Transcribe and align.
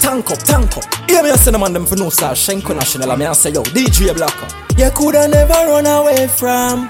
tank 0.00 0.30
up, 0.30 0.38
tank 0.38 0.76
up. 0.76 0.84
Hear 1.08 1.22
me, 1.22 1.30
I 1.30 1.36
send 1.36 1.54
them 1.54 1.62
on 1.62 1.72
them 1.72 1.86
for 1.86 1.96
no 1.96 2.10
star, 2.10 2.32
Shenko 2.32 2.74
National. 2.74 3.12
I 3.12 3.16
mean, 3.16 3.28
I 3.28 3.32
say, 3.32 3.50
yo, 3.50 3.62
DJ 3.62 4.14
Blacker. 4.14 4.48
You 4.76 4.90
coulda 4.90 5.28
never 5.28 5.52
run 5.52 5.86
away 5.86 6.26
from 6.26 6.88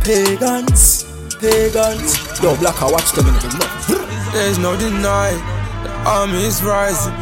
pagans, 0.00 1.04
pagans. 1.40 2.16
Yo, 2.42 2.56
Blacker, 2.56 2.86
watch 2.90 3.12
them 3.12 3.26
in 3.26 3.34
the 3.34 4.30
There's 4.32 4.58
no 4.58 4.76
denying, 4.76 5.38
the 5.82 5.90
army 6.06 6.44
is 6.44 6.62
rising. 6.62 7.14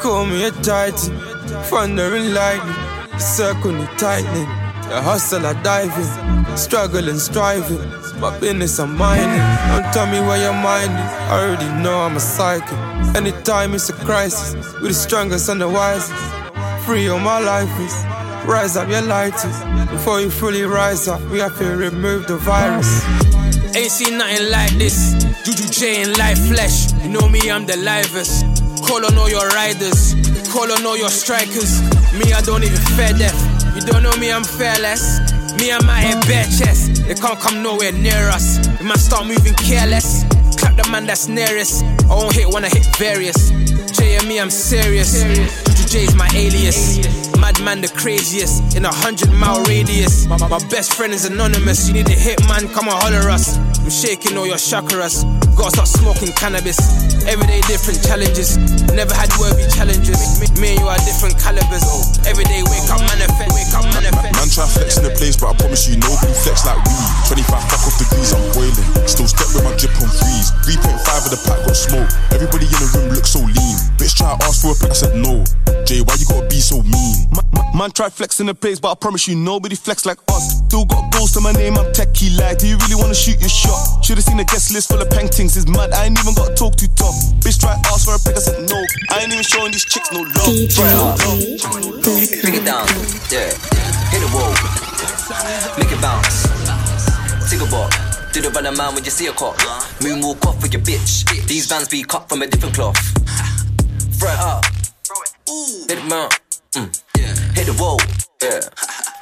Call 0.00 0.26
me 0.26 0.44
a 0.44 0.50
titan, 0.50 1.18
thunder 1.64 2.14
and 2.14 2.34
lightning, 2.34 3.18
circle 3.18 3.86
tightening. 3.98 4.63
The 4.94 5.02
hustle 5.02 5.44
I 5.44 5.54
dive 5.54 5.90
diving, 5.90 6.56
struggling, 6.56 7.18
striving. 7.18 7.82
My 8.20 8.30
business 8.38 8.78
I'm 8.78 8.96
mining. 8.96 9.26
Don't 9.26 9.92
tell 9.92 10.06
me 10.06 10.20
where 10.20 10.40
your 10.40 10.52
mind 10.52 10.92
is. 10.92 11.10
I 11.32 11.42
already 11.42 11.82
know 11.82 11.98
I'm 12.02 12.14
a 12.14 12.20
psychic. 12.20 12.78
Anytime 13.16 13.74
it's 13.74 13.88
a 13.88 13.92
crisis, 13.92 14.54
we 14.80 14.86
the 14.86 14.94
strongest 14.94 15.48
and 15.48 15.60
the 15.60 15.68
wisest. 15.68 16.14
Free 16.86 17.08
all 17.08 17.18
my 17.18 17.40
life 17.40 17.68
is. 17.80 17.92
Rise 18.46 18.76
up 18.76 18.88
your 18.88 19.02
lighters. 19.02 19.56
Before 19.90 20.20
you 20.20 20.30
fully 20.30 20.62
rise 20.62 21.08
up, 21.08 21.20
we 21.22 21.40
have 21.40 21.58
to 21.58 21.74
remove 21.74 22.28
the 22.28 22.36
virus. 22.36 23.02
Ain't 23.74 23.90
seen 23.90 24.16
nothing 24.16 24.48
like 24.48 24.70
this. 24.78 25.14
Juju 25.42 25.70
J 25.70 26.02
in 26.02 26.12
live 26.12 26.38
flesh. 26.46 26.92
You 27.02 27.08
know 27.08 27.28
me, 27.28 27.50
I'm 27.50 27.66
the 27.66 27.78
livest. 27.78 28.46
Call 28.86 29.04
on 29.04 29.18
all 29.18 29.28
your 29.28 29.48
riders. 29.48 30.14
Call 30.52 30.70
on 30.70 30.86
all 30.86 30.96
your 30.96 31.10
strikers. 31.10 31.82
Me, 32.14 32.32
I 32.32 32.40
don't 32.42 32.62
even 32.62 32.78
fear 32.94 33.12
death. 33.18 33.53
You 33.74 33.80
don't 33.80 34.02
know 34.02 34.14
me, 34.16 34.30
I'm 34.30 34.44
fearless. 34.44 35.18
Me, 35.58 35.70
and 35.70 35.84
my 35.86 35.98
head 35.98 36.24
bare 36.26 36.44
chest. 36.44 37.04
They 37.06 37.14
can't 37.14 37.40
come 37.40 37.62
nowhere 37.62 37.92
near 37.92 38.30
us. 38.30 38.58
We 38.78 38.86
might 38.86 38.98
start 38.98 39.26
moving 39.26 39.54
careless. 39.54 40.24
Clap 40.56 40.76
the 40.76 40.88
man 40.90 41.06
that's 41.06 41.26
nearest. 41.26 41.82
I 42.08 42.14
won't 42.14 42.34
hit 42.34 42.48
when 42.52 42.64
I 42.64 42.68
hit 42.68 42.86
various. 42.96 43.50
J 43.98 44.16
and 44.16 44.28
me, 44.28 44.38
I'm 44.38 44.50
serious. 44.50 45.22
Juju 45.22 45.88
J 45.88 46.04
is 46.04 46.14
my 46.14 46.28
alias. 46.34 46.98
Madman 47.38 47.80
the 47.80 47.88
craziest 47.88 48.76
in 48.76 48.84
a 48.84 48.92
hundred 48.92 49.32
mile 49.32 49.62
radius. 49.64 50.26
My, 50.26 50.38
my 50.48 50.58
best 50.70 50.94
friend 50.94 51.12
is 51.12 51.24
anonymous. 51.24 51.88
You 51.88 51.94
need 51.94 52.08
a 52.08 52.12
hit 52.12 52.40
man, 52.46 52.68
come 52.68 52.88
and 52.88 52.96
holler 52.96 53.28
us. 53.28 53.58
I'm 53.84 53.92
shaking 53.92 54.32
all 54.40 54.48
your 54.48 54.56
chakras. 54.56 55.28
Gotta 55.60 55.84
start 55.84 55.88
smoking 55.92 56.32
cannabis. 56.40 56.80
Everyday 57.28 57.60
different 57.68 58.00
challenges. 58.00 58.56
Never 58.96 59.12
had 59.12 59.28
worthy 59.36 59.68
challenges. 59.68 60.40
Me, 60.40 60.48
me 60.56 60.72
and 60.72 60.80
you 60.80 60.88
are 60.88 60.96
different 61.04 61.36
calibers. 61.36 61.84
Oh. 61.84 62.00
Every 62.24 62.48
day 62.48 62.64
wake 62.64 62.88
up, 62.88 63.04
manifest, 63.04 63.52
wake 63.52 63.68
up, 63.76 63.84
manifest. 63.92 64.32
Man 64.40 64.48
try 64.48 64.64
flex 64.64 64.96
in 64.96 65.04
the 65.04 65.12
place, 65.20 65.36
but 65.36 65.52
I 65.52 65.54
promise 65.60 65.84
you 65.84 66.00
nobody 66.00 66.32
flex 66.32 66.64
like 66.64 66.80
we. 66.80 66.96
25 67.28 67.44
fuck 67.44 67.84
off 67.84 67.96
degrees, 68.00 68.32
I'm 68.32 68.40
boiling. 68.56 68.88
Still 69.04 69.28
step 69.28 69.52
with 69.52 69.68
my 69.68 69.76
drip 69.76 69.92
on 70.00 70.08
freeze. 70.08 70.48
3.5 70.64 71.28
of 71.28 71.30
the 71.36 71.40
pack 71.44 71.60
got 71.68 71.76
smoke. 71.76 72.08
Everybody 72.32 72.64
in 72.64 72.80
the 72.80 72.88
room 72.96 73.12
looks 73.12 73.36
so 73.36 73.44
lean. 73.44 73.76
Bitch 74.00 74.16
try 74.16 74.32
to 74.32 74.40
ask 74.48 74.64
for 74.64 74.72
a 74.72 74.76
pack, 74.80 74.96
I 74.96 75.12
said 75.12 75.12
no. 75.20 75.44
Jay, 75.84 76.00
why 76.00 76.16
you 76.16 76.24
mean? 76.32 76.43
Man, 77.84 77.90
man 77.90 77.92
try 77.92 78.08
flex 78.08 78.40
in 78.40 78.46
the 78.46 78.54
place, 78.54 78.80
but 78.80 78.92
I 78.92 78.94
promise 78.94 79.28
you 79.28 79.36
nobody 79.36 79.76
flex 79.76 80.06
like 80.06 80.16
us. 80.32 80.64
Still 80.64 80.86
got 80.86 81.12
goals 81.12 81.32
to 81.32 81.40
my 81.40 81.52
name, 81.52 81.76
I'm 81.76 81.92
techie 81.92 82.32
like. 82.32 82.56
Do 82.56 82.66
you 82.66 82.78
really 82.80 82.96
wanna 82.96 83.12
shoot 83.12 83.38
your 83.40 83.52
shot? 83.52 84.02
Should've 84.02 84.24
seen 84.24 84.38
the 84.38 84.44
guest 84.44 84.72
list 84.72 84.88
full 84.88 85.02
of 85.02 85.10
paintings. 85.10 85.54
It's 85.54 85.68
mad, 85.68 85.92
I 85.92 86.06
ain't 86.06 86.18
even 86.18 86.32
got 86.32 86.48
to 86.48 86.54
talk 86.56 86.76
too 86.80 86.88
tough. 86.96 87.12
Bitch 87.44 87.60
try 87.60 87.76
ask 87.92 88.08
for 88.08 88.16
a 88.16 88.20
pick, 88.24 88.36
I 88.36 88.40
said 88.40 88.64
no. 88.72 88.80
I 89.12 89.20
ain't 89.20 89.36
even 89.36 89.44
showing 89.44 89.68
these 89.68 89.84
chicks 89.84 90.08
no 90.16 90.24
love. 90.24 90.48
Bring 92.40 92.56
it 92.56 92.64
down, 92.64 92.88
yeah. 93.28 93.52
Hit 93.52 94.20
the 94.24 94.32
wall, 94.32 94.48
make 95.76 95.92
it 95.92 96.00
bounce. 96.00 96.48
Take 97.52 97.60
a 97.60 97.68
walk. 97.68 97.92
Do 98.32 98.40
the 98.40 98.48
run 98.48 98.64
a 98.64 98.72
man 98.72 98.94
when 98.96 99.04
you 99.04 99.12
see 99.12 99.28
a 99.28 99.32
cop. 99.36 99.60
Moonwalk 100.00 100.40
off 100.48 100.56
with 100.62 100.72
your 100.72 100.80
bitch. 100.80 101.28
These 101.44 101.68
vans 101.68 101.88
be 101.88 102.02
cut 102.02 102.30
from 102.30 102.40
a 102.40 102.46
different 102.46 102.74
cloth. 102.74 102.96
Throw 104.16 104.32
it 104.32 104.40
up. 104.40 104.64
Hit 105.84 106.00
it 106.00 106.08
mount. 106.08 106.32
Mm. 106.72 107.03
Hit 107.54 107.66
the 107.66 107.76
wall. 107.78 107.98
Yeah. 108.42 108.60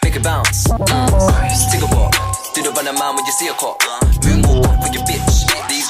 Make 0.03 0.17
it 0.17 0.23
bounce. 0.23 0.65
Take 0.65 1.83
a 1.83 1.91
walk. 1.95 2.15
Do 2.55 2.63
the 2.63 2.71
run 2.71 2.87
a 2.87 2.93
man 2.93 3.15
when 3.17 3.25
you 3.25 3.33
see 3.33 3.49
a 3.49 3.55
cop. 3.55 3.81
Moonwalk 4.25 4.67
off 4.67 4.83
with 4.83 4.95
your 4.95 5.05
bitch. 5.05 5.32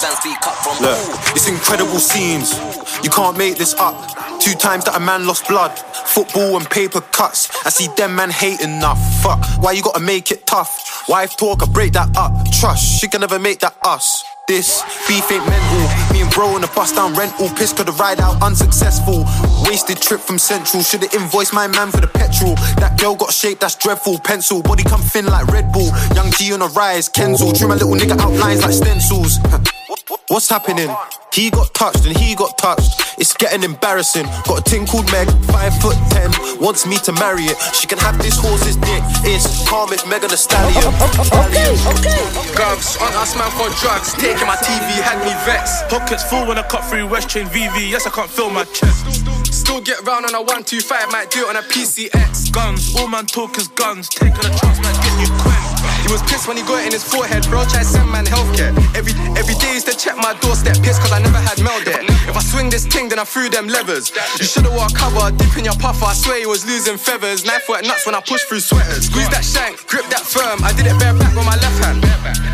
These 0.03 0.11
vans 0.11 0.25
be 0.25 0.35
cut 0.43 0.55
from. 0.57 0.83
Look, 0.83 0.99
it's 1.31 1.49
incredible 1.49 2.01
scenes. 2.01 2.59
You 3.05 3.11
can't 3.11 3.39
make 3.39 3.57
this 3.57 3.75
up. 3.75 3.95
Two 4.41 4.55
times 4.55 4.85
that 4.87 4.97
a 4.97 5.01
man 5.01 5.29
lost 5.29 5.47
blood. 5.47 5.71
Football 5.79 6.57
and 6.57 6.69
paper 6.69 7.01
cuts. 7.01 7.65
I 7.65 7.71
see 7.71 7.87
them 7.97 8.17
man 8.17 8.31
hate 8.31 8.61
enough. 8.62 8.99
Fuck, 9.23 9.45
why 9.62 9.73
you 9.73 9.83
gotta 9.83 10.01
make 10.01 10.33
it 10.33 10.45
tough? 10.45 11.05
Wife 11.09 11.37
talk, 11.37 11.62
I 11.62 11.67
break 11.67 11.93
that 11.93 12.17
up. 12.17 12.33
Trust, 12.51 13.01
she 13.01 13.07
can 13.07 13.21
never 13.21 13.39
make 13.39 13.61
that 13.61 13.77
us. 13.85 14.25
This 14.49 14.83
beef 15.07 15.31
ain't 15.31 15.47
mental. 15.47 16.12
Me 16.12 16.23
and 16.23 16.31
bro 16.33 16.49
on 16.49 16.65
a 16.65 16.67
bus 16.75 16.93
down 16.93 17.15
rental. 17.15 17.49
Piss 17.51 17.73
could 17.73 17.87
have 17.87 18.01
ride 18.01 18.21
out 18.21 18.43
unsuccessful. 18.43 19.25
Wasted 19.69 19.99
trip 19.99 20.21
from 20.21 20.37
Central. 20.37 20.83
Should've 20.83 21.15
invoiced 21.15 21.55
my 21.55 21.69
man 21.69 21.93
for 21.93 22.01
the 22.01 22.09
petrol. 22.09 22.57
That 22.83 22.99
girl 23.01 23.15
got 23.15 23.33
shape 23.33 23.61
that's 23.61 23.77
dreadful. 23.77 24.19
Pencil, 24.19 24.62
body 24.62 24.83
come 24.83 25.01
thin 25.01 25.27
like 25.27 25.47
Red 25.47 25.71
Bull. 25.71 25.91
Young 26.17 26.33
G 26.33 26.53
on 26.53 26.61
a 26.61 26.67
rise, 26.67 27.09
Kenzel. 27.09 27.57
Trim 27.57 27.71
a 27.71 27.75
little 27.77 27.95
nigga 27.95 28.19
outlines 28.19 28.62
like 28.62 28.73
stencils. 28.73 29.39
What's 30.29 30.49
happening? 30.49 30.89
He 31.33 31.51
got 31.51 31.73
touched 31.75 32.05
and 32.07 32.17
he 32.17 32.35
got 32.35 32.59
touched. 32.59 33.19
It's 33.19 33.35
getting 33.37 33.63
embarrassing. 33.63 34.27
Got 34.45 34.61
a 34.61 34.63
ting 34.63 34.87
called 34.87 35.11
Meg, 35.13 35.29
five 35.47 35.73
foot 35.81 35.97
ten, 36.11 36.31
wants 36.61 36.87
me 36.87 36.97
to 37.07 37.13
marry 37.13 37.45
it. 37.45 37.57
She 37.75 37.87
can 37.87 37.99
have 37.99 38.19
this 38.19 38.37
horse's 38.37 38.77
dick. 38.77 39.03
It's 39.25 39.47
calm, 39.69 39.93
it's 39.93 40.07
Megan 40.07 40.31
Thee 40.31 40.37
Stallion. 40.37 40.93
Okay, 41.23 41.71
okay. 41.87 42.23
Govs 42.59 43.01
on 43.01 43.12
us 43.15 43.37
man 43.37 43.51
for 43.53 43.71
drugs. 43.81 44.12
Taking 44.15 44.47
my 44.47 44.57
TV 44.57 45.01
had 45.01 45.19
me 45.25 45.33
vexed. 45.47 45.89
Pockets 45.89 46.25
full 46.25 46.47
when 46.47 46.59
I 46.59 46.62
cut 46.62 46.85
through 46.91 47.07
West 47.07 47.29
Chain 47.31 47.47
VV. 47.47 47.91
Yes, 47.91 48.07
I 48.07 48.11
can't 48.11 48.31
feel 48.31 48.51
my 48.51 48.65
chest. 48.65 49.25
Still 49.53 49.81
get 49.81 50.03
round 50.07 50.27
on 50.27 50.35
a 50.35 50.41
125, 50.41 51.12
might 51.12 51.31
do 51.31 51.47
it 51.47 51.49
on 51.49 51.57
a 51.57 51.62
PCX. 51.62 52.53
Guns, 52.53 52.95
all 52.97 53.09
man 53.09 53.27
talk 53.27 53.57
is 53.59 53.69
guns. 53.69 54.09
Taking 54.09 54.37
a 54.37 54.53
chance, 54.59 54.79
might 54.83 54.99
get 55.01 55.29
you 55.29 55.33
quenched. 55.41 55.72
He 56.03 56.10
was 56.10 56.22
pissed 56.26 56.48
when 56.48 56.56
he 56.56 56.62
got 56.62 56.82
it 56.82 56.87
in 56.87 56.93
his 56.93 57.04
forehead, 57.04 57.47
bro. 57.48 57.65
Try 57.65 57.82
send 57.82 58.10
man 58.10 58.25
healthcare. 58.26 58.72
Every 58.94 59.15
every 59.38 59.54
day 59.62 59.75
is 59.78 59.84
to 59.84 59.94
check 59.94 60.16
my 60.16 60.34
doorstep, 60.43 60.76
pissed 60.82 61.00
cause 61.00 61.12
I 61.12 61.20
never 61.20 61.38
had 61.38 61.59
mail 61.62 61.78
there. 61.84 62.03
If 62.28 62.37
I 62.37 62.43
swing 62.43 62.70
this 62.70 62.84
ting, 62.84 63.09
then 63.09 63.19
I 63.19 63.25
threw 63.25 63.48
them 63.48 63.69
levers. 63.69 64.12
You 64.38 64.47
should've 64.47 64.72
wore 64.72 64.87
a 64.87 64.94
cover, 64.94 65.31
deep 65.37 65.56
in 65.59 65.65
your 65.65 65.78
puffer. 65.78 66.06
I 66.06 66.15
swear 66.15 66.38
he 66.38 66.47
was 66.47 66.66
losing 66.66 66.98
feathers. 66.98 67.44
Knife 67.44 67.69
work 67.69 67.82
nuts 67.82 68.06
when 68.06 68.15
I 68.15 68.20
push 68.20 68.43
through 68.44 68.60
sweaters. 68.60 69.06
Squeeze 69.06 69.28
that 69.31 69.44
shank, 69.44 69.87
grip 69.87 70.06
that 70.10 70.22
firm. 70.22 70.62
I 70.65 70.72
did 70.72 70.87
it 70.87 70.98
bare 70.98 71.15
back 71.15 71.34
with 71.34 71.47
my 71.47 71.56
left 71.56 71.78
hand. 71.84 72.04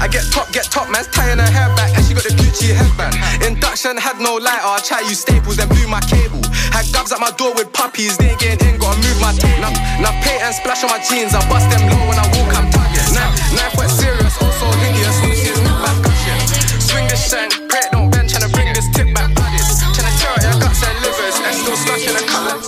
I 0.00 0.06
get 0.06 0.24
top, 0.30 0.52
get 0.52 0.64
top, 0.70 0.88
man's 0.90 1.08
tying 1.08 1.38
her 1.38 1.50
hair 1.50 1.68
back, 1.74 1.90
and 1.96 2.04
she 2.06 2.14
got 2.14 2.24
the 2.24 2.34
Gucci 2.38 2.70
headband. 2.70 3.18
Induction 3.42 3.96
had 3.96 4.20
no 4.20 4.36
lighter, 4.36 4.62
I 4.62 4.80
try 4.80 5.00
use 5.00 5.20
staples, 5.20 5.56
then 5.56 5.68
blew 5.68 5.88
my 5.88 6.00
cable. 6.06 6.40
Had 6.70 6.86
gubs 6.92 7.12
at 7.12 7.20
my 7.20 7.30
door 7.34 7.52
with 7.54 7.72
puppies, 7.72 8.16
they 8.16 8.30
ain't 8.30 8.40
getting 8.40 8.74
in, 8.74 8.78
gotta 8.78 9.00
move 9.02 9.18
my 9.20 9.32
tape. 9.34 9.58
Now, 9.58 9.74
now 9.98 10.14
paint 10.22 10.42
and 10.42 10.54
splash 10.54 10.84
on 10.84 10.90
my 10.90 11.02
jeans, 11.02 11.34
I 11.34 11.42
bust 11.50 11.66
them 11.70 11.82
low 11.90 12.02
when 12.06 12.18
I 12.18 12.26
walk, 12.38 12.50
I'm 12.54 12.70
target. 12.70 13.17
Knife, 13.18 13.34
knife 13.58 13.74
wet 13.74 13.90
serious, 13.90 14.34
also 14.38 14.66
hideous, 14.78 15.18
when 15.22 15.34
she's 15.34 15.60
not 15.66 15.82
back 15.82 15.98
gushing. 16.06 16.38
Swing 16.78 17.06
this 17.10 17.26
shank, 17.26 17.50
pray 17.66 17.82
it 17.82 17.90
don't 17.90 18.10
bend, 18.10 18.30
tryna 18.30 18.50
bring 18.54 18.70
this 18.72 18.86
tip 18.94 19.10
back 19.10 19.34
bodies. 19.34 19.66
Tryna 19.90 20.12
tear 20.22 20.30
out 20.30 20.42
your 20.46 20.56
guts 20.62 20.82
and 20.86 20.96
livers, 21.02 21.36
and 21.42 21.54
still 21.58 21.76
stuck 21.76 22.02
in 22.06 22.14
a 22.14 22.24
cutlet. 22.30 22.62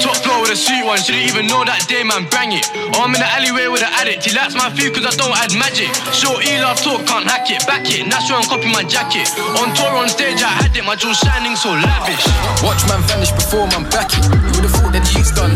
Top 0.00 0.16
floor 0.22 0.40
with 0.40 0.54
a 0.54 0.56
sweet 0.56 0.86
one, 0.86 1.02
shouldn't 1.02 1.26
even 1.26 1.44
know 1.50 1.66
that 1.66 1.84
day, 1.90 2.06
man, 2.06 2.24
bang 2.30 2.54
it. 2.54 2.64
Oh, 2.94 3.04
I'm 3.04 3.12
in 3.12 3.20
the 3.20 3.26
alleyway 3.26 3.66
with 3.68 3.82
an 3.82 3.92
addict, 4.00 4.24
he 4.24 4.32
likes 4.32 4.54
my 4.54 4.70
food 4.72 4.94
cause 4.94 5.04
I 5.04 5.12
don't 5.18 5.34
add 5.36 5.52
magic. 5.58 5.90
Short 6.14 6.46
E 6.46 6.56
love 6.62 6.80
talk, 6.80 7.04
can't 7.04 7.26
hack 7.26 7.50
it, 7.50 7.66
back 7.66 7.84
it, 7.90 8.06
that's 8.08 8.30
why 8.30 8.38
I'm 8.38 8.46
copy 8.48 8.70
my 8.70 8.86
jacket. 8.86 9.28
On 9.60 9.68
tour 9.74 9.92
on 9.98 10.08
stage, 10.08 10.40
I 10.40 10.48
had 10.62 10.72
it, 10.72 10.84
my 10.86 10.96
jaw 10.96 11.12
shining 11.12 11.58
so 11.58 11.74
lavish. 11.74 12.24
Watch 12.64 12.80
man 12.88 13.02
vanish 13.10 13.34
before 13.34 13.66
man 13.68 13.84
back 13.90 14.14
it. 14.14 14.24
You 14.24 14.52
would've 14.56 14.72
thought 14.72 14.94
that 14.94 15.04
he's 15.04 15.34
done. 15.34 15.52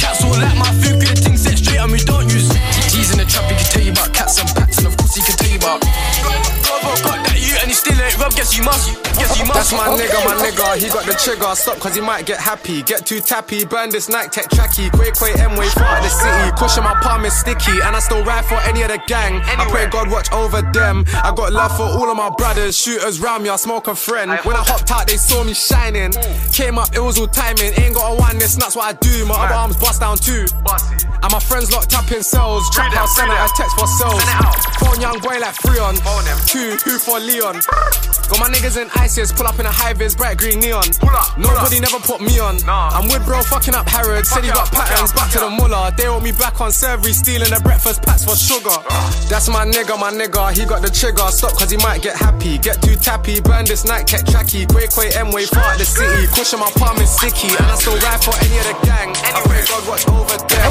Cats 0.00 0.24
all 0.24 0.34
like 0.34 0.58
my 0.58 0.72
food, 0.82 0.98
good 0.98 1.18
thing 1.22 1.36
set 1.36 1.58
straight 1.58 1.78
and 1.78 1.92
we 1.92 2.02
don't 2.02 2.26
use. 2.26 2.50
In 3.22 3.28
the 3.28 3.34
trap, 3.34 3.50
he 3.50 3.54
can 3.54 3.64
tell 3.70 3.82
you 3.86 3.92
about 3.92 4.12
cats 4.12 4.40
and 4.42 4.50
bats, 4.52 4.78
and 4.78 4.86
of 4.88 4.96
course 4.96 5.14
he 5.14 5.22
can 5.22 5.36
tell 5.38 5.48
you 5.48 5.58
about. 5.62 5.78
Got 5.78 7.22
that 7.22 7.38
you 7.38 7.54
and 7.62 7.70
he 7.70 7.74
still 7.74 7.94
ain't 7.94 8.11
guess 8.30 8.56
you 8.56 8.62
must, 8.62 9.02
guess 9.18 9.38
you 9.38 9.46
must. 9.46 9.70
That's 9.70 9.72
my 9.72 9.88
nigga, 9.98 10.18
my 10.24 10.34
nigga. 10.38 10.76
He 10.76 10.88
got 10.88 11.06
the 11.06 11.14
trigger. 11.14 11.54
Stop 11.54 11.78
cause 11.78 11.94
he 11.94 12.00
might 12.00 12.26
get 12.26 12.38
happy. 12.38 12.82
Get 12.82 13.06
too 13.06 13.20
tappy. 13.20 13.64
Burn 13.64 13.90
this 13.90 14.08
night, 14.08 14.32
Tech 14.32 14.46
tracky. 14.46 14.90
Quay 14.92 15.10
Quay 15.12 15.40
M 15.40 15.56
way 15.56 15.66
of 15.66 15.74
the 15.74 16.08
city. 16.08 16.50
Cushion 16.56 16.84
my 16.84 16.94
palm 17.02 17.24
is 17.24 17.34
sticky. 17.34 17.80
And 17.82 17.96
I 17.96 18.00
still 18.00 18.24
ride 18.24 18.44
for 18.44 18.56
any 18.68 18.82
of 18.82 18.88
the 18.88 19.00
gang. 19.06 19.40
I 19.44 19.66
pray 19.70 19.88
God 19.88 20.10
watch 20.10 20.30
over 20.32 20.62
them. 20.72 21.04
I 21.14 21.32
got 21.34 21.52
love 21.52 21.76
for 21.76 21.84
all 21.84 22.10
of 22.10 22.16
my 22.16 22.30
brothers. 22.36 22.76
Shooters 22.76 23.20
round 23.20 23.44
me, 23.44 23.50
I 23.50 23.56
smoke 23.56 23.88
a 23.88 23.94
friend. 23.94 24.30
When 24.44 24.56
I 24.56 24.62
hopped 24.64 24.90
out, 24.90 25.06
they 25.06 25.16
saw 25.16 25.42
me 25.44 25.54
shining. 25.54 26.12
Came 26.52 26.78
up, 26.78 26.94
it 26.94 27.00
was 27.00 27.18
all 27.18 27.26
timing. 27.26 27.72
Ain't 27.78 27.94
got 27.94 28.12
a 28.12 28.14
one, 28.16 28.38
this, 28.38 28.56
that's 28.56 28.76
what 28.76 28.86
I 28.86 28.92
do. 28.98 29.26
My 29.26 29.34
other 29.34 29.54
arms 29.54 29.76
bust 29.76 30.00
down 30.00 30.16
too. 30.16 30.46
And 31.22 31.30
my 31.30 31.40
friends 31.40 31.72
locked 31.72 31.94
up 31.94 32.10
in 32.10 32.22
cells. 32.22 32.68
Trap 32.70 32.92
house, 32.92 33.16
send 33.16 33.30
out 33.30 33.48
a 33.48 33.52
text 33.54 33.78
for 33.78 33.86
cells. 33.86 34.22
Phone 34.78 35.00
young 35.00 35.18
boy 35.20 35.38
like 35.38 35.54
Freon. 35.54 35.96
Two, 36.46 36.76
who 36.84 36.98
for 36.98 37.20
Leon. 37.20 37.60
Got 38.28 38.40
my 38.40 38.48
niggas 38.48 38.80
in 38.80 38.88
ISIS, 38.94 39.32
pull 39.32 39.46
up 39.46 39.58
in 39.58 39.66
a 39.66 39.70
high 39.70 39.92
vis, 39.92 40.14
bright 40.14 40.38
green 40.38 40.60
neon. 40.60 40.84
Pull 41.00 41.10
up, 41.10 41.36
Nobody 41.38 41.80
never 41.80 41.98
put 41.98 42.20
me 42.20 42.38
on. 42.38 42.56
Nah. 42.64 42.90
I'm 42.92 43.08
with 43.08 43.24
bro 43.24 43.42
fucking 43.42 43.74
up 43.74 43.88
Harrod, 43.88 44.26
said 44.26 44.44
he 44.44 44.50
got 44.50 44.70
patterns, 44.70 45.12
back 45.12 45.30
to 45.32 45.40
the 45.40 45.50
mullah. 45.50 45.92
They 45.96 46.08
want 46.08 46.24
me 46.24 46.32
back 46.32 46.60
on 46.60 46.70
Servery, 46.70 47.12
stealing 47.12 47.50
the 47.50 47.60
breakfast 47.60 48.02
packs 48.02 48.24
for 48.24 48.36
sugar. 48.36 48.76
That's 49.28 49.48
my 49.48 49.64
nigga, 49.64 49.98
my 49.98 50.10
nigga, 50.12 50.52
he 50.52 50.64
got 50.64 50.82
the 50.82 50.90
trigger. 50.90 51.28
Stop 51.28 51.52
cause 51.56 51.70
he 51.70 51.76
might 51.78 52.02
get 52.02 52.16
happy, 52.16 52.58
get 52.58 52.80
too 52.82 52.96
tappy, 52.96 53.40
burn 53.40 53.64
this 53.64 53.84
night, 53.84 54.06
get 54.06 54.24
tracky. 54.26 54.64
Quay 54.68 54.88
Quay 54.88 55.08
M 55.18 55.30
way 55.30 55.46
far 55.46 55.76
the 55.78 55.84
city, 55.84 56.26
cushion 56.32 56.60
my 56.60 56.70
palm 56.76 56.96
is 56.98 57.10
sticky, 57.10 57.48
and 57.52 57.66
I 57.68 57.74
still 57.76 57.96
ride 58.00 58.22
for 58.22 58.34
any 58.40 58.56
of 58.58 58.66
the 58.68 58.76
gang. 58.86 59.10
Anyway, 59.24 59.62
God 59.68 59.82
watch 59.88 60.04
over 60.08 60.36
there. 60.48 60.68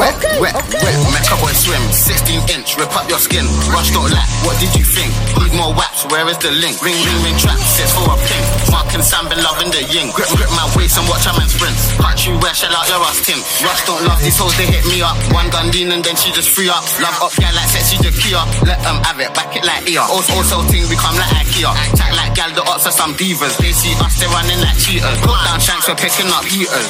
Wet, 0.00 0.16
wet, 0.40 0.54
wet, 0.54 0.96
make 1.12 1.28
a 1.28 1.36
boy 1.40 1.52
swim. 1.52 1.82
16 1.92 2.56
inch, 2.56 2.76
rip 2.76 2.92
up 2.96 3.08
your 3.08 3.18
skin. 3.18 3.44
Rush 3.72 3.90
don't 3.92 4.10
lack, 4.10 4.28
what 4.44 4.58
did 4.60 4.72
you 4.76 4.84
think? 4.84 5.12
Need 5.40 5.54
more 5.56 5.72
waps, 5.74 6.04
where 6.06 6.28
is 6.28 6.38
the 6.38 6.50
link? 6.50 6.69
Ring, 6.78 6.94
ring, 7.02 7.20
ring, 7.26 7.38
trap, 7.42 7.58
sits 7.58 7.90
for 7.98 8.06
a 8.06 8.16
pink. 8.30 8.46
Mark 8.70 8.94
and 8.94 9.02
loving 9.42 9.74
the 9.74 9.82
yin. 9.90 10.14
Grip, 10.14 10.30
grip 10.38 10.50
my 10.54 10.62
waist 10.78 10.94
and 10.94 11.06
watch 11.10 11.26
a 11.26 11.34
man 11.34 11.50
sprint. 11.50 11.74
Catch 11.98 12.30
you 12.30 12.38
where 12.38 12.54
shell 12.54 12.70
out 12.70 12.86
your 12.86 13.02
ass 13.02 13.18
tint. 13.26 13.42
Rush 13.66 13.82
don't 13.86 14.06
love 14.06 14.22
these 14.22 14.38
hoes, 14.38 14.54
they 14.54 14.70
hit 14.70 14.86
me 14.86 15.02
up. 15.02 15.18
One 15.34 15.50
gun 15.50 15.74
lean 15.74 15.90
and 15.90 16.04
then 16.04 16.14
she 16.14 16.30
just 16.30 16.54
free 16.54 16.70
up. 16.70 16.86
Love 17.02 17.18
up, 17.18 17.34
yeah, 17.42 17.50
like 17.58 17.66
sexy 17.66 17.98
Jakia. 17.98 18.46
Let 18.62 18.78
them 18.86 19.02
have 19.02 19.18
it, 19.18 19.34
back 19.34 19.50
it 19.58 19.66
like 19.66 19.82
ear. 19.90 20.06
Also, 20.06 20.30
also 20.38 20.62
thing 20.70 20.86
become 20.86 21.18
like 21.18 21.42
Ikea. 21.42 21.74
Act 21.74 22.14
like 22.14 22.34
gal, 22.38 22.54
the 22.54 22.62
ops 22.70 22.86
are 22.86 22.94
some 22.94 23.18
divas. 23.18 23.58
They 23.58 23.74
see 23.74 23.94
us, 23.98 24.14
they 24.22 24.30
running 24.30 24.62
like 24.62 24.78
cheaters. 24.78 25.18
Put 25.26 25.38
down 25.42 25.58
shanks, 25.58 25.90
we're 25.90 25.98
picking 25.98 26.30
up 26.30 26.46
heaters. 26.46 26.86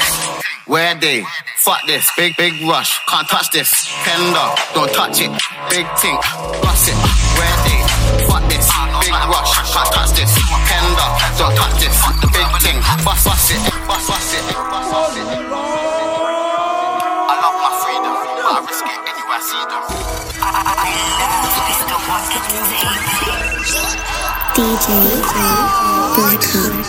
Where 0.70 0.94
they? 0.94 1.24
Fuck 1.56 1.82
this, 1.86 2.06
big, 2.16 2.36
big 2.36 2.54
rush. 2.62 3.00
Can't 3.08 3.26
touch 3.28 3.50
this. 3.50 3.88
Penda, 4.04 4.54
don't 4.72 4.92
touch 4.92 5.20
it. 5.20 5.32
Big 5.68 5.86
thing, 5.98 6.16
bust 6.62 6.88
it. 6.92 6.98
Where 7.36 7.56
they? 7.66 7.80
Fuck 8.28 8.44
this, 8.48 8.59
big 9.10 9.26
rush. 9.26 9.52
Can't 9.74 9.90
touch 9.90 10.10
this. 10.14 10.30
Penda, 10.70 11.06
don't 11.38 11.54
touch 11.56 11.74
this. 11.82 11.98
Big 12.30 12.46
thing, 12.62 12.78
bust, 13.04 13.26
bust 13.26 13.50
it. 13.50 13.60
Bust, 13.86 14.06
bust 14.06 14.34
it. 14.34 14.44
Bust, 14.54 14.90
bust 14.90 15.18
it. 15.18 15.26
I 17.26 17.34
love 17.42 17.56
my 17.58 17.70
freedom, 17.82 18.14
but 18.14 18.46
I 18.46 18.62
risk 18.66 18.86
it 18.86 19.00
anywhere 19.10 19.34
I 19.34 19.42
see 19.42 19.64
them. 19.66 19.82
DJ 24.54 24.86
Blackout. 26.14 26.84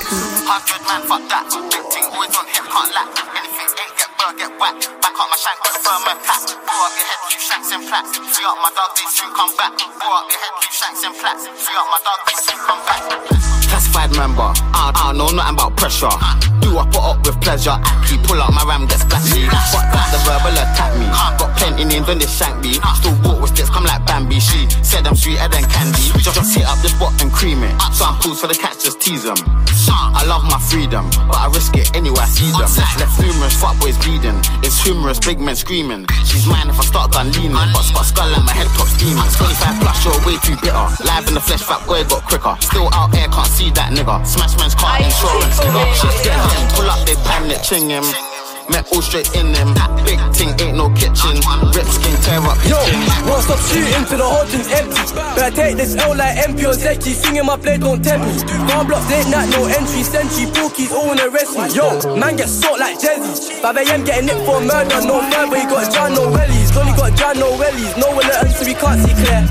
Hundred 0.51 0.81
man, 0.87 1.01
fuck 1.07 1.23
that. 1.29 1.45
Big 1.71 1.85
thing, 1.89 2.05
always 2.11 2.35
on 2.35 2.45
him, 2.45 2.65
can't 2.69 2.91
lack. 2.93 3.07
Anything 3.37 3.69
ain't 3.81 3.95
get 3.97 4.09
burned, 4.17 4.37
get 4.37 4.51
whack. 4.59 5.00
On 5.21 5.29
my 5.29 5.37
shank, 5.37 5.59
got 5.61 5.77
firm 5.85 6.01
and 6.09 6.19
pack. 6.25 6.41
Blow 6.49 6.81
up 6.81 6.97
your 6.97 7.05
head, 7.05 7.21
two 7.29 7.37
shanks 7.37 7.69
and 7.71 7.85
flats. 7.85 8.17
Free 8.17 8.45
up 8.45 8.57
my 8.57 8.71
dog, 8.73 8.89
they 8.97 9.05
soon 9.05 9.29
come 9.37 9.53
back. 9.55 9.77
Blow 9.77 10.17
up 10.17 10.25
your 10.31 10.39
head, 10.41 10.53
two 10.61 10.73
shanks 10.73 11.03
and 11.05 11.15
flats. 11.15 11.45
Free 11.45 11.77
up 11.77 11.85
my 11.93 12.01
dog, 12.01 12.25
they 12.25 12.33
soon 12.41 12.57
come 12.65 12.81
back. 12.89 13.60
Classified 13.81 14.13
member, 14.15 14.45
I, 14.77 14.93
I 14.93 15.17
know 15.17 15.25
nothing 15.33 15.57
about 15.57 15.73
pressure. 15.73 16.13
Do 16.61 16.77
I 16.77 16.85
put 16.93 17.01
up 17.01 17.25
with 17.25 17.41
pleasure? 17.41 17.73
Aki, 17.73 18.21
pull 18.29 18.37
up 18.37 18.53
my 18.53 18.61
ram, 18.61 18.85
get 18.85 19.01
splashy. 19.01 19.49
Fuck 19.73 19.89
that, 19.89 20.13
the 20.13 20.21
verbal 20.21 20.53
attack 20.53 20.93
me. 21.01 21.09
Got 21.09 21.57
plenty 21.57 21.89
names 21.89 22.05
on 22.05 22.21
this 22.21 22.29
shank 22.29 22.61
me. 22.61 22.77
Still 23.01 23.17
walk 23.25 23.41
with 23.41 23.57
sticks, 23.57 23.73
come 23.73 23.89
like 23.89 24.05
Bambi. 24.05 24.37
She 24.37 24.69
said 24.85 25.09
I'm 25.09 25.17
sweeter 25.17 25.49
than 25.49 25.65
candy. 25.65 26.13
Just, 26.21 26.37
just 26.37 26.53
hit 26.53 26.69
up 26.69 26.77
the 26.85 26.93
spot 26.93 27.17
and 27.25 27.33
cream 27.33 27.65
it. 27.65 27.73
So 27.97 28.05
I'm 28.05 28.21
cool, 28.21 28.37
so 28.37 28.45
the 28.45 28.53
cats 28.53 28.85
just 28.85 29.01
tease 29.01 29.25
them. 29.25 29.41
I 29.89 30.21
love 30.29 30.45
my 30.45 30.61
freedom, 30.61 31.09
but 31.25 31.41
I 31.41 31.49
risk 31.49 31.73
it 31.73 31.89
anywhere 31.97 32.21
I 32.21 32.29
see 32.29 32.53
them. 32.53 32.69
Left 33.01 33.17
numerous 33.17 33.57
fuckboys 33.57 33.97
bleeding. 34.05 34.37
It's 34.61 34.77
humorous, 34.77 35.17
big 35.17 35.41
men 35.41 35.57
screaming. 35.57 36.05
She's 36.29 36.45
mine 36.45 36.69
if 36.69 36.77
I 36.77 36.85
start 36.85 37.17
gun 37.17 37.33
leaning. 37.33 37.57
But 37.73 37.81
spot 37.81 38.05
skull 38.05 38.29
and 38.29 38.45
my 38.45 38.53
head 38.53 38.69
top 38.77 38.85
steaming. 38.93 39.25
25 39.25 39.81
plus, 39.81 39.97
you're 40.05 40.21
way 40.21 40.37
too 40.45 40.53
bitter. 40.61 40.85
Live 41.01 41.25
in 41.25 41.33
the 41.33 41.41
flesh, 41.41 41.65
fat 41.65 41.81
boy 41.89 42.05
got 42.05 42.21
quicker. 42.29 42.53
Still 42.61 42.93
out 42.93 43.09
here, 43.15 43.25
can't 43.33 43.49
see 43.49 43.70
that 43.75 43.91
nigga. 43.91 44.25
Smash 44.25 44.57
man's 44.57 44.75
car 44.75 44.97
insurance, 45.01 45.59
nigga. 45.59 45.83
Shit 45.93 46.23
get 46.23 46.37
him, 46.37 46.67
pull 46.75 46.89
up, 46.89 47.05
they 47.05 47.15
pan 47.15 47.49
it, 47.51 47.63
ching 47.63 47.89
him. 47.89 48.30
Met 48.69 48.85
all 48.93 49.01
straight 49.01 49.33
in 49.33 49.51
them. 49.51 49.73
That 49.73 49.89
big 50.05 50.19
thing 50.35 50.53
ain't 50.61 50.77
no 50.77 50.89
kitchen. 50.93 51.39
Rip 51.73 51.87
skin, 51.87 52.15
tear 52.21 52.43
up 52.43 52.59
Yo, 52.67 52.77
won't 53.25 53.43
stop 53.43 53.59
shooting 53.65 54.05
till 54.05 54.21
the 54.21 54.27
whole 54.27 54.45
thing's 54.45 54.69
empty. 54.69 55.01
I 55.41 55.49
take 55.49 55.77
this 55.77 55.95
L 55.97 56.15
like 56.15 56.37
MP 56.37 56.67
or 56.67 56.77
Zeki. 56.77 57.13
Singing 57.15 57.45
my 57.45 57.57
play, 57.57 57.77
don't 57.77 58.03
tempt 58.03 58.27
me. 58.27 58.37
Farm 58.69 58.87
blocks 58.87 59.09
ain't 59.11 59.31
that 59.33 59.49
no 59.49 59.65
entry. 59.65 60.03
Sentry, 60.03 60.45
bookies, 60.53 60.91
all 60.91 61.07
wanna 61.07 61.27
arrest 61.27 61.57
me. 61.57 61.65
Yo, 61.73 62.15
man 62.15 62.35
get 62.35 62.49
sought 62.49 62.79
like 62.79 62.99
Jezzy. 62.99 63.61
5 63.61 63.77
a.m. 63.77 64.03
getting 64.03 64.27
nicked 64.27 64.45
for 64.45 64.61
murder. 64.61 65.01
No 65.07 65.23
further, 65.31 65.57
he 65.57 65.65
got 65.65 65.89
John 65.93 66.13
no 66.13 66.29
wellies. 66.29 66.69
Only 66.77 66.93
got 66.93 67.17
John 67.17 67.39
no 67.39 67.57
wellies. 67.57 67.97
No 67.97 68.11
one 68.13 68.25
to 68.25 68.49
so 68.53 68.65
we 68.65 68.73
can't 68.73 68.99
see 69.01 69.15
clear. 69.17 69.41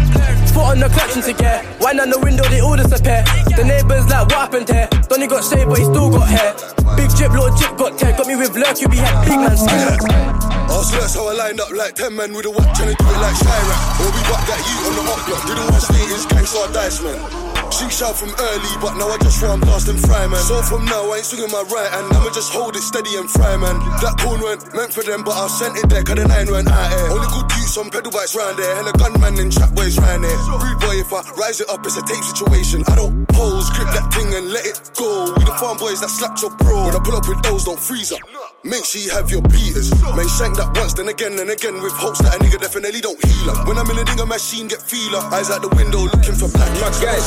Foot 0.55 0.75
on 0.75 0.79
the 0.81 0.89
clutching 0.91 1.23
to 1.23 1.33
get. 1.33 1.63
Wine 1.81 2.01
on 2.01 2.11
the 2.11 2.19
window, 2.19 2.43
they 2.51 2.61
all 2.61 2.77
disappear. 2.77 3.23
The 3.55 3.65
neighbors 3.65 4.07
like, 4.11 4.27
what 4.31 4.51
happened 4.51 4.69
here? 4.69 4.89
Donny 5.09 5.27
got 5.27 5.43
shaved, 5.43 5.69
but 5.71 5.79
he 5.79 5.85
still 5.85 6.11
got 6.11 6.27
hair. 6.27 6.55
Big 6.99 7.11
drip, 7.15 7.33
little 7.33 7.55
drip 7.55 7.75
got 7.79 7.99
tear. 7.99 8.13
Got 8.19 8.27
me 8.27 8.37
with 8.37 8.55
lurk, 8.55 8.81
you 8.81 8.89
be 8.89 8.99
big 9.25 9.39
man 9.41 9.57
skin. 9.57 10.31
Ask 10.71 10.95
us 10.97 11.15
how 11.15 11.29
I 11.29 11.35
lined 11.35 11.61
up 11.61 11.71
like 11.73 11.95
10 11.95 12.15
men 12.17 12.33
with 12.33 12.47
a 12.47 12.51
watch 12.51 12.73
to 12.79 12.85
do 12.85 12.93
it 12.93 13.21
like 13.21 13.37
Chirac. 13.37 13.81
Or 14.01 14.11
we 14.15 14.21
got 14.31 14.43
that 14.49 14.61
you 14.65 14.77
on 14.89 14.95
the 14.97 15.05
up 15.13 15.21
block. 15.27 15.43
Didn't 15.47 15.67
want 15.71 15.83
status, 15.83 16.25
gangsta 16.27 16.73
dice 16.73 17.03
man. 17.03 17.51
She 17.71 17.87
shout 17.89 18.17
from 18.19 18.35
early, 18.35 18.73
but 18.83 18.99
now 18.99 19.09
I 19.09 19.17
just 19.23 19.41
run 19.43 19.61
past 19.61 19.89
and 19.89 19.99
fry 20.01 20.27
man. 20.27 20.43
So 20.43 20.61
from 20.63 20.85
now 20.87 21.07
I 21.13 21.23
ain't 21.23 21.25
swinging 21.25 21.53
my 21.55 21.63
right 21.71 21.91
hand, 21.91 22.13
I'ma 22.13 22.31
just 22.35 22.53
hold 22.53 22.75
it 22.75 22.83
steady 22.83 23.15
and 23.17 23.31
fry 23.31 23.57
man. 23.57 23.79
That 24.03 24.19
corn 24.19 24.43
went 24.43 24.67
meant 24.75 24.93
for 24.93 25.05
them, 25.07 25.23
but 25.23 25.39
I 25.39 25.47
sent 25.47 25.79
it 25.79 25.89
there, 25.89 26.03
cause 26.03 26.17
the 26.19 26.27
nine 26.27 26.51
went 26.51 26.67
out 26.67 26.91
here. 26.91 27.09
Only 27.15 27.31
good 27.31 27.47
use 27.63 27.79
on 27.79 27.89
pedal 27.91 28.11
bikes 28.11 28.35
round 28.35 28.59
there, 28.59 28.75
and 28.81 28.91
a 28.91 28.95
gunman 28.99 29.39
and 29.39 29.53
trap 29.55 29.71
boys 29.71 29.97
round 30.03 30.25
there. 30.25 30.39
Rude 30.61 30.81
boy, 30.83 30.99
if 30.99 31.13
I 31.15 31.23
rise 31.39 31.61
it 31.63 31.71
up, 31.71 31.87
it's 31.87 31.97
a 31.97 32.03
tape 32.03 32.25
situation. 32.27 32.83
I 32.91 32.97
don't 32.99 33.27
pose, 33.31 33.71
grip 33.71 33.89
that 33.95 34.11
thing 34.13 34.35
and 34.35 34.51
let 34.51 34.67
it 34.67 34.77
go. 34.99 35.31
We 35.39 35.45
the 35.47 35.55
farm 35.55 35.79
boys 35.79 36.01
that 36.03 36.11
slapped 36.11 36.43
your 36.43 36.51
bro. 36.59 36.91
When 36.91 36.95
I 36.97 37.01
pull 37.01 37.15
up 37.15 37.29
with 37.29 37.41
those, 37.47 37.65
don't 37.65 37.79
freeze 37.79 38.11
up. 38.11 38.21
Make 38.63 38.85
sure 38.85 39.01
you 39.01 39.11
have 39.17 39.31
your 39.31 39.41
beaters. 39.41 39.89
Man, 40.13 40.29
shank 40.37 40.61
that 40.61 40.77
once, 40.77 40.93
then 40.93 41.09
again 41.09 41.33
and 41.41 41.49
again 41.49 41.81
with 41.81 41.97
hopes 41.97 42.21
that 42.21 42.37
a 42.37 42.39
nigga 42.45 42.61
definitely 42.61 43.01
don't 43.01 43.17
heal 43.25 43.57
up. 43.57 43.67
When 43.67 43.79
I'm 43.79 43.89
in 43.89 43.97
a 43.97 44.05
dinger 44.05 44.27
machine, 44.27 44.69
get 44.69 44.83
feeler. 44.85 45.17
Eyes 45.33 45.49
out 45.49 45.65
the 45.65 45.73
window 45.73 46.05
looking 46.05 46.37
for 46.37 46.45
black 46.53 46.69
My 46.77 46.93
guys, 47.01 47.25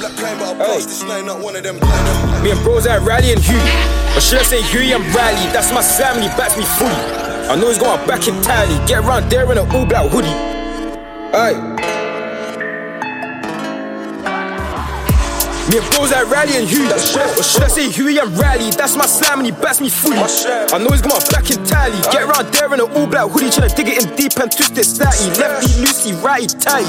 Black 0.00 0.16
kind, 0.16 0.40
but 0.40 0.56
I'll 0.56 0.56
pass 0.56 0.88
this 0.88 1.04
nine, 1.04 1.26
not 1.26 1.44
one 1.44 1.56
of 1.56 1.62
them. 1.62 1.76
Me 2.40 2.56
and 2.56 2.60
bros 2.64 2.86
at 2.86 3.04
Rally 3.04 3.36
and 3.36 3.42
Huey. 3.44 3.60
Or 4.16 4.24
should 4.24 4.40
I 4.40 4.48
say 4.48 4.62
Huey 4.72 4.96
and 4.96 5.04
Rally? 5.12 5.44
That's 5.52 5.68
my 5.76 5.84
he 6.24 6.28
backs 6.40 6.56
me 6.56 6.64
fully. 6.80 7.04
I 7.52 7.56
know 7.60 7.68
he's 7.68 7.76
going 7.76 8.00
back 8.08 8.26
entirely. 8.26 8.80
Get 8.88 9.04
around 9.04 9.28
there 9.28 9.44
in 9.52 9.60
an 9.60 9.68
all 9.76 9.84
black 9.84 10.08
hoodie. 10.08 10.32
Aye. 11.36 11.95
Me 15.66 15.78
and 15.82 15.90
bros 15.90 16.12
at 16.12 16.30
Rally 16.30 16.54
and 16.54 16.68
Huey. 16.68 16.86
Or 16.86 17.42
should 17.42 17.62
I 17.62 17.68
say 17.68 17.90
Huey 17.90 18.18
and 18.18 18.30
Rally? 18.38 18.70
That's 18.70 18.94
my 18.94 19.06
Sam 19.06 19.42
and 19.42 19.46
he 19.46 19.52
backs 19.52 19.80
me 19.80 19.90
fully. 19.90 20.18
I 20.18 20.78
know 20.78 20.94
he's 20.94 21.02
going 21.02 21.18
back 21.34 21.50
entirely. 21.50 21.98
Get 22.14 22.22
around 22.22 22.54
there 22.54 22.70
in 22.72 22.78
an 22.78 22.86
all 22.94 23.06
black 23.06 23.26
hoodie. 23.30 23.50
Tryna 23.50 23.74
dig 23.74 23.88
it 23.88 24.06
in 24.06 24.14
deep 24.14 24.38
and 24.38 24.46
twist 24.46 24.78
it 24.78 24.86
slightly. 24.86 25.26
Lefty 25.34 25.74
loosey, 25.82 26.14
righty 26.22 26.54
tight. 26.62 26.86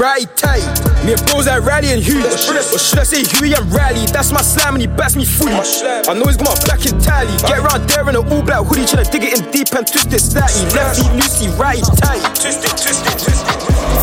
Righty 0.00 0.24
tight. 0.40 0.64
Me 1.04 1.12
and 1.12 1.22
bros 1.28 1.46
at 1.46 1.60
Rally 1.68 1.92
and 1.92 2.02
Huey. 2.02 2.24
Or 2.24 2.80
should 2.80 2.98
I 2.98 3.04
say 3.04 3.20
Huey 3.36 3.52
and 3.52 3.68
Rally? 3.68 4.08
That's 4.08 4.32
my 4.32 4.40
Sam 4.40 4.80
and 4.80 4.80
he 4.80 4.88
backs 4.88 5.14
me 5.14 5.26
fully. 5.26 5.52
I 5.52 6.16
know 6.16 6.24
he's 6.24 6.40
going 6.40 6.56
back 6.64 6.80
entirely. 6.88 7.36
Get 7.44 7.60
around 7.60 7.84
there 7.92 8.08
in 8.08 8.16
an 8.16 8.24
all 8.24 8.40
black 8.40 8.64
hoodie. 8.64 8.88
Tryna 8.88 9.10
dig 9.12 9.24
it 9.24 9.36
in 9.36 9.44
deep 9.52 9.68
and 9.76 9.86
twist 9.86 10.08
it 10.08 10.24
slightly. 10.24 10.64
Lefty 10.72 11.04
loosey, 11.12 11.52
righty 11.60 11.84
tight. 12.00 12.24
Twist 12.40 12.64
it, 12.64 12.72
twist 12.72 13.04
it, 13.04 13.20
twist 13.20 13.44
it. 13.52 13.55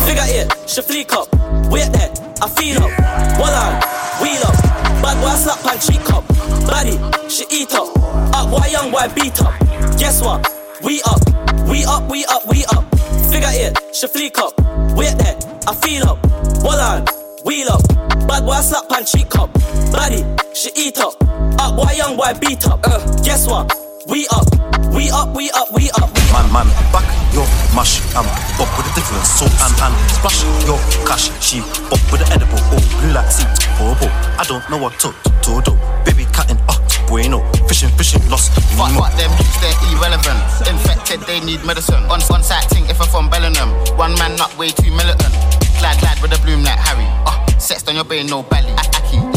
Figure 0.04 0.24
it, 0.26 0.68
she 0.68 0.80
fleek 0.82 1.12
up. 1.12 1.28
Wait 1.70 1.90
there, 1.92 2.12
I 2.42 2.48
feel 2.48 2.78
up. 2.82 2.92
One 3.40 3.52
on, 3.52 3.74
wheel 4.20 4.42
up. 4.44 4.56
Bad 5.02 5.20
boy 5.20 5.34
slap 5.36 5.64
and 5.64 5.80
cheek 5.80 6.10
up. 6.12 6.24
Body, 6.66 6.98
she 7.28 7.44
eat 7.50 7.72
up. 7.74 7.88
Up 8.34 8.50
boy, 8.50 8.66
young 8.70 8.90
boy 8.90 9.08
beat 9.14 9.40
up. 9.40 9.58
Guess 9.98 10.22
what? 10.22 10.46
We 10.82 11.00
up, 11.06 11.20
we 11.68 11.84
up, 11.84 12.10
we 12.10 12.24
up, 12.26 12.46
we 12.48 12.64
up. 12.66 12.84
Figure 13.30 13.48
it, 13.52 13.78
she 13.94 14.06
fleek 14.06 14.38
up. 14.38 14.52
Wait 14.96 15.16
there, 15.18 15.38
I 15.66 15.74
feel 15.74 16.08
up. 16.08 16.18
One 16.62 16.78
on, 16.78 17.06
wheel 17.44 17.70
up. 17.70 17.82
Bad 18.28 18.44
boy 18.44 18.60
slap 18.60 18.90
and 18.92 19.06
cheek 19.06 19.34
up. 19.36 19.52
Body, 19.90 20.24
she 20.54 20.70
eat 20.76 20.98
up. 20.98 21.14
Up 21.58 21.76
boy, 21.76 21.92
young 21.96 22.16
boy 22.16 22.32
beat 22.40 22.66
up. 22.66 22.80
Uh, 22.84 22.98
guess 23.22 23.46
what? 23.46 23.83
We 24.06 24.26
up, 24.28 24.44
we 24.92 25.08
up, 25.08 25.34
we 25.34 25.50
up, 25.52 25.72
we 25.72 25.88
up. 25.96 26.12
Man, 26.28 26.44
man, 26.52 26.68
back 26.92 27.08
your 27.32 27.48
mash 27.72 28.04
and 28.12 28.28
pop 28.60 28.68
with 28.76 28.84
a 28.84 28.92
different 28.92 29.24
salt 29.24 29.48
and 29.64 29.72
and 29.80 29.94
splash 30.12 30.44
your 30.68 30.76
cash. 31.08 31.32
She 31.40 31.60
pop 31.88 31.96
with 32.12 32.20
the 32.20 32.28
edible, 32.28 32.60
oh, 32.68 32.84
blue 33.00 33.12
like 33.16 33.32
seat, 33.32 33.48
horrible. 33.80 34.12
I 34.36 34.44
don't 34.44 34.60
know 34.68 34.76
what 34.76 35.00
to 35.00 35.08
to 35.08 35.62
do. 35.64 35.72
Baby 36.04 36.28
cutting, 36.36 36.60
oh, 36.68 36.76
bueno. 37.08 37.40
Fishing, 37.66 37.88
fishing, 37.96 38.20
lost. 38.28 38.52
Fuck, 38.76 38.92
fuck 38.92 39.16
them 39.16 39.32
youths, 39.40 39.56
they're 39.64 39.72
irrelevant. 39.96 40.36
Infected, 40.68 41.20
they 41.24 41.40
need 41.40 41.64
medicine. 41.64 42.04
On 42.12 42.20
on 42.20 42.42
site 42.42 42.68
thing, 42.68 42.84
if 42.92 43.00
I'm 43.00 43.08
from 43.08 43.30
Bellingham. 43.30 43.72
One 43.96 44.12
man 44.20 44.36
not 44.36 44.52
way 44.58 44.68
too 44.68 44.92
militant. 44.92 45.32
Glad 45.80 45.96
lad 46.04 46.20
with 46.20 46.36
a 46.36 46.40
bloom 46.44 46.62
like 46.62 46.78
Harry. 46.78 47.08
Uh, 47.24 47.40
sexed 47.58 47.88
on 47.88 47.94
your 47.94 48.04
brain, 48.04 48.26
no 48.26 48.42
belly. 48.42 48.72
Aki, 48.72 49.16
yin 49.16 49.24
and 49.24 49.24
yang, 49.24 49.33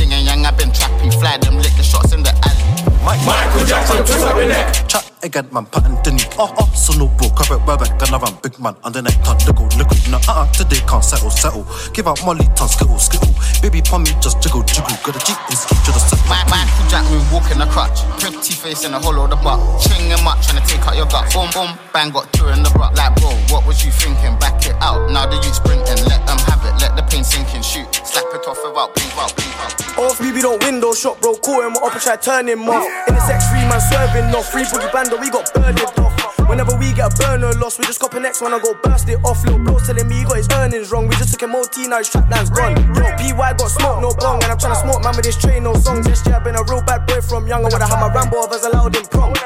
I've 0.47 0.57
been 0.57 0.69
trappy. 0.69 1.11
Fly 1.19 1.37
them, 1.39 1.57
the 1.57 1.83
shots 1.83 2.13
in 2.13 2.23
the 2.23 2.31
alley. 2.31 3.25
Michael 3.25 3.65
Jackson, 3.65 3.97
twist 3.97 4.25
up 4.25 4.37
your 4.37 4.47
neck. 4.47 5.16
Chat 5.27 5.43
again, 5.43 5.53
man, 5.53 5.65
pattern 5.65 5.99
the 6.03 6.11
knee. 6.11 6.23
Oh, 6.39 6.53
oh, 6.57 6.71
so 6.71 6.95
no 6.95 7.07
bro, 7.19 7.27
cover 7.35 7.59
it, 7.59 7.67
rubber, 7.67 7.87
gonna 7.99 8.17
run 8.17 8.35
big 8.41 8.55
man 8.59 8.75
under 8.83 9.01
neck, 9.01 9.19
can't 9.23 9.39
look, 9.47 9.59
look, 9.75 9.91
no, 10.07 10.17
uh, 10.27 10.47
uh, 10.47 10.51
today 10.53 10.79
can't 10.87 11.03
settle, 11.03 11.29
settle. 11.29 11.67
Give 11.93 12.07
out 12.07 12.23
Molly, 12.23 12.47
ton, 12.55 12.69
skittle, 12.69 12.99
skittle. 12.99 13.33
Baby, 13.61 13.81
pon 13.81 14.03
me, 14.03 14.11
just 14.21 14.39
jiggle, 14.41 14.63
jiggle. 14.63 14.87
Got 15.03 15.17
a 15.17 15.21
Jeep 15.27 15.35
and 15.35 15.57
ski 15.57 15.75
to 15.83 15.91
the 15.91 15.99
set. 15.99 16.19
My 16.31 16.39
Michael 16.47 16.87
Jack 16.87 17.03
moon 17.11 17.25
walking 17.27 17.59
the 17.59 17.67
crutch. 17.67 17.99
Pretty 18.21 18.53
face 18.53 18.85
in 18.85 18.91
the 18.91 18.99
hollow 18.99 19.25
of 19.25 19.31
the 19.31 19.39
butt. 19.41 19.59
Ching 19.83 20.07
him 20.07 20.23
up, 20.23 20.39
trying 20.39 20.61
to 20.61 20.65
take 20.67 20.83
out 20.87 20.95
your 20.95 21.09
gut. 21.11 21.27
Boom, 21.33 21.49
boom, 21.51 21.75
bang, 21.91 22.11
got 22.11 22.31
two 22.31 22.47
in 22.47 22.63
the 22.63 22.71
butt. 22.77 22.95
Like, 22.95 23.15
bro, 23.19 23.33
what 23.51 23.65
was 23.67 23.83
you 23.83 23.91
thinking? 23.91 24.37
Back 24.39 24.63
it 24.63 24.77
out. 24.79 25.11
Now 25.11 25.27
the 25.27 25.35
youth 25.43 25.59
sprinting. 25.59 25.99
Let 26.07 26.23
them 26.23 26.39
have 26.47 26.63
it, 26.63 26.79
let 26.79 26.95
the 26.95 27.03
pain 27.09 27.23
sink 27.27 27.51
and 27.51 27.65
shoot. 27.65 27.89
Slap 28.05 28.31
it 28.31 28.47
off 28.47 28.61
without 28.63 28.95
bleep 28.95 29.17
out, 29.17 29.33
bleep 29.35 29.57
out. 29.59 29.87
Off 29.97 30.21
BB 30.21 30.45
don't 30.45 30.61
window 30.63 30.93
shot, 30.93 31.19
bro. 31.19 31.33
Call 31.41 31.65
him 31.65 31.75
up 31.81 31.91
and 31.91 32.01
try 32.01 32.15
turn 32.15 32.47
him 32.47 32.69
off. 32.69 32.85
In 33.09 33.15
the 33.15 33.21
sex 33.25 33.49
free 33.49 33.65
man 33.65 33.81
swerving 33.81 34.29
off. 34.29 34.47
Free 34.53 34.63
boogie 34.63 34.91
bando, 34.93 35.16
we 35.19 35.29
got 35.29 35.53
burned 35.53 35.79
it 35.79 35.99
off. 35.99 36.15
Whenever 36.47 36.77
we 36.77 36.93
get 36.93 37.11
a 37.11 37.17
burner 37.17 37.51
loss, 37.59 37.77
we 37.77 37.85
just 37.85 37.99
cop 37.99 38.13
a 38.13 38.19
next 38.19 38.41
one 38.41 38.53
and 38.53 38.61
go 38.61 38.73
burst 38.81 39.09
it 39.09 39.19
off. 39.23 39.43
Little 39.43 39.59
bro 39.59 39.79
telling 39.79 40.07
me 40.07 40.15
he 40.19 40.23
got 40.23 40.37
his 40.37 40.47
earnings 40.53 40.91
wrong. 40.91 41.07
We 41.07 41.15
just 41.15 41.31
took 41.33 41.43
him 41.43 41.55
OT, 41.55 41.87
now 41.87 41.99
his 41.99 42.09
trap 42.09 42.29
line's 42.29 42.49
gone. 42.49 42.77
Yo, 42.95 43.03
PY 43.03 43.35
got 43.35 43.67
smoke, 43.67 44.01
no 44.01 44.13
bong. 44.15 44.41
And 44.43 44.51
I'm 44.51 44.57
trying 44.57 44.73
to 44.73 44.79
smoke 44.79 45.03
man 45.03 45.15
with 45.15 45.25
this 45.25 45.37
train, 45.37 45.63
no 45.63 45.73
songs. 45.75 46.07
Yes, 46.07 46.23
yeah, 46.25 46.37
I've 46.37 46.43
been 46.43 46.55
a 46.55 46.63
real 46.63 46.81
bad 46.81 47.05
boy 47.05 47.21
from 47.21 47.47
young. 47.47 47.65
I 47.65 47.69
would 47.69 47.81
have 47.81 47.89
had 47.89 47.99
my 47.99 48.13
Rambo 48.13 48.37
I 48.37 48.67
allowed 48.67 48.95
in 48.95 49.05
prom. 49.05 49.36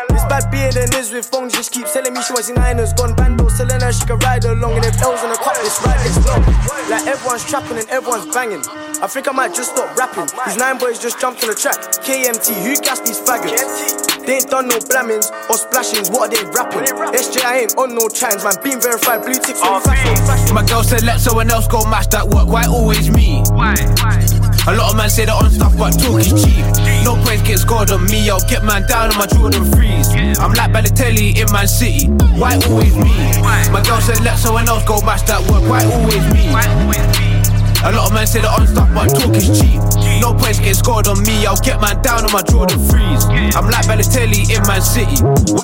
This 0.62 0.76
bad 0.76 0.90
than 0.92 1.00
is 1.00 1.12
with 1.12 1.26
phones. 1.26 1.54
Just 1.54 1.72
keep 1.72 1.88
telling 1.88 2.14
me 2.14 2.22
she 2.22 2.34
wants 2.34 2.50
niners 2.50 2.94
gone. 2.94 3.16
Bando 3.16 3.48
selling 3.48 3.82
her, 3.82 3.92
she 3.92 4.06
can 4.06 4.20
ride 4.20 4.46
along. 4.46 4.74
And 4.78 4.86
if 4.86 5.02
L's 5.02 5.24
in 5.24 5.30
the 5.32 5.38
cup, 5.38 5.56
this 5.58 5.82
ride 5.82 6.06
is 6.06 6.18
long. 6.26 6.46
Like 6.90 7.08
everyone's 7.08 7.46
trapping 7.46 7.78
and 7.78 7.90
everyone's 7.90 8.32
banging. 8.34 8.62
I 9.02 9.08
think 9.08 9.28
I 9.28 9.32
might 9.32 9.56
just 9.56 9.72
stop 9.72 9.96
rapping. 9.98 10.30
These 10.46 10.58
nine 10.58 10.78
boys 10.78 11.00
just 11.00 11.20
jumped 11.20 11.42
on 11.44 11.50
the 11.50 11.56
track. 11.56 11.78
KMT, 12.06 12.62
who 12.62 12.78
gassed 12.78 13.06
these 13.06 13.20
faggots? 13.20 14.22
They 14.26 14.38
ain't 14.38 14.50
done 14.50 14.68
no 14.68 14.78
blammings 14.86 15.32
or 15.50 15.58
splashings. 15.58 16.12
What 16.12 16.30
are 16.30 16.38
they 16.38 16.46
rapping? 16.54 16.86
SJ, 17.10 17.42
I 17.44 17.66
ain't 17.66 17.76
on 17.78 17.96
no 17.96 18.08
chines, 18.08 18.44
man. 18.44 18.54
Being 18.64 18.80
verified, 18.80 19.26
blue 19.26 19.42
ticks 19.42 19.62
on 19.62 19.82
fashion. 19.82 20.54
My 20.54 20.64
girl 20.64 20.84
said 20.84 21.02
let 21.02 21.20
someone 21.20 21.50
else 21.50 21.68
go 21.68 21.84
match 21.90 22.10
that 22.10 22.28
work. 22.28 22.48
Why 22.48 22.66
always 22.66 23.10
me? 23.10 23.42
Why? 23.50 23.74
A 24.68 24.78
lot 24.78 24.92
of 24.92 24.98
men 24.98 25.10
say 25.10 25.26
they're 25.26 25.34
on 25.34 25.50
stuff, 25.50 25.76
but 25.76 25.98
talk 25.98 26.22
is 26.22 26.30
cheap. 26.38 26.62
No 27.04 27.16
points 27.24 27.42
get 27.44 27.60
scored 27.60 27.92
on 27.92 28.06
me. 28.06 28.30
I'll 28.30 28.40
get 28.48 28.64
man 28.64 28.86
down 28.88 29.12
on 29.12 29.18
my 29.18 29.26
Jordan 29.28 29.66
freeze. 29.72 30.10
I'm 30.40 30.54
like 30.54 30.72
Balotelli 30.72 31.38
in 31.38 31.52
Man 31.52 31.68
City. 31.68 32.08
Why 32.40 32.56
always 32.68 32.96
me? 32.96 33.42
My 33.42 33.82
girl 33.86 34.02
said 34.02 34.20
let 34.22 34.38
someone 34.38 34.68
else 34.68 34.84
go 34.86 35.02
match 35.02 35.26
that 35.26 35.42
work. 35.50 35.64
Why 35.70 35.84
always 35.86 36.24
me? 36.34 37.31
A 37.84 37.92
lot 37.92 38.08
of 38.08 38.14
men 38.14 38.28
say 38.28 38.42
they're 38.42 38.52
on 38.52 38.68
stuff, 38.68 38.90
but 38.94 39.10
talk 39.10 39.36
is 39.36 39.50
cheap. 39.60 39.82
No 40.22 40.34
points 40.34 40.60
get 40.60 40.76
scored 40.76 41.08
on 41.08 41.22
me. 41.24 41.46
I'll 41.46 41.58
get 41.58 41.82
man 41.82 42.02
down 42.02 42.24
on 42.26 42.32
my 42.32 42.44
Jordan 42.44 42.78
freeze. 42.88 43.26
I'm 43.58 43.66
like 43.70 43.86
Balotelli 43.90 44.54
in 44.54 44.62
Man 44.68 44.82
City. 44.82 45.18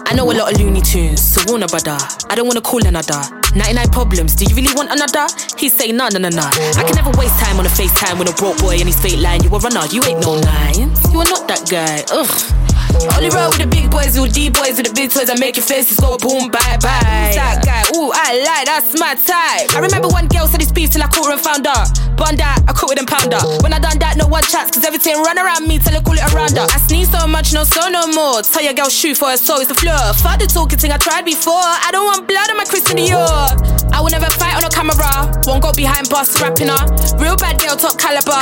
I 0.06 0.16
know 0.16 0.26
a 0.26 0.34
lot 0.34 0.52
of 0.52 0.60
Looney 0.60 0.82
Tunes, 0.82 1.22
so 1.22 1.42
Warner 1.48 1.68
brother. 1.68 1.98
I 2.30 2.36
don't 2.36 2.48
wanna 2.48 2.62
call 2.62 2.86
another. 2.86 3.22
99 3.56 3.90
problems, 3.90 4.36
do 4.36 4.46
you 4.46 4.56
really 4.56 4.74
want 4.76 4.92
another? 4.92 5.28
He 5.58 5.70
say 5.70 5.92
nah, 5.92 6.10
nah, 6.10 6.20
nah, 6.20 6.30
nah. 6.30 6.50
I 6.78 6.84
can 6.86 6.96
never 6.96 7.12
waste 7.18 7.38
time 7.40 7.60
on 7.60 7.66
a 7.66 7.70
FaceTime 7.70 8.20
with 8.20 8.30
a 8.30 8.36
broke 8.36 8.58
boy 8.60 8.76
and 8.76 8.86
his 8.90 9.00
fake 9.00 9.20
line. 9.20 9.44
You 9.44 9.50
a 9.50 9.60
runner, 9.60 9.86
you 9.92 10.04
ain't 10.04 10.22
no 10.22 10.40
nines. 10.40 11.02
You 11.14 11.20
are 11.22 11.30
not 11.30 11.48
that 11.48 11.70
guy, 11.70 12.04
ugh. 12.12 12.67
Only 13.16 13.30
roll 13.30 13.50
with 13.50 13.60
the 13.62 13.68
big 13.68 13.90
boys, 13.90 14.20
with 14.20 14.34
D 14.34 14.50
boys 14.50 14.78
with 14.78 14.88
the 14.88 14.94
big 14.94 15.12
toys 15.12 15.28
that 15.28 15.40
make 15.40 15.58
your 15.58 15.66
faces 15.66 16.00
go 16.00 16.18
boom, 16.18 16.50
bye 16.50 16.78
bye. 16.82 17.34
That 17.34 17.62
guy, 17.66 17.84
ooh, 17.98 18.12
I 18.14 18.42
like, 18.42 18.66
that's 18.66 18.94
my 19.00 19.16
type. 19.16 19.74
I 19.76 19.80
remember 19.82 20.08
one 20.08 20.28
girl 20.28 20.48
said 20.48 20.62
his 20.62 20.72
beef 20.72 20.92
till 20.92 21.04
I 21.04 21.08
caught 21.08 21.26
her 21.28 21.34
and 21.34 21.42
found 21.42 21.66
her. 21.66 21.84
Bond 22.18 22.40
that, 22.42 22.64
I 22.68 22.74
caught 22.74 22.90
with 22.90 22.98
them 22.98 23.06
pounder. 23.06 23.40
When 23.62 23.74
I 23.74 23.80
done 23.80 24.00
that, 24.00 24.18
no 24.18 24.28
one 24.28 24.44
chats, 24.44 24.72
cause 24.72 24.86
everything 24.86 25.18
run 25.22 25.38
around 25.38 25.68
me 25.68 25.78
till 25.78 25.94
I 25.96 26.02
call 26.02 26.18
it 26.18 26.26
around 26.34 26.58
her. 26.58 26.66
I 26.66 26.78
sneeze 26.86 27.12
so 27.12 27.28
much, 27.28 27.54
no 27.54 27.64
so 27.64 27.90
no 27.90 28.08
more. 28.14 28.42
Tell 28.42 28.64
your 28.64 28.74
girl 28.74 28.90
shoot 28.90 29.18
for 29.18 29.30
her 29.30 29.38
soul, 29.38 29.60
it's 29.62 29.70
the 29.70 29.78
floor. 29.78 30.14
Fuck 30.18 30.40
the 30.40 30.48
talking 30.48 30.80
thing 30.80 30.92
I 30.92 30.98
tried 30.98 31.26
before. 31.26 31.62
I 31.62 31.90
don't 31.92 32.06
want 32.06 32.28
blood 32.28 32.50
on 32.50 32.58
my 32.58 32.66
Christian 32.66 32.98
Dior. 32.98 33.54
I 33.94 34.02
will 34.02 34.14
never 34.14 34.30
fight 34.34 34.56
on 34.58 34.64
a 34.66 34.72
camera. 34.74 35.30
Won't 35.46 35.62
go 35.62 35.72
behind 35.74 36.10
boss 36.10 36.40
rapping 36.42 36.70
her. 36.70 36.84
Real 37.18 37.38
bad 37.38 37.60
girl, 37.62 37.76
top 37.76 37.98
caliber. 37.98 38.38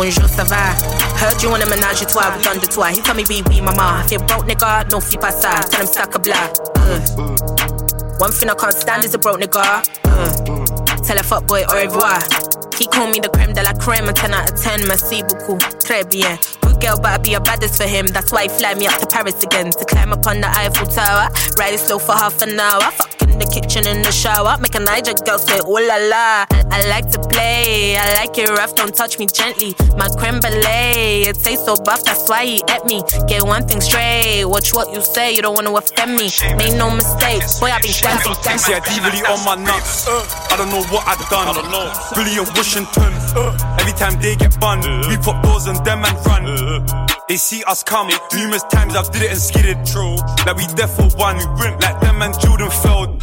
Bonjour, 0.00 0.28
ça 0.28 0.44
va? 0.44 0.76
Heard 1.20 1.42
you 1.42 1.50
want 1.50 1.60
a 1.60 1.66
menage 1.66 2.02
a 2.02 2.06
trois, 2.06 2.30
we 2.36 2.40
done 2.44 2.60
tour. 2.60 2.86
He 2.86 3.00
tell 3.02 3.16
me 3.16 3.24
be 3.24 3.42
we 3.48 3.60
mama. 3.60 4.00
If 4.04 4.12
you 4.12 4.18
broke 4.20 4.46
nigga, 4.46 4.88
no 4.92 5.00
fee 5.00 5.16
pass 5.16 5.40
Tell 5.42 5.80
him 5.80 5.88
suck 5.88 6.14
a 6.14 6.20
blah. 6.20 6.36
Uh. 6.76 7.00
One 8.18 8.30
thing 8.30 8.48
I 8.48 8.54
can't 8.54 8.72
stand 8.72 9.02
is 9.02 9.14
a 9.14 9.18
broke 9.18 9.40
nigga. 9.40 9.82
Uh. 10.04 10.96
Tell 11.02 11.18
a 11.18 11.22
fuck 11.24 11.48
boy 11.48 11.64
au 11.68 11.74
revoir. 11.74 12.20
He 12.78 12.86
call 12.86 13.08
me 13.10 13.18
the 13.18 13.28
creme 13.28 13.52
de 13.54 13.62
la 13.64 13.72
creme, 13.72 14.08
a 14.08 14.12
10 14.12 14.34
out 14.34 14.52
of 14.52 14.62
10, 14.62 14.86
merci 14.86 15.24
beaucoup, 15.24 15.58
très 15.80 16.04
bien. 16.08 16.38
Good 16.78 16.86
girl, 16.86 16.96
but 17.00 17.10
I 17.12 17.18
be 17.18 17.34
a 17.34 17.40
baddest 17.40 17.76
for 17.80 17.88
him. 17.88 18.06
That's 18.06 18.30
why 18.30 18.42
he 18.42 18.48
fly 18.48 18.74
me 18.74 18.86
up 18.86 19.00
to 19.00 19.06
Paris 19.06 19.42
again 19.42 19.70
to 19.70 19.84
climb 19.84 20.12
up 20.12 20.26
on 20.26 20.40
the 20.40 20.48
Eiffel 20.48 20.86
Tower. 20.86 21.28
Ride 21.58 21.74
it 21.74 21.80
slow 21.80 21.98
for 21.98 22.12
half 22.12 22.40
an 22.42 22.58
hour. 22.58 22.90
Fuck 22.92 23.22
in 23.22 23.38
the 23.38 23.46
kitchen, 23.46 23.86
in 23.86 24.02
the 24.02 24.12
shower. 24.12 24.56
Make 24.60 24.74
a 24.74 24.80
Niger 24.80 25.14
girl 25.24 25.38
say, 25.38 25.58
ooh 25.58 25.80
la 25.82 25.96
la. 25.96 26.46
I 26.70 26.86
like 26.88 27.10
to 27.10 27.18
play, 27.18 27.96
I 27.96 28.14
like 28.14 28.36
it 28.38 28.48
rough, 28.50 28.74
don't 28.76 28.94
touch 28.94 29.18
me 29.18 29.26
gently. 29.26 29.74
My 29.96 30.08
creme 30.08 30.38
brulee, 30.38 31.26
it 31.26 31.40
tastes 31.42 31.64
so 31.64 31.74
buff, 31.82 32.04
that's 32.04 32.28
why 32.28 32.44
he 32.44 32.62
ate 32.70 32.84
me. 32.84 33.02
Get 33.26 33.42
one 33.42 33.66
thing 33.66 33.80
straight, 33.80 34.44
watch 34.44 34.72
what 34.74 34.92
you 34.92 35.02
say, 35.02 35.34
you 35.34 35.42
don't 35.42 35.54
wanna 35.54 35.72
offend 35.72 36.14
me. 36.14 36.30
Make 36.54 36.76
no 36.76 36.90
mistake, 36.94 37.42
boy, 37.58 37.72
I 37.72 37.80
been 37.80 37.90
dancing, 37.98 38.36
dancing. 38.44 38.74
Yeah, 38.74 38.84
D 38.84 39.00
really 39.02 39.24
on 39.26 39.42
my 39.44 39.56
nuts. 39.56 40.06
I 40.06 40.56
don't 40.56 40.70
know 40.70 40.84
what 40.92 41.08
I've 41.08 41.18
done. 41.30 41.48
I 41.48 41.52
don't 41.56 41.70
know. 41.72 41.90
Billy 42.14 42.38
and 42.38 42.46
Washington. 42.54 43.10
Every 43.80 43.96
time 43.98 44.20
they 44.20 44.36
get 44.36 44.54
bun, 44.60 44.78
we 45.08 45.16
pop 45.18 45.42
doors 45.42 45.66
and 45.66 45.82
them 45.84 46.04
and 46.04 46.26
run. 46.26 46.44
They 47.28 47.36
see 47.36 47.62
us 47.64 47.82
come. 47.82 48.08
Numerous 48.34 48.62
times 48.64 48.96
I've 48.96 49.10
did 49.12 49.22
it 49.22 49.30
and 49.30 49.40
skidded. 49.40 49.84
True. 49.86 50.16
Like 50.46 50.56
we 50.56 50.66
deaf 50.74 50.96
for 50.96 51.08
one. 51.16 51.36
We 51.36 51.46
went 51.60 51.82
like 51.82 52.00
them 52.00 52.22
and 52.22 52.32
Jordan 52.40 52.70
failed. 52.70 53.22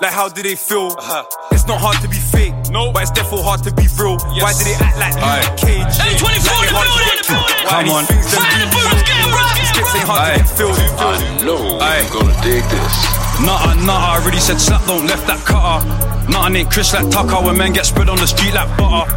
Like 0.00 0.12
how 0.12 0.28
did 0.28 0.44
they 0.44 0.54
feel? 0.54 0.94
Uh-huh. 0.94 1.24
It's 1.50 1.66
not 1.66 1.80
hard 1.80 1.98
to 2.02 2.08
be 2.08 2.16
fake, 2.20 2.54
no. 2.70 2.92
but 2.92 3.02
it's 3.02 3.10
therefore 3.10 3.42
hard 3.42 3.62
to 3.64 3.72
be 3.74 3.88
real. 3.98 4.16
Why 4.38 4.52
did 4.54 4.66
they 4.70 4.76
act 4.78 4.94
like 5.00 5.16
Luke 5.18 5.58
Cage? 5.58 5.90
Hey, 5.98 6.14
24 6.14 6.22
like 6.22 6.68
they 6.68 6.76
hard 6.76 6.86
to 6.86 7.04
get 7.08 7.20
through? 7.26 7.44
Why 7.66 7.72
Come 7.72 7.84
these 7.84 7.98
on. 7.98 8.04
things 8.06 8.26
them 8.30 8.38
Find 8.38 8.60
the 8.62 8.68
really 8.68 8.94
boots, 8.94 9.02
get 9.10 9.26
rock, 9.34 9.52
These 9.58 9.72
get 9.74 9.82
skits 9.82 9.94
ain't 9.98 10.06
rock. 10.06 10.18
hard 10.22 10.30
to 10.30 10.38
get 10.38 10.50
filled. 10.54 10.78
I 10.78 11.14
know 11.42 11.60
you're 11.82 12.12
gonna 12.14 12.36
dig 12.46 12.62
this. 12.70 12.94
Nutter, 13.42 13.74
nutter, 13.82 14.06
I 14.06 14.18
already 14.22 14.38
said 14.38 14.58
slap, 14.62 14.86
don't 14.86 15.06
left 15.10 15.26
that 15.26 15.40
cutter. 15.42 15.82
Nothing 16.30 16.56
ain't 16.62 16.70
Chris 16.70 16.92
like 16.94 17.08
Tucker 17.10 17.42
when 17.42 17.56
men 17.58 17.72
get 17.72 17.86
spread 17.86 18.08
on 18.08 18.18
the 18.22 18.26
street 18.26 18.54
like 18.54 18.70
butter. 18.78 19.08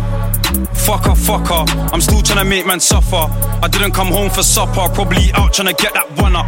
Fucker, 0.74 1.16
fucker, 1.16 1.94
I'm 1.94 2.02
still 2.02 2.22
trying 2.22 2.40
to 2.40 2.46
make 2.46 2.66
man 2.66 2.80
suffer. 2.80 3.16
I 3.16 3.68
didn't 3.72 3.92
come 3.92 4.08
home 4.08 4.30
for 4.30 4.44
supper, 4.44 4.88
probably 4.94 5.32
out 5.34 5.54
trying 5.54 5.74
to 5.74 5.82
get 5.82 5.94
that 5.94 6.10
one 6.18 6.36
up. 6.36 6.48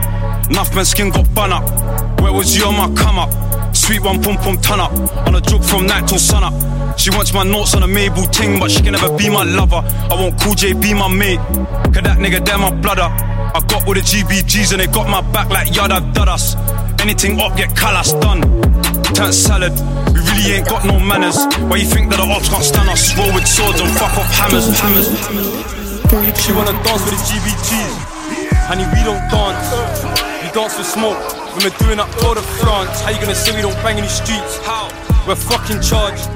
Enough 0.49 0.75
man 0.75 0.85
skin 0.85 1.09
got 1.09 1.33
bun 1.33 1.53
up. 1.53 1.63
Where 2.19 2.33
was 2.33 2.55
you 2.57 2.65
on 2.65 2.75
my 2.75 3.01
come 3.01 3.17
up? 3.17 3.75
Sweet 3.75 4.01
one 4.01 4.21
pum 4.21 4.37
pum 4.37 4.57
ton 4.57 4.79
up. 4.79 4.91
On 5.27 5.35
a 5.35 5.41
joke 5.41 5.63
from 5.63 5.85
night 5.87 6.07
till 6.07 6.19
sun 6.19 6.43
up. 6.43 6.53
She 6.99 7.09
wants 7.09 7.33
my 7.33 7.43
notes 7.43 7.73
on 7.75 7.83
a 7.83 7.87
Mabel 7.87 8.23
ting, 8.25 8.59
but 8.59 8.69
she 8.69 8.81
can 8.81 8.93
never 8.93 9.15
be 9.17 9.29
my 9.29 9.43
lover. 9.43 9.81
I 9.83 10.13
want 10.13 10.39
Cool 10.41 10.53
J 10.53 10.73
be 10.73 10.93
my 10.93 11.07
mate. 11.07 11.39
Cause 11.93 12.03
that 12.03 12.17
nigga, 12.19 12.45
there 12.45 12.57
my 12.57 12.71
brother. 12.71 13.09
I 13.55 13.59
got 13.67 13.87
all 13.87 13.93
the 13.93 14.01
GBGs 14.01 14.71
and 14.71 14.81
they 14.81 14.87
got 14.87 15.09
my 15.09 15.21
back 15.31 15.49
like 15.49 15.75
yada 15.75 16.01
dadas. 16.13 16.55
Anything 17.01 17.39
up, 17.39 17.57
get 17.57 17.75
callous 17.75 18.13
done. 18.13 18.41
Turn 19.13 19.33
salad, 19.33 19.73
we 20.13 20.21
really 20.21 20.61
ain't 20.61 20.69
got 20.69 20.85
no 20.85 20.99
manners. 20.99 21.37
Why 21.65 21.77
you 21.81 21.89
think 21.89 22.09
that 22.11 22.17
the 22.21 22.27
ops 22.29 22.49
can't 22.49 22.63
stand 22.63 22.89
us? 22.89 23.17
Roll 23.17 23.33
with 23.33 23.47
swords 23.47 23.81
and 23.81 23.89
fuck 23.97 24.13
off 24.13 24.29
hammers, 24.29 24.69
hammers. 24.79 25.09
She 26.37 26.53
wanna 26.53 26.77
dance 26.85 27.01
with 27.03 27.17
the 27.17 27.21
GBGs. 27.25 28.13
Honey, 28.69 28.85
we 28.93 29.01
don't 29.03 29.23
dance. 29.33 29.73
We 30.43 30.49
dance 30.53 30.77
with 30.77 30.87
smoke. 30.87 31.17
When 31.55 31.65
we're 31.65 31.77
doing 31.77 31.99
up 31.99 32.09
Tour 32.21 32.35
de 32.35 32.41
France. 32.61 33.01
How 33.01 33.09
you 33.09 33.19
gonna 33.19 33.35
say 33.35 33.55
we 33.55 33.61
don't 33.61 33.75
bang 33.83 33.97
in 33.97 34.03
the 34.03 34.09
streets? 34.09 34.57
How? 34.65 34.89
We're 35.27 35.35
fucking 35.35 35.81
charged. 35.81 36.29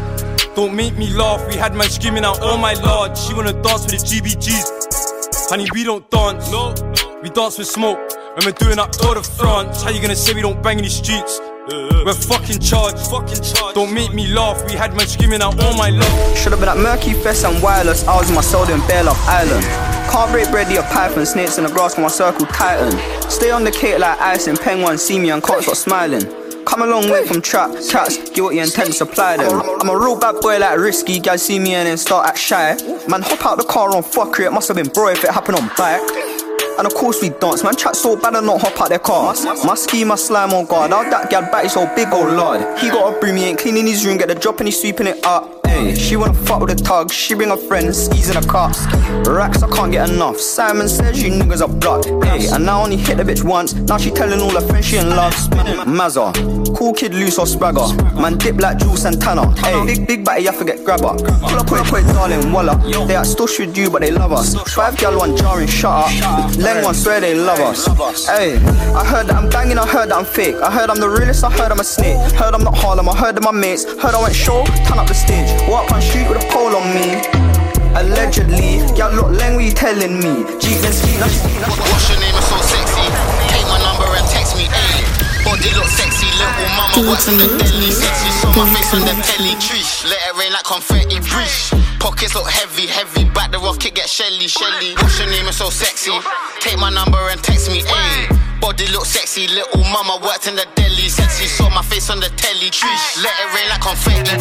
Don't 0.55 0.74
make 0.75 0.98
me 0.98 1.13
laugh. 1.13 1.46
We 1.48 1.55
had 1.55 1.75
man 1.75 1.89
screaming 1.89 2.25
out, 2.25 2.39
oh 2.41 2.57
my 2.57 2.74
lord. 2.74 3.17
She 3.17 3.34
wanna 3.34 3.53
dance 3.53 3.86
with 3.86 3.91
the 3.91 4.01
GBGs. 4.01 5.50
Honey, 5.50 5.67
we 5.74 5.84
don't 5.84 6.10
dance. 6.10 6.51
No. 6.51 6.74
We 7.22 7.29
dance 7.29 7.57
with 7.57 7.67
smoke. 7.67 8.00
When 8.36 8.46
we're 8.46 8.57
doing 8.57 8.79
up 8.79 8.91
Tour 8.91 9.15
de 9.15 9.24
France. 9.24 9.84
How 9.84 9.89
you 9.89 10.01
gonna 10.01 10.15
say 10.15 10.34
we 10.34 10.41
don't 10.41 10.62
bang 10.62 10.79
in 10.79 10.84
the 10.84 10.89
streets? 10.89 11.39
We're 11.69 12.13
fucking 12.13 12.59
charged. 12.59 13.00
Fucking 13.12 13.43
charged. 13.43 13.75
Don't 13.75 13.93
make 13.93 14.13
me 14.13 14.27
laugh. 14.27 14.63
We 14.65 14.74
had 14.74 14.95
man 14.95 15.05
screaming 15.05 15.41
out, 15.41 15.55
oh 15.59 15.77
my 15.77 15.89
love. 15.89 16.38
Should've 16.38 16.59
been 16.59 16.69
at 16.69 16.77
Murky 16.77 17.13
Fest 17.13 17.43
and 17.43 17.62
Wireless. 17.62 18.07
I 18.07 18.15
was 18.15 18.29
in 18.29 18.36
my 18.36 18.41
soul 18.41 18.63
in 18.69 18.79
Bear 18.88 19.03
Island. 19.05 19.65
Can't 20.09 20.31
break 20.31 20.50
bread, 20.50 20.71
a 20.71 20.81
python, 20.83 21.25
snakes 21.25 21.57
in 21.57 21.65
the 21.65 21.69
grass, 21.69 21.97
my 21.97 22.07
circle 22.07 22.45
tighten. 22.45 22.97
Stay 23.29 23.51
on 23.51 23.65
the 23.65 23.71
cake 23.71 24.00
like 24.00 24.17
ice 24.21 24.47
and 24.47 24.57
penguin, 24.57 24.97
see 24.97 25.19
me 25.19 25.29
and 25.29 25.43
can't 25.43 25.62
smiling. 25.63 26.24
Come 26.65 26.81
a 26.81 26.86
long 26.86 27.09
way 27.09 27.25
from 27.27 27.41
trap, 27.41 27.71
cats, 27.89 28.29
guilty 28.29 28.59
intent 28.59 28.88
to 28.88 28.93
supply 28.93 29.36
them. 29.36 29.62
I'm 29.81 29.89
a 29.89 29.97
real 29.97 30.17
bad 30.17 30.36
boy 30.41 30.59
like 30.59 30.79
risky, 30.79 31.19
guys 31.19 31.45
see 31.45 31.59
me 31.59 31.75
and 31.75 31.88
then 31.88 31.97
start 31.97 32.27
act 32.27 32.38
shy. 32.38 32.77
Man, 33.09 33.21
hop 33.21 33.45
out 33.45 33.57
the 33.57 33.65
car 33.65 33.93
on 33.93 34.03
fuckery, 34.03 34.47
it 34.47 34.53
must 34.53 34.69
have 34.69 34.77
been 34.77 34.88
bro 34.88 35.09
if 35.09 35.24
it 35.24 35.31
happened 35.31 35.57
on 35.57 35.69
bike. 35.77 36.37
And 36.77 36.86
of 36.86 36.93
course 36.93 37.22
we 37.22 37.29
dance, 37.29 37.63
man. 37.63 37.75
Chat 37.75 37.96
so 37.96 38.15
bad 38.15 38.36
I 38.36 38.41
not 38.41 38.62
hop 38.62 38.79
out 38.79 38.89
their 38.89 39.00
car. 39.00 39.34
My 39.65 39.75
ski, 39.75 40.03
my 40.03 40.15
slime 40.15 40.53
oh 40.53 40.60
on 40.60 40.65
guard. 40.65 40.93
Out 40.93 41.10
that 41.10 41.29
gal 41.29 41.41
back 41.41 41.65
is 41.65 41.74
so 41.74 41.86
big, 41.96 42.07
oh 42.12 42.24
lord. 42.24 42.62
He 42.79 42.89
got 42.89 43.15
a 43.15 43.19
broom, 43.19 43.38
he 43.38 43.46
ain't 43.46 43.60
cleaning 43.60 43.88
his 43.88 44.05
room, 44.05 44.17
get 44.17 44.27
the 44.27 44.36
drop 44.36 44.60
and 44.60 44.67
he's 44.67 44.79
sweeping 44.79 45.07
it 45.07 45.25
up. 45.25 45.56
She 45.95 46.15
wanna 46.15 46.33
fuck 46.33 46.62
with 46.62 46.71
a 46.71 46.75
tug, 46.75 47.12
she 47.12 47.33
bring 47.33 47.50
her 47.50 47.57
friends, 47.57 48.05
skis 48.05 48.29
in 48.29 48.38
a 48.38 48.41
car. 48.41 48.71
Racks, 49.25 49.62
I 49.63 49.69
can't 49.69 49.91
get 49.91 50.09
enough. 50.09 50.39
Simon 50.39 50.88
says 50.88 51.21
you 51.21 51.31
niggas 51.31 51.62
are 51.62 51.67
blood. 51.67 52.05
Hey, 52.25 52.47
and 52.47 52.69
I 52.69 52.81
only 52.81 52.97
hit 52.97 53.17
the 53.17 53.24
bitch 53.24 53.43
once. 53.43 53.74
Now 53.74 53.97
she 53.97 54.12
telling 54.12 54.39
all 54.41 54.51
her 54.51 54.65
friends 54.67 54.86
she 54.86 54.97
in 54.97 55.09
love. 55.09 55.33
Mazza, 55.86 56.33
cool 56.77 56.93
kid, 56.93 57.13
loose 57.13 57.38
or 57.38 57.45
spragger. 57.45 57.88
Man 58.21 58.38
dip 58.38 58.59
like 58.59 58.77
Jules 58.77 59.01
Santana. 59.01 59.55
Hey, 59.59 59.86
big 59.86 60.07
big 60.07 60.25
batty, 60.25 60.47
I 60.50 60.51
forget 60.53 60.83
grabber. 60.83 61.15
Pull 61.17 61.59
up, 61.59 61.67
quick, 61.67 61.83
quick, 61.86 62.05
darling, 62.05 62.51
walla. 62.51 62.77
They 63.07 63.15
are 63.15 63.25
still 63.25 63.47
with 63.47 63.77
you, 63.77 63.89
but 63.89 64.01
they 64.01 64.12
love 64.12 64.31
us. 64.31 64.55
Five 64.74 64.97
gal 64.97 65.17
one 65.17 65.36
jarring, 65.36 65.67
shut 65.67 65.91
up. 65.91 66.09
Leng 66.51 66.83
one 66.83 66.93
swear 66.93 67.19
they 67.19 67.36
love 67.36 67.59
us. 67.59 68.27
Hey, 68.27 68.55
I 68.93 69.05
heard 69.05 69.27
that 69.27 69.36
I'm 69.36 69.50
banging, 69.50 69.77
I 69.77 69.88
heard 69.88 70.09
that 70.09 70.17
I'm 70.17 70.25
fake. 70.25 70.55
I 70.55 70.71
heard 70.71 70.89
I'm 70.89 71.00
the 71.00 71.09
realest, 71.09 71.43
I 71.43 71.51
heard 71.51 71.71
I'm 71.71 71.79
a 71.79 71.83
snake. 71.83 72.17
Heard 72.33 72.53
I'm 72.53 72.63
not 72.63 72.77
Harlem, 72.77 73.09
I 73.09 73.15
heard 73.15 73.38
of 73.38 73.43
my 73.43 73.51
mates. 73.51 73.86
Heard 73.86 74.13
I 74.15 74.21
went 74.21 74.36
show, 74.36 74.63
turn 74.86 75.00
up 75.00 75.07
the 75.07 75.13
stage. 75.13 75.50
Walk 75.65 75.89
on 75.91 76.01
street 76.01 76.29
with 76.29 76.37
a 76.37 76.45
pole 76.53 76.75
on 76.77 76.85
me. 76.93 77.17
Allegedly, 77.97 78.85
y'all 78.93 79.09
look 79.09 79.33
leng, 79.33 79.57
what 79.57 79.65
you 79.65 79.73
telling 79.73 80.21
me? 80.21 80.45
Jeep 80.61 80.77
and 80.85 80.93
ski, 80.93 81.17
now 81.17 81.25
she 81.25 81.41
What's 81.65 82.05
your 82.13 82.21
name? 82.21 82.37
It's 82.37 82.45
so 82.45 82.57
sexy. 82.61 83.05
Take 83.49 83.65
my 83.65 83.81
number 83.81 84.05
and 84.13 84.27
text 84.29 84.53
me. 84.53 84.69
Ayy. 84.69 85.01
Body 85.41 85.71
look 85.73 85.89
sexy, 85.89 86.29
little 86.37 86.69
mama 86.77 87.09
what's 87.09 87.27
in 87.27 87.41
the 87.41 87.47
deli. 87.47 87.89
Sexy, 87.89 88.29
saw 88.37 88.53
my 88.53 88.69
face 88.69 88.93
on 88.93 89.01
the 89.01 89.15
telly. 89.25 89.57
Trish, 89.57 90.05
let 90.05 90.21
it 90.29 90.35
rain 90.37 90.53
like 90.53 90.65
confetti. 90.65 91.17
Brish. 91.25 91.73
Pockets 91.99 92.35
look 92.35 92.49
heavy, 92.49 92.85
heavy. 92.85 93.25
Back 93.29 93.51
the 93.51 93.57
rocket, 93.57 93.95
get 93.95 94.09
shelly, 94.09 94.47
shelly. 94.47 94.93
What's 95.01 95.17
your 95.17 95.29
name? 95.29 95.47
It's 95.47 95.57
so 95.57 95.69
sexy. 95.69 96.11
Take 96.59 96.77
my 96.77 96.89
number 96.89 97.17
and 97.31 97.41
text 97.41 97.71
me. 97.71 97.81
Ayy. 97.81 98.47
Body 98.59 98.87
look 98.87 99.05
sexy, 99.05 99.47
little 99.47 99.83
mama 99.91 100.19
worked 100.23 100.47
in 100.47 100.55
the 100.55 100.65
deli. 100.75 101.09
Sexy, 101.09 101.45
saw 101.45 101.69
my 101.69 101.81
face 101.81 102.09
on 102.09 102.19
the 102.19 102.29
telly. 102.35 102.69
Trish, 102.69 103.23
let 103.23 103.33
it 103.39 103.53
rain 103.55 103.69
like 103.69 103.81
confetti. 103.81 104.35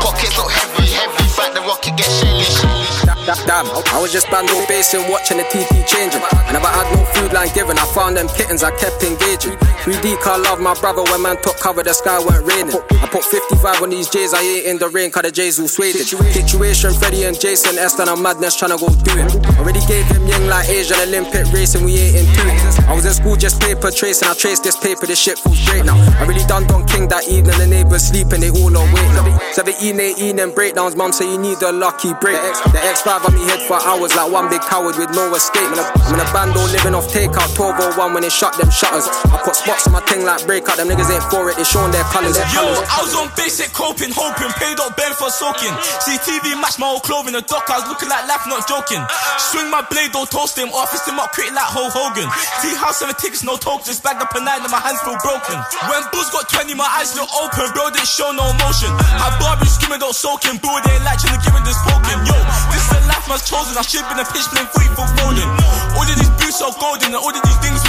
Pockets 0.00 0.36
look 0.36 0.50
heavy, 0.50 0.90
heavy. 0.90 1.24
Back 1.36 1.54
the 1.54 1.60
rocket, 1.60 1.96
get 1.96 2.10
shelly, 2.10 2.44
shelly. 2.44 3.13
Damn, 3.24 3.64
I 3.88 3.98
was 4.00 4.12
just 4.12 4.30
band 4.30 4.50
on 4.50 4.68
basing, 4.68 5.00
watching 5.08 5.38
the 5.38 5.44
TT 5.44 5.88
changing. 5.88 6.20
I 6.20 6.52
never 6.52 6.68
had 6.68 6.84
no 6.92 7.04
food 7.16 7.32
line 7.32 7.48
given, 7.54 7.78
I 7.78 7.86
found 7.86 8.18
them 8.18 8.28
kittens, 8.28 8.62
I 8.62 8.70
kept 8.76 9.02
engaging. 9.02 9.56
3D 9.80 10.20
car 10.20 10.38
love 10.38 10.60
my 10.60 10.74
brother 10.74 11.02
when 11.04 11.22
man 11.22 11.40
took 11.40 11.56
cover, 11.56 11.82
the 11.82 11.94
sky 11.94 12.20
weren't 12.20 12.44
raining. 12.44 12.76
I 13.00 13.08
put 13.08 13.24
55 13.24 13.80
on 13.82 13.90
these 13.90 14.10
J's, 14.10 14.34
I 14.34 14.42
ain't 14.42 14.66
in 14.66 14.78
the 14.78 14.90
rain, 14.90 15.10
cause 15.10 15.22
the 15.22 15.30
J's 15.30 15.58
all 15.58 15.68
swayed. 15.68 15.96
Situation, 15.96 16.92
Freddie 16.92 17.24
and 17.24 17.38
Jason, 17.38 17.78
Eston 17.78 18.08
and 18.08 18.22
Madness 18.22 18.60
tryna 18.60 18.76
go 18.76 18.92
do 18.92 19.12
it. 19.16 19.58
Already 19.58 19.80
gave 19.88 20.04
him 20.04 20.26
young 20.26 20.46
like 20.46 20.68
Asian 20.68 21.00
Olympic 21.00 21.48
racing, 21.52 21.84
we 21.84 21.96
ain't 21.96 22.28
into 22.28 22.44
it. 22.44 22.88
I 22.88 22.94
was 22.94 23.06
in 23.06 23.12
school 23.12 23.36
just 23.36 23.60
paper 23.60 23.90
tracing, 23.90 24.28
I 24.28 24.34
traced 24.34 24.64
this 24.64 24.76
paper, 24.76 25.06
this 25.06 25.18
shit 25.18 25.38
feels 25.38 25.64
great 25.64 25.84
now. 25.84 25.96
I 26.20 26.28
really 26.28 26.44
done 26.44 26.66
Don 26.66 26.84
King 26.84 27.08
that 27.08 27.26
evening, 27.28 27.56
the 27.56 27.66
neighbors 27.66 28.04
sleeping, 28.04 28.40
they 28.40 28.50
all 28.50 28.68
awake 28.68 29.12
now. 29.16 29.24
17, 29.52 29.98
18, 29.98 30.38
and 30.40 30.54
breakdowns, 30.54 30.94
mum 30.94 31.12
say 31.12 31.24
you 31.30 31.38
need 31.38 31.62
a 31.62 31.72
lucky 31.72 32.12
break. 32.20 32.36
The 32.36 32.80
X, 32.84 33.00
the 33.02 33.13
X5 33.14 33.28
on 33.28 33.34
me 33.34 33.44
head 33.46 33.62
for 33.62 33.78
hours 33.78 34.14
like 34.14 34.30
one 34.30 34.48
big 34.50 34.60
coward 34.62 34.96
with 34.98 35.10
no 35.14 35.30
escape. 35.34 35.70
Man, 35.70 35.78
I'm 35.78 36.14
in 36.14 36.20
a 36.20 36.26
bando 36.34 36.60
living 36.74 36.94
off 36.94 37.06
takeout 37.10 37.54
1201 37.54 38.14
when 38.14 38.22
they 38.22 38.32
shut 38.32 38.56
them 38.58 38.70
shutters. 38.70 39.06
I 39.30 39.38
put 39.44 39.54
spots 39.54 39.86
on 39.86 39.92
my 39.94 40.02
thing 40.02 40.24
like 40.24 40.42
breakout, 40.46 40.76
them 40.78 40.88
niggas 40.88 41.10
ain't 41.10 41.22
for 41.30 41.50
it, 41.50 41.56
they 41.56 41.64
showing 41.64 41.92
their 41.94 42.04
colours. 42.10 42.36
Yo, 42.50 42.64
I 42.64 42.98
was 43.02 43.14
on 43.14 43.30
basic 43.38 43.70
coping, 43.72 44.10
hoping, 44.10 44.50
paid 44.58 44.78
up 44.82 44.96
Ben 44.96 45.12
for 45.14 45.30
soaking. 45.30 45.74
CTV 46.02 46.58
match 46.58 46.78
my 46.78 46.90
old 46.90 47.02
clothing, 47.06 47.34
the 47.34 47.42
dock, 47.42 47.70
I 47.70 47.82
was 47.82 47.88
looking 47.88 48.10
like 48.10 48.26
laugh, 48.26 48.46
not 48.50 48.66
joking. 48.66 49.02
Swing 49.38 49.70
my 49.70 49.86
blade, 49.86 50.10
don't 50.10 50.28
toast 50.30 50.58
him, 50.58 50.70
office 50.74 51.06
him 51.06 51.18
up, 51.18 51.30
quick 51.32 51.54
like 51.54 51.70
Hulk 51.70 51.94
Hogan. 51.94 52.26
See 52.62 52.74
how 52.74 52.90
seven 52.90 53.14
tickets, 53.14 53.46
no 53.46 53.54
tokens, 53.56 53.86
just 53.86 54.02
bagged 54.02 54.22
up 54.22 54.34
a 54.34 54.40
nine 54.42 54.62
and 54.62 54.72
my 54.72 54.82
hands 54.82 54.98
feel 55.06 55.18
broken. 55.22 55.58
When 55.86 56.02
Bulls 56.10 56.30
got 56.34 56.50
20, 56.50 56.74
my 56.74 56.88
eyes 56.98 57.14
look 57.14 57.30
open, 57.30 57.70
bro, 57.78 57.94
didn't 57.94 58.10
show 58.10 58.34
no 58.34 58.50
emotion. 58.50 58.90
I 59.22 59.30
Barbie 59.38 59.70
screaming, 59.70 60.02
don't 60.02 60.16
soak 60.16 60.42
him, 60.42 60.58
boo, 60.58 60.72
they 60.82 60.98
like 61.06 61.22
trying 61.22 61.38
to 61.38 61.42
give 61.46 61.54
him 61.54 61.62
this 61.62 61.78
poking. 61.86 62.20
Yo, 62.26 62.36
life 63.24 63.40
man's 63.40 63.48
chosen, 63.48 63.76
I 63.76 63.82
should've 63.82 64.08
been 64.08 64.20
a 64.20 64.26
pitch 64.28 64.44
playing 64.52 64.68
free 64.76 64.88
for 64.92 65.06
folding. 65.16 65.48
All 65.96 66.04
of 66.04 66.16
these 66.16 66.32
boots 66.36 66.60
are 66.60 66.72
golden, 66.76 67.16
and 67.16 67.20
all 67.20 67.32
of 67.32 67.40
these 67.40 67.60
things 67.64 67.83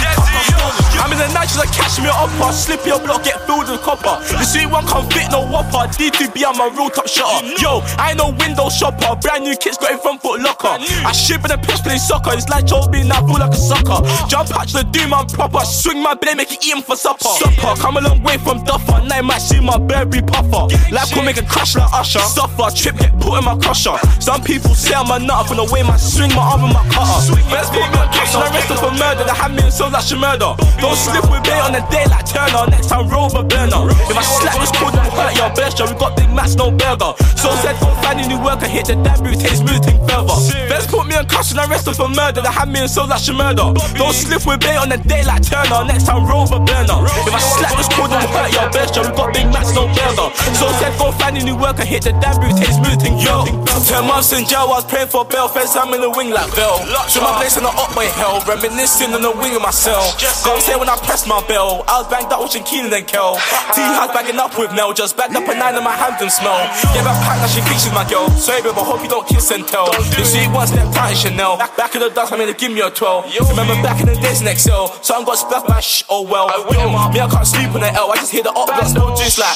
I'm 1.06 1.12
in 1.12 1.18
the 1.18 1.30
night, 1.34 1.46
she's 1.46 1.58
like 1.58 1.70
catch 1.70 2.00
me 2.00 2.08
up, 2.08 2.32
I 2.42 2.50
slip 2.50 2.84
your 2.84 2.98
block, 2.98 3.22
get 3.22 3.38
filled 3.46 3.70
with 3.70 3.80
copper. 3.82 4.18
The 4.26 4.42
sweet 4.42 4.66
one 4.66 4.86
can't 4.86 5.06
fit 5.12 5.30
no 5.30 5.46
whopper, 5.46 5.86
D2B, 5.94 6.42
I'm 6.42 6.58
a 6.58 6.74
real 6.74 6.90
top 6.90 7.06
shutter. 7.06 7.46
Yo, 7.62 7.78
I 7.94 8.10
ain't 8.10 8.18
no 8.18 8.34
window 8.34 8.68
shopper, 8.68 9.14
brand 9.22 9.44
new 9.44 9.54
kits 9.56 9.78
got 9.78 9.92
in 9.92 9.98
front 9.98 10.22
foot 10.22 10.40
locker. 10.40 10.82
I 11.06 11.12
ship 11.12 11.44
in 11.44 11.50
a 11.52 11.58
pitch 11.58 11.86
playing 11.86 12.00
soccer, 12.00 12.34
it's 12.34 12.48
like 12.48 12.66
Joe 12.66 12.88
being 12.90 13.06
that 13.08 13.22
fool 13.22 13.38
like 13.38 13.54
a 13.54 13.60
sucker. 13.60 14.02
Jump 14.26 14.50
out 14.56 14.66
to 14.74 14.82
the 14.82 14.86
doom, 14.90 15.14
I'm 15.14 15.26
proper, 15.26 15.60
swing 15.62 16.02
my 16.02 16.14
blade, 16.14 16.38
make 16.38 16.50
it 16.50 16.64
eat 16.64 16.74
him 16.74 16.82
for 16.82 16.96
supper. 16.96 17.30
Supper, 17.38 17.78
come 17.78 17.98
a 17.98 18.00
long 18.00 18.22
way 18.22 18.38
from 18.38 18.64
Duffer, 18.64 19.06
now 19.06 19.22
you 19.22 19.22
might 19.22 19.44
see 19.44 19.60
my 19.60 19.78
berry 19.78 20.22
puffer. 20.22 20.66
Life 20.90 21.14
could 21.14 21.24
make 21.24 21.38
a 21.38 21.46
crash 21.46 21.76
like 21.76 21.92
Usher. 21.92 22.18
Suffer, 22.18 22.66
trip, 22.74 22.98
get 22.98 23.14
put 23.20 23.38
in 23.38 23.44
my 23.44 23.54
crusher. 23.58 23.94
Some 24.18 24.42
people 24.42 24.74
say 24.74 24.94
I'm 24.94 25.10
a 25.10 25.22
nut 25.22 25.46
from 25.46 25.58
the 25.58 25.68
way 25.70 25.82
my 25.82 25.96
swing 25.96 26.34
my 26.34 26.42
arm 26.42 26.64
and 26.66 26.74
my 26.74 26.82
cutter. 26.90 27.38
First 27.46 27.70
put 27.70 27.86
me 27.86 27.98
on 28.02 28.10
case 28.10 28.34
and 28.34 28.42
arrested 28.42 28.78
for 28.82 28.90
murder. 28.90 29.22
They 29.22 29.36
had 29.36 29.54
me 29.54 29.62
in 29.62 29.70
souls 29.70 29.94
like 29.96 30.04
she 30.04 30.16
murder. 30.16 30.52
Don't 30.76 30.96
slip 30.96 31.24
with 31.32 31.40
bait 31.48 31.56
on 31.56 31.72
the 31.72 31.80
day 31.88 32.04
like 32.12 32.28
Turner. 32.28 32.68
Next 32.68 32.92
time 32.92 33.08
rover 33.08 33.40
burner. 33.40 33.88
If 34.12 34.16
I 34.16 34.22
slap 34.22 34.60
this 34.60 34.72
code, 34.76 34.92
then 34.92 35.08
hurt 35.08 35.32
your 35.32 35.48
best. 35.56 35.80
We 35.80 35.96
got 35.96 36.12
big 36.16 36.28
mats, 36.36 36.54
no 36.54 36.70
burger. 36.70 37.16
So 37.40 37.48
said 37.64 37.80
don't 37.80 37.96
find 38.04 38.20
any 38.20 38.36
work. 38.36 38.60
I 38.60 38.68
hit 38.68 38.92
the 38.92 38.96
damn 39.00 39.24
boot, 39.24 39.40
taste 39.40 39.64
smooth 39.64 39.80
thing 39.80 39.96
further. 40.04 40.36
First 40.68 40.92
put 40.92 41.08
me 41.08 41.16
on 41.16 41.24
caution, 41.26 41.56
arrested 41.56 41.96
for 41.96 42.12
murder. 42.12 42.44
They 42.44 42.52
had 42.52 42.68
me 42.68 42.84
in 42.84 42.88
souls 42.88 43.08
like 43.08 43.24
she 43.24 43.32
murder. 43.32 43.72
Don't 43.96 44.12
slip 44.12 44.44
with 44.44 44.60
bait 44.60 44.76
on 44.76 44.92
the 44.92 45.00
day 45.00 45.24
like 45.24 45.40
Turner. 45.40 45.80
Next 45.88 46.04
time 46.04 46.28
rover 46.28 46.60
burner. 46.60 47.00
If 47.24 47.32
I 47.32 47.40
slap 47.40 47.72
this 47.80 47.88
code, 47.88 48.12
then 48.12 48.20
hurt 48.28 48.52
your 48.52 48.68
best. 48.68 48.92
We 49.00 49.08
got 49.16 49.32
big 49.32 49.48
mats, 49.48 49.72
no 49.72 49.88
burger. 49.88 50.28
So 50.60 50.68
said 50.76 50.92
don't 51.00 51.16
find 51.16 51.40
any 51.40 51.56
work. 51.56 51.80
I 51.80 51.88
hit 51.88 52.04
the 52.04 52.12
damn 52.20 52.36
boot, 52.36 52.52
taste 52.52 52.84
smooth 52.84 53.00
thing 53.00 53.16
Yo, 53.16 53.48
ten 53.88 54.04
months 54.04 54.36
in 54.36 54.44
jail, 54.44 54.68
I 54.68 54.76
was 54.76 54.84
praying 54.84 55.08
for 55.08 55.24
bail. 55.24 55.48
First 55.48 55.72
I'm 55.72 55.88
in 55.96 56.04
the 56.04 56.12
wing 56.12 56.30
like 56.36 56.52
Bell. 56.52 56.84
Show 57.08 57.24
my 57.24 57.32
place 57.40 57.56
in 57.56 57.64
the 57.64 57.72
up 57.72 57.96
way 57.96 58.12
hell, 58.12 58.44
reminiscing 58.44 59.16
on 59.16 59.22
the 59.22 59.32
wing 59.32 59.56
of 59.56 59.62
my 59.62 59.72
cell. 59.86 60.10
Go 60.42 60.58
say 60.58 60.74
when 60.74 60.90
I 60.90 60.98
pressed 61.06 61.30
my 61.30 61.38
bell, 61.46 61.86
I 61.86 62.02
was 62.02 62.08
banged 62.10 62.32
up 62.34 62.42
watching 62.42 62.66
Keenan 62.66 62.92
and 62.92 63.06
Kel. 63.06 63.38
T 63.70 63.78
house 63.78 64.10
bagging 64.10 64.38
up 64.42 64.58
with 64.58 64.74
Mel, 64.74 64.90
just 64.92 65.16
bagged 65.16 65.36
up 65.38 65.46
a 65.46 65.54
nine 65.54 65.78
and 65.78 65.86
my 65.86 65.94
hand 65.94 66.18
them 66.18 66.30
smell. 66.30 66.58
Yeah, 66.90 67.06
back 67.06 67.18
pack 67.22 67.38
now 67.38 67.46
she 67.46 67.62
thinks 67.62 67.86
she's 67.86 67.94
my 67.94 68.02
girl. 68.10 68.26
Sorry, 68.34 68.62
babe, 68.62 68.74
I 68.74 68.82
hope 68.82 69.02
you 69.02 69.08
don't 69.08 69.26
kiss 69.26 69.50
and 69.54 69.62
tell. 69.66 69.86
You 70.18 70.26
see, 70.26 70.50
one 70.50 70.66
step 70.66 70.90
tight 70.90 71.14
in 71.14 71.16
Chanel. 71.16 71.56
Back 71.78 71.94
in 71.94 72.02
the 72.02 72.10
dust, 72.10 72.32
I'm 72.32 72.38
gonna 72.42 72.52
give 72.52 72.72
me 72.74 72.82
a 72.82 72.90
12. 72.90 73.30
Remember 73.54 73.78
back 73.86 74.02
in 74.02 74.10
the 74.10 74.18
days 74.18 74.42
in 74.42 74.48
Excel, 74.50 74.90
so 75.02 75.14
I'm 75.14 75.24
got 75.24 75.38
stuff 75.38 75.66
by 75.66 75.80
shh, 75.80 76.02
oh 76.10 76.26
well. 76.26 76.50
Yo, 76.74 76.90
me, 76.90 77.20
I 77.22 77.28
can't 77.30 77.46
sleep 77.46 77.70
on 77.74 77.80
the 77.86 77.90
L, 77.94 78.10
I 78.10 78.16
just 78.16 78.32
hear 78.32 78.42
the 78.42 78.50
up, 78.50 78.68
that's 78.74 78.92
no 78.92 79.14
juice 79.14 79.38
like. 79.38 79.54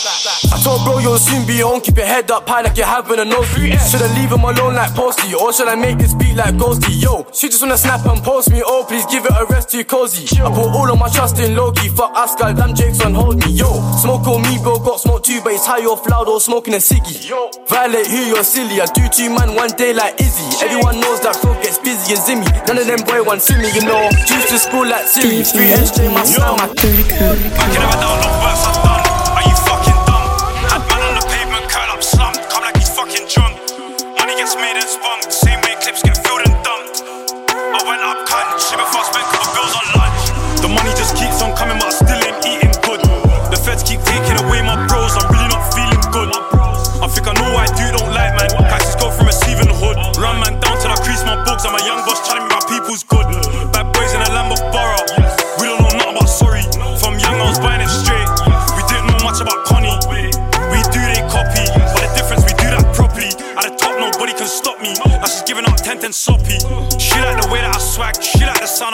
I 0.55 0.57
told 0.63 0.87
bro, 0.87 0.99
you'll 0.99 1.19
soon 1.19 1.47
be 1.47 1.63
on, 1.63 1.81
keep 1.81 1.97
your 1.97 2.07
head 2.07 2.31
up 2.31 2.49
high 2.49 2.63
like 2.63 2.77
you're 2.77 2.87
having 2.87 3.19
a 3.19 3.25
nose. 3.25 3.51
Should 3.91 4.03
I 4.03 4.11
leave 4.15 4.31
him 4.31 4.47
alone 4.47 4.75
like 4.75 4.95
Posty, 4.95 5.35
or 5.35 5.53
should 5.53 5.67
I 5.67 5.75
make 5.75 5.99
this 5.99 6.15
beat 6.15 6.37
like 6.37 6.55
Ghosty? 6.55 7.03
Yo, 7.03 7.27
she 7.33 7.49
just 7.49 7.63
wanna 7.63 7.79
snap 7.79 8.07
and 8.07 8.23
post 8.23 8.51
me, 8.51 8.63
oh 8.65 8.85
please 8.87 9.07
give 9.07 9.25
it 9.25 9.33
a 9.33 9.45
rest 9.47 9.71
too 9.71 9.85
cozy. 9.85 10.20
I 10.21 10.53
put 10.53 10.69
all 10.77 10.91
of 10.93 10.99
my 10.99 11.09
trust 11.09 11.39
in 11.39 11.57
Loki, 11.57 11.89
fuck 11.89 12.13
Asgard, 12.15 12.57
damn 12.57 12.75
Jake's 12.75 13.01
on 13.01 13.15
hold 13.15 13.39
me. 13.45 13.53
Yo, 13.53 13.69
smoke 13.97 14.27
on 14.29 14.43
me, 14.43 14.59
bro, 14.63 14.79
got 14.79 15.01
smoke 15.01 15.25
too, 15.25 15.41
but 15.43 15.53
it's 15.53 15.67
high 15.67 15.85
off 15.85 16.07
loud 16.09 16.29
or 16.29 16.41
smoking 16.41 16.75
a 16.75 16.79
ciggy. 16.79 17.29
Yo, 17.29 17.51
violate 17.67 18.07
who 18.07 18.29
you're 18.29 18.45
silly, 18.45 18.81
I 18.81 18.87
do 18.93 19.09
two 19.09 19.31
man 19.31 19.55
one 19.55 19.71
day 19.77 19.93
like 19.93 20.21
Izzy. 20.21 20.65
Everyone 20.65 21.01
knows 21.01 21.21
that 21.23 21.37
flow 21.37 21.55
gets 21.63 21.79
busy 21.79 22.13
and 22.13 22.21
zimmy. 22.21 22.51
None 22.69 22.79
of 22.79 22.87
them 22.87 23.01
boy 23.07 23.23
want 23.23 23.41
see 23.41 23.57
me, 23.57 23.73
you 23.73 23.85
know. 23.85 24.09
Juice 24.27 24.51
to 24.51 24.59
school 24.59 24.87
like 24.87 25.07
Siri, 25.07 25.43
free 25.45 25.73
HJ, 25.73 26.13
my 26.13 26.25
slam, 26.25 26.57
my 26.57 26.69
I 26.69 26.75
can 26.77 27.81
never 27.81 27.97
down 28.01 28.90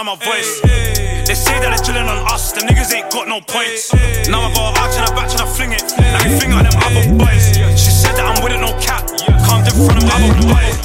my 0.06 0.14
voice. 0.22 0.62
They 0.62 1.34
say 1.34 1.58
that 1.58 1.74
they're 1.74 1.82
drilling 1.82 2.06
on 2.06 2.22
us. 2.30 2.54
Them 2.54 2.70
niggas 2.70 2.94
ain't 2.94 3.10
got 3.10 3.26
no 3.26 3.42
points. 3.42 3.90
Now 4.30 4.46
I 4.46 4.54
got 4.54 4.70
a 4.70 4.80
arch 4.80 4.94
and 4.94 5.10
a 5.10 5.12
back 5.18 5.34
and 5.34 5.42
I 5.42 5.46
fling 5.50 5.74
it. 5.74 5.82
Like 5.98 6.30
a 6.30 6.38
finger 6.38 6.62
at 6.62 6.70
them 6.70 6.78
other 6.78 7.02
boys. 7.18 7.50
She 7.74 7.90
said 7.90 8.14
that 8.14 8.22
I'm 8.22 8.38
with 8.38 8.54
it, 8.54 8.62
no 8.62 8.70
cap. 8.78 9.02
Calmed 9.42 9.66
in 9.66 9.74
front 9.74 9.98
of 9.98 10.06
other 10.06 10.30
boys. 10.46 10.78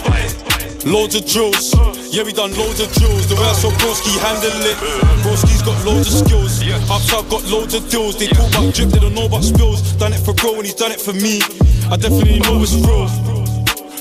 Loads 0.81 1.13
of 1.13 1.29
drills, 1.29 1.77
yeah, 2.09 2.25
we 2.25 2.33
done 2.33 2.49
loads 2.57 2.81
of 2.81 2.89
drills. 2.97 3.29
The 3.29 3.37
way 3.37 3.45
I 3.45 3.53
saw 3.53 3.69
Broski 3.77 4.17
handle 4.17 4.49
it. 4.65 4.77
Broski's 5.21 5.61
got 5.61 5.77
loads 5.85 6.09
of 6.09 6.25
skills. 6.25 6.57
Ups, 6.89 7.13
I've 7.13 7.29
got 7.29 7.45
loads 7.45 7.77
of 7.77 7.87
deals. 7.87 8.17
They 8.17 8.25
talk 8.25 8.49
about 8.49 8.73
drip, 8.73 8.89
they 8.89 8.97
don't 8.97 9.13
know 9.13 9.29
about 9.29 9.45
spills. 9.45 9.93
Done 10.01 10.13
it 10.13 10.19
for 10.25 10.33
bro 10.33 10.57
and 10.57 10.65
he's 10.65 10.73
done 10.73 10.91
it 10.91 10.99
for 10.99 11.13
me. 11.13 11.45
I 11.93 11.97
definitely 12.01 12.41
know 12.41 12.57
it's 12.65 12.73
real. 12.73 13.05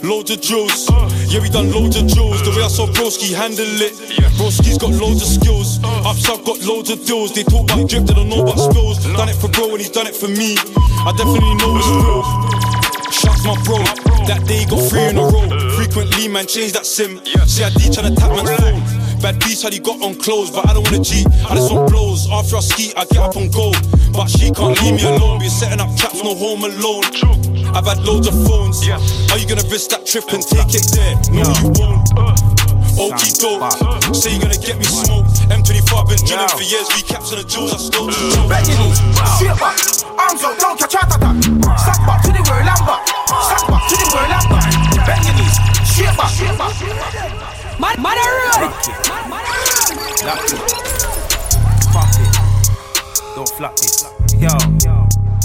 Loads 0.02 0.30
of 0.30 0.40
jewels. 0.40 0.88
yeah, 1.28 1.40
we 1.40 1.48
done 1.50 1.70
loads 1.70 1.96
of 1.96 2.06
jewels. 2.06 2.42
The 2.42 2.50
way 2.56 2.64
I 2.64 2.68
saw 2.68 2.86
Broski 2.86 3.34
handle 3.36 3.68
it, 3.84 3.92
Broski's 4.40 4.78
got 4.78 4.90
loads 4.96 5.20
of 5.20 5.28
skills. 5.28 5.78
Ups, 5.84 6.28
I've 6.28 6.44
got 6.44 6.58
loads 6.64 6.88
of 6.90 7.04
deals. 7.04 7.34
They 7.34 7.44
talk 7.44 7.70
about 7.70 7.88
drip, 7.88 8.04
they 8.04 8.14
don't 8.14 8.28
know 8.28 8.40
about 8.40 8.58
spills. 8.58 9.04
Done 9.04 9.28
it 9.28 9.36
for 9.36 9.48
bro, 9.48 9.70
and 9.76 9.78
he's 9.78 9.90
done 9.90 10.06
it 10.06 10.16
for 10.16 10.28
me. 10.28 10.56
I 11.04 11.12
definitely 11.12 11.54
know 11.60 11.76
it's 11.76 11.88
real. 11.92 12.24
Shouts 13.12 13.44
my 13.44 13.52
bro, 13.68 13.76
that 14.24 14.40
day 14.48 14.64
he 14.64 14.66
got 14.66 14.80
three 14.88 15.12
in 15.12 15.18
a 15.18 15.24
row. 15.28 15.48
Frequently, 15.76 16.28
man, 16.28 16.46
change 16.46 16.72
that 16.72 16.86
sim. 16.86 17.20
See, 17.44 17.64
I 17.64 17.68
D 17.70 17.92
tryna 17.92 18.16
tap 18.16 18.32
man's 18.32 18.56
phone. 18.56 18.79
Bad 19.20 19.38
beats 19.40 19.62
how 19.62 19.70
he 19.70 19.78
got 19.78 20.00
on 20.00 20.14
clothes, 20.16 20.50
but 20.50 20.66
I 20.68 20.72
don't 20.72 20.84
wanna 20.84 21.04
cheat. 21.04 21.26
I 21.44 21.54
just 21.54 21.72
want 21.72 21.90
blows. 21.90 22.24
After 22.32 22.56
I 22.56 22.60
ski, 22.60 22.92
I 22.96 23.04
get 23.04 23.18
up 23.20 23.36
and 23.36 23.52
go. 23.52 23.72
But 24.16 24.28
she 24.28 24.50
can't 24.50 24.80
leave 24.80 24.96
me 24.96 25.04
alone. 25.04 25.40
We're 25.40 25.50
setting 25.52 25.80
up 25.80 25.94
traps, 25.96 26.24
no 26.24 26.34
home 26.34 26.64
alone. 26.64 27.04
I've 27.76 27.84
had 27.86 28.00
loads 28.00 28.26
of 28.26 28.34
phones. 28.48 28.80
Are 29.30 29.36
you 29.36 29.46
gonna 29.46 29.68
risk 29.68 29.90
that 29.90 30.06
trip 30.06 30.24
and 30.32 30.42
take 30.42 30.72
it 30.72 30.88
there? 30.96 31.14
No, 31.36 31.44
you 31.60 31.68
won't. 31.76 32.08
Okie 32.96 33.32
doke, 33.40 33.72
say 34.14 34.32
you're 34.32 34.40
gonna 34.40 34.56
get 34.56 34.76
me 34.76 34.84
smoked. 34.84 35.48
M25 35.48 36.08
been 36.08 36.20
drilling 36.24 36.48
for 36.56 36.64
years, 36.64 36.88
recaps 36.88 37.32
on 37.32 37.38
the 37.40 37.46
jewels 37.48 37.72
I 37.72 37.78
stole. 37.78 38.08
Knees, 38.08 38.98
straight 39.36 39.56
back, 39.60 39.76
arms 40.16 40.44
up, 40.44 40.58
don't 40.58 40.78
catch 40.80 40.96
heart 40.96 41.12
attack. 41.12 41.36
Stack 41.80 42.00
back 42.04 42.20
to 42.24 42.32
the 42.32 42.42
world 42.48 42.68
and 42.68 42.84
back, 42.88 43.04
stack 43.04 43.64
back 43.68 43.84
to 43.88 43.94
the 43.96 44.08
world 44.12 44.32
and 44.32 44.48
back. 44.48 45.06
Bend 45.06 45.24
your 45.24 45.34
knees, 45.36 45.56
straight 45.84 46.16
back, 46.16 46.28
straight 46.28 46.58
back. 46.58 47.49
Man, 47.80 47.96
man, 48.02 48.12
alright. 48.12 48.60
Lock 50.20 50.44
it. 50.44 50.60
Fuck 51.88 52.12
it. 52.20 52.28
Don't 53.34 53.48
flap 53.56 53.72
it. 53.80 54.04
Yo. 54.36 54.52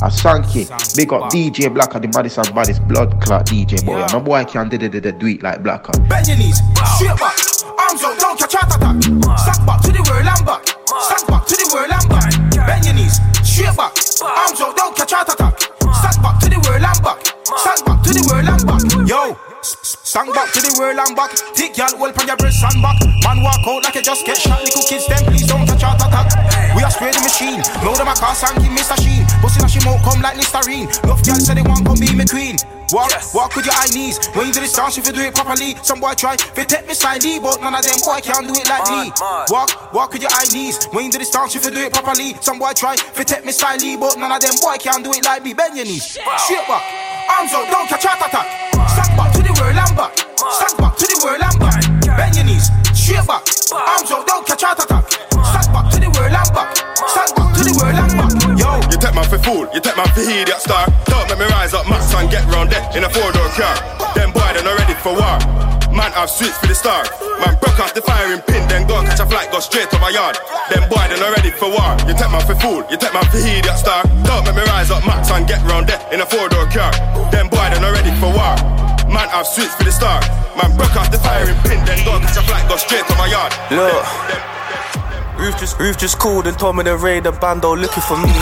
I 0.04 0.10
sank 0.10 0.54
it. 0.58 0.68
Big 0.98 1.14
up 1.14 1.32
DJ 1.32 1.74
Blacker, 1.74 1.98
the 2.02 2.10
baddest 2.10 2.38
and 2.40 2.54
baddest 2.54 2.86
blood 2.90 3.22
clot 3.22 3.46
DJ 3.46 3.86
boy. 3.86 4.06
No 4.12 4.20
boy 4.20 4.44
can 4.44 4.68
do, 4.68 4.78
do, 4.78 4.90
do, 4.90 5.00
do, 5.00 5.14
do 5.14 5.28
it 5.28 5.44
like 5.44 5.64
Blacker. 5.64 5.98
Bend 6.10 6.28
your 6.28 6.36
knees, 6.36 6.60
straight 6.98 7.16
back, 7.16 7.40
arms 7.80 8.04
out, 8.04 8.20
don't 8.20 8.38
catch 8.38 8.54
heart 8.54 8.76
attack. 8.76 9.00
Stack 9.40 9.66
back 9.66 9.82
to 9.84 9.92
the 9.96 10.04
world 10.04 10.28
and 10.28 10.46
back, 10.46 10.68
stack 11.08 11.28
back 11.32 11.46
to 11.48 11.56
the 11.56 11.72
world 11.72 11.92
and 11.96 12.10
back. 12.12 12.68
Bend 12.68 12.84
your 12.84 12.96
knees, 12.96 13.16
straight 13.48 13.78
back, 13.78 13.96
arms 14.20 14.60
out, 14.60 14.76
don't 14.76 14.94
catch 14.94 15.14
heart 15.14 15.32
attack. 15.32 15.58
Stack 16.04 16.20
back 16.20 16.40
to 16.44 16.50
the 16.52 16.60
world 16.68 16.84
and 16.84 17.00
back, 17.00 17.24
stack 17.56 17.80
back 17.88 18.04
to 18.04 18.12
the 18.12 18.28
world 18.28 18.44
and 18.44 18.66
back. 18.68 19.08
Yo. 19.08 19.55
Stand 19.66 20.30
back 20.34 20.54
to 20.54 20.62
the 20.62 20.70
world 20.78 21.02
and 21.02 21.16
back. 21.18 21.34
Take 21.58 21.74
y'all 21.74 21.90
well 21.98 22.14
on 22.14 22.28
your 22.30 22.38
breast 22.38 22.62
and 22.62 22.78
back. 22.86 23.02
Man 23.26 23.42
walk 23.42 23.66
out 23.66 23.82
like 23.82 23.96
you 23.98 24.06
just 24.06 24.22
get 24.22 24.38
shot. 24.38 24.62
Little 24.62 24.86
kids, 24.86 25.10
them 25.10 25.26
please 25.26 25.48
don't 25.50 25.66
touch 25.66 25.82
heart 25.82 25.98
attack. 26.06 26.30
We 26.78 26.86
are 26.86 26.94
spray 26.94 27.10
the 27.10 27.26
machine. 27.26 27.66
Know 27.82 27.98
them 27.98 28.06
a 28.06 28.14
cast 28.14 28.46
and 28.46 28.62
give 28.62 28.70
Mr. 28.70 28.94
Sheen. 29.02 29.26
Bustin' 29.42 29.66
a 29.66 29.70
she 29.70 29.82
mouth 29.82 30.06
come 30.06 30.22
like 30.22 30.38
Listerine. 30.38 30.86
Love 31.10 31.26
y'all 31.26 31.42
say 31.42 31.58
they 31.58 31.66
want 31.66 31.82
come 31.82 31.98
be 31.98 32.14
me 32.14 32.30
queen. 32.30 32.62
Walk, 32.94 33.10
walk 33.34 33.58
with 33.58 33.66
your 33.66 33.74
eye 33.74 33.90
knees. 33.90 34.22
When 34.38 34.46
you 34.46 34.54
do 34.54 34.62
this 34.62 34.78
dance, 34.78 35.02
if 35.02 35.10
you 35.10 35.14
do 35.18 35.26
it 35.26 35.34
properly, 35.34 35.74
some 35.82 35.98
boy 35.98 36.14
try. 36.14 36.38
They 36.54 36.70
take 36.70 36.86
me 36.86 36.94
side 36.94 37.26
but 37.42 37.58
none 37.58 37.74
of 37.74 37.82
them 37.82 37.98
boy 38.06 38.22
can 38.22 38.46
do 38.46 38.54
it 38.54 38.70
like 38.70 38.86
me. 38.94 39.10
Walk, 39.50 39.74
walk 39.90 40.14
with 40.14 40.22
your 40.22 40.30
eye 40.30 40.46
knees. 40.54 40.78
When 40.94 41.10
you 41.10 41.12
do 41.12 41.18
this 41.18 41.34
dance, 41.34 41.58
if 41.58 41.66
you 41.66 41.74
do 41.74 41.82
it 41.82 41.94
properly, 41.94 42.38
some 42.46 42.62
boy 42.62 42.78
try. 42.78 43.02
They 43.18 43.26
take 43.26 43.42
me 43.42 43.50
side 43.50 43.82
but 43.98 44.22
none 44.22 44.30
of 44.30 44.38
them 44.38 44.54
boy 44.62 44.78
can 44.78 45.02
do 45.02 45.10
it 45.18 45.26
like 45.26 45.42
me. 45.42 45.58
Bend 45.58 45.74
your 45.74 45.90
knees, 45.90 46.14
straight 46.14 46.68
back, 46.70 46.86
arms 47.34 47.50
out, 47.58 47.66
don't 47.74 47.90
catch 47.90 48.06
heart 48.06 48.22
attack. 48.22 48.66
Stack 48.94 49.18
back 49.18 49.45
world 49.60 49.78
and 49.78 49.96
back. 49.96 50.14
Stack 50.38 50.74
back 50.78 50.94
to 50.98 51.06
the 51.08 51.18
world 51.24 51.44
and 51.44 51.58
back. 51.60 51.82
Bend 52.18 52.36
your 52.36 52.46
knees, 52.46 52.70
straight 52.94 53.26
back, 53.28 53.44
arms 53.72 54.12
out, 54.12 54.28
don't 54.28 54.46
catch 54.48 54.64
heart 54.64 54.80
attack. 54.80 55.06
Stack 55.32 55.68
back 55.72 55.86
to 55.92 55.98
the 56.00 56.10
world 56.12 56.36
and 56.36 56.52
back. 56.56 56.70
Stack 57.08 57.30
back 57.36 57.50
to 57.56 57.62
the 57.64 57.74
world 57.76 58.00
and 58.00 58.14
back. 58.16 58.32
Yo, 58.60 58.70
You 58.92 58.98
take 58.98 59.16
man 59.16 59.28
for 59.28 59.40
fool, 59.40 59.68
you 59.74 59.82
take 59.82 59.98
man 59.98 60.08
for 60.14 60.24
idiot 60.24 60.60
star. 60.60 60.88
Don't 61.08 61.28
make 61.30 61.40
me 61.40 61.46
rise 61.52 61.74
up, 61.74 61.88
max 61.90 62.14
and 62.14 62.30
get 62.30 62.44
round 62.52 62.72
there 62.72 62.84
in 62.96 63.04
a 63.04 63.10
four 63.10 63.32
door 63.32 63.50
car. 63.56 63.76
Them 64.16 64.32
boy, 64.32 64.48
they 64.56 64.64
not 64.64 64.78
ready 64.80 64.96
for 65.00 65.14
war. 65.16 65.38
Man 65.96 66.12
I've 66.12 66.30
sweets 66.30 66.58
for 66.60 66.68
the 66.68 66.76
star. 66.76 67.08
Man 67.40 67.56
broke 67.60 67.80
off 67.80 67.94
the 67.94 68.02
firing 68.02 68.42
pin, 68.44 68.68
then 68.68 68.88
go 68.88 69.00
catch 69.04 69.20
a 69.20 69.26
flight, 69.26 69.52
go 69.52 69.60
straight 69.60 69.90
to 69.92 70.00
my 70.00 70.10
yard. 70.10 70.36
Them 70.72 70.88
boy, 70.90 71.04
they 71.08 71.20
not 71.20 71.36
ready 71.36 71.52
for 71.52 71.72
war. 71.72 71.96
You 72.08 72.16
take 72.16 72.32
man 72.32 72.44
for 72.44 72.56
fool, 72.56 72.84
you 72.92 72.98
take 72.98 73.14
man 73.14 73.24
for 73.32 73.40
idiot 73.40 73.78
star. 73.80 74.04
Don't 74.28 74.44
make 74.44 74.56
me 74.56 74.64
rise 74.72 74.92
up, 74.92 75.06
max 75.08 75.32
and 75.32 75.48
get 75.48 75.64
round 75.68 75.88
there 75.88 76.00
in 76.12 76.20
a 76.20 76.26
four 76.26 76.48
door 76.50 76.68
car. 76.68 76.92
Them 77.32 77.48
boy, 77.48 77.64
they 77.72 77.80
not 77.80 77.96
ready 77.96 78.12
for 78.20 78.32
war. 78.32 78.95
Man 79.16 79.30
I've 79.32 79.48
switched 79.48 79.72
for 79.78 79.86
the 79.86 79.94
star. 79.94 80.20
Man 80.60 80.76
broke 80.76 80.98
off 80.98 81.10
the 81.10 81.18
firing 81.20 81.56
pin, 81.64 81.80
then 81.86 82.04
go 82.04 82.20
catch 82.20 82.36
a 82.36 82.42
flight, 82.44 82.68
go 82.68 82.76
straight 82.76 83.08
to 83.08 83.16
my 83.16 83.28
yard. 83.28 83.54
Look. 83.72 84.55
Roof 85.46 85.60
just, 85.60 85.80
Roof 85.80 85.98
just 85.98 86.18
called 86.18 86.48
and 86.48 86.58
told 86.58 86.76
me 86.76 86.84
to 86.86 86.98
raid 86.98 87.26
the 87.26 87.32
bando 87.32 87.76
looking 87.76 88.02
for 88.02 88.18
me. 88.18 88.34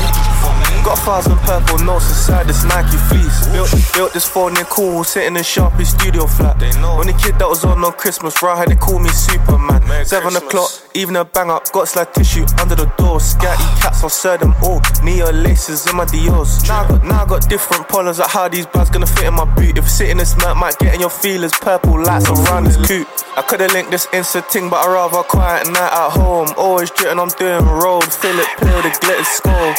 Got 0.87 0.97
a 0.97 1.01
thousand 1.01 1.37
purple 1.39 1.77
notes 1.79 2.07
inside 2.07 2.47
this 2.47 2.63
Nike 2.63 2.95
fleece. 2.95 3.47
Built, 3.47 3.71
built 3.93 4.13
this 4.13 4.27
phone 4.27 4.57
in 4.57 4.63
cool, 4.65 5.03
sitting 5.03 5.35
in 5.35 5.43
Sharpie 5.43 5.85
studio 5.85 6.27
flat. 6.27 6.63
Only 6.83 7.13
kid 7.13 7.39
that 7.39 7.47
was 7.47 7.65
on 7.65 7.83
on 7.83 7.91
Christmas, 7.93 8.41
right? 8.41 8.57
How 8.57 8.65
they 8.65 8.75
call 8.75 8.99
me 8.99 9.09
Superman. 9.09 9.83
Seven 10.05 10.35
o'clock, 10.35 10.71
even 10.93 11.15
a 11.17 11.25
bang 11.25 11.49
up, 11.49 11.69
got 11.71 11.87
slide 11.89 12.13
tissue 12.13 12.45
under 12.59 12.75
the 12.75 12.85
door. 12.97 13.19
Scatty 13.19 13.63
cats, 13.81 14.03
I'll 14.03 14.09
serve 14.09 14.39
them 14.39 14.55
all. 14.63 14.81
Neo 15.03 15.31
laces 15.31 15.87
in 15.87 15.95
my 15.95 16.05
Diors. 16.05 16.67
Now 16.67 16.83
I 16.83 16.87
got, 16.87 17.03
now 17.03 17.23
I 17.23 17.27
got 17.27 17.49
different 17.49 17.87
polars, 17.87 18.19
like 18.19 18.29
how 18.29 18.47
these 18.47 18.65
bags 18.65 18.89
gonna 18.89 19.07
fit 19.07 19.25
in 19.25 19.33
my 19.33 19.45
boot. 19.55 19.77
If 19.77 19.89
sitting 19.89 20.11
in 20.11 20.17
this 20.17 20.35
mat, 20.37 20.55
might 20.57 20.77
get 20.79 20.93
in 20.93 21.01
your 21.01 21.09
feelers. 21.09 21.53
Purple 21.53 22.01
lights 22.01 22.29
around 22.29 22.65
this 22.65 22.77
coop. 22.87 23.07
I 23.35 23.41
could've 23.41 23.71
linked 23.71 23.91
this 23.91 24.05
Insta 24.07 24.47
ting, 24.49 24.69
but 24.69 24.85
I 24.85 24.93
rather 24.93 25.23
quiet 25.23 25.67
night 25.67 25.91
at 25.91 26.09
home. 26.11 26.47
Always 26.57 26.91
jitting, 26.97 27.19
I'm 27.19 27.29
doing 27.39 27.65
road. 27.65 28.05
Philipp 28.13 28.47
Plein, 28.57 28.81
the 28.83 28.91
glitter 29.01 29.23
skull. 29.23 29.73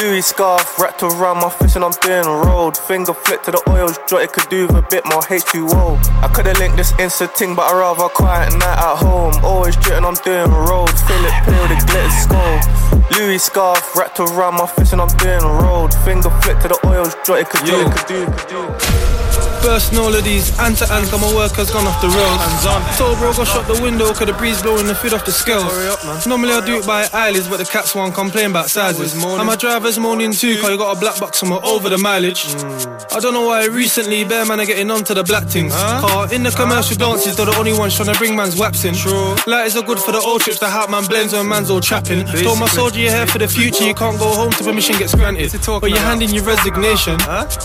Louis 0.00 0.22
scarf 0.22 0.78
wrapped 0.78 1.02
around 1.02 1.38
my 1.38 1.50
fist 1.50 1.76
and 1.76 1.84
I'm 1.84 1.92
doing 2.00 2.24
road. 2.24 2.76
Finger 2.76 3.14
flick 3.14 3.42
to 3.44 3.50
the 3.50 3.62
oils, 3.68 3.98
jot 4.08 4.22
it 4.22 4.32
could 4.32 4.48
do 4.48 4.66
with 4.66 4.76
a 4.76 4.86
bit 4.90 5.04
more 5.06 5.22
H2O. 5.22 5.98
I 6.22 6.28
could've 6.28 6.58
linked 6.58 6.76
this 6.76 6.92
Insta 6.92 7.32
ting, 7.34 7.54
but 7.54 7.72
I 7.72 7.78
rather 7.78 8.08
quiet 8.08 8.52
night 8.54 8.78
at 8.78 8.96
home. 8.96 9.34
Always 9.44 9.76
jitting, 9.76 10.04
I'm 10.04 10.14
doing 10.24 10.50
road. 10.50 10.90
Philipp 11.06 11.36
Plein, 11.44 11.68
the 11.68 11.78
glitter 11.86 12.10
skull. 12.10 12.58
Louis 13.18 13.38
scarf 13.38 13.94
wrapped 13.96 14.20
around 14.20 14.54
my 14.54 14.66
fist 14.66 14.92
and 14.92 15.02
I'm 15.02 15.14
doing 15.18 15.44
road. 15.44 15.92
Finger 16.04 16.30
flick 16.42 16.58
to 16.60 16.68
the 16.68 16.78
oils, 16.86 17.14
jot 17.24 17.40
it 17.40 17.48
could 17.50 17.64
do, 17.66 17.84
could 17.90 18.06
do, 18.06 18.26
could 18.26 18.48
do. 18.48 19.31
Bursting 19.62 19.98
all 19.98 20.12
of 20.12 20.24
these 20.24 20.50
hand 20.56 20.76
to 20.78 20.86
hand, 20.86 21.08
got 21.10 21.20
my 21.20 21.32
workers 21.34 21.70
gone 21.70 21.86
off 21.86 22.00
the 22.02 22.08
rails. 22.08 22.38
Hands 22.42 22.66
on. 22.66 22.82
Told 22.98 23.18
bro, 23.18 23.32
go 23.32 23.44
shut 23.44 23.66
the 23.66 23.80
window, 23.80 24.12
cause 24.12 24.26
the 24.26 24.32
breeze 24.32 24.60
blowing 24.60 24.86
the 24.86 24.94
food 24.94 25.14
off 25.14 25.24
the 25.24 25.32
scales. 25.32 25.70
Normally 26.26 26.52
I 26.52 26.66
do 26.66 26.78
it 26.78 26.86
by 26.86 27.08
eyelids, 27.12 27.48
but 27.48 27.58
the 27.58 27.64
cats 27.64 27.94
won't 27.94 28.14
complain 28.14 28.50
about 28.50 28.68
sizes. 28.70 29.14
And 29.14 29.46
my 29.46 29.56
driver's 29.56 29.98
moaning 29.98 30.32
too, 30.32 30.56
cause 30.60 30.70
you 30.70 30.76
got 30.76 30.96
a 30.96 31.00
black 31.00 31.18
box 31.20 31.38
somewhere 31.38 31.60
over 31.64 31.88
the 31.88 31.98
mileage. 31.98 32.44
I 33.14 33.20
don't 33.20 33.34
know 33.34 33.46
why 33.46 33.66
recently 33.66 34.24
bear 34.24 34.44
man 34.44 34.58
are 34.60 34.66
getting 34.66 34.90
onto 34.90 35.14
the 35.14 35.22
black 35.22 35.44
things. 35.44 35.72
Car 35.72 36.32
in 36.34 36.42
the 36.42 36.50
commercial 36.50 36.96
dances, 36.96 37.36
they're 37.36 37.46
the 37.46 37.56
only 37.56 37.72
ones 37.72 37.94
trying 37.94 38.12
to 38.12 38.18
bring 38.18 38.34
man's 38.34 38.58
waps 38.58 38.84
in. 38.84 38.94
True. 38.94 39.36
Lighters 39.46 39.76
are 39.76 39.84
good 39.84 40.00
for 40.00 40.12
the 40.12 40.20
old 40.20 40.40
trips, 40.40 40.58
the 40.58 40.68
hat 40.68 40.90
man 40.90 41.06
blends 41.06 41.32
when 41.32 41.48
man's 41.48 41.70
all 41.70 41.80
trapping. 41.80 42.26
Told 42.26 42.58
my 42.58 42.66
soldier 42.66 42.98
you're 42.98 43.12
here 43.12 43.26
for 43.26 43.38
the 43.38 43.48
future, 43.48 43.84
you 43.84 43.94
can't 43.94 44.18
go 44.18 44.28
home 44.34 44.50
till 44.50 44.66
permission 44.66 44.98
gets 44.98 45.14
granted. 45.14 45.52
But 45.80 45.90
you're 45.90 45.98
handing 46.00 46.30
your 46.30 46.44
resignation. 46.44 47.16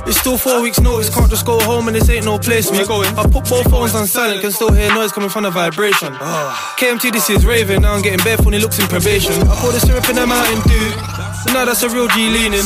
It's 0.05 0.19
still 0.19 0.37
four 0.37 0.61
weeks 0.61 0.79
notice, 0.79 1.13
can't 1.13 1.29
just 1.29 1.45
go 1.45 1.59
home 1.59 1.86
this 1.93 2.09
ain't 2.09 2.25
no 2.25 2.37
place. 2.39 2.71
Me 2.71 2.85
going. 2.85 3.07
I 3.17 3.23
put 3.23 3.49
both 3.49 3.69
phones 3.69 3.95
on 3.95 4.07
silent, 4.07 4.41
can 4.41 4.51
still 4.51 4.71
hear 4.71 4.93
noise 4.93 5.11
coming 5.11 5.29
from 5.29 5.43
the 5.43 5.51
vibration. 5.51 6.13
Ah. 6.19 6.75
KMT, 6.79 7.11
this 7.11 7.29
is 7.29 7.45
raving. 7.45 7.81
Now 7.81 7.93
I'm 7.93 8.01
getting 8.01 8.23
bare 8.23 8.37
funny 8.37 8.59
looks 8.59 8.79
in 8.79 8.87
probation. 8.87 9.33
I 9.47 9.55
pour 9.55 9.71
the 9.71 9.79
syrup 9.79 10.09
in 10.09 10.17
a 10.17 10.25
mountain 10.25 10.61
dew. 10.69 11.26
So 11.43 11.53
now 11.53 11.65
that's 11.65 11.83
a 11.83 11.89
real 11.89 12.07
G 12.09 12.29
leaning. 12.29 12.65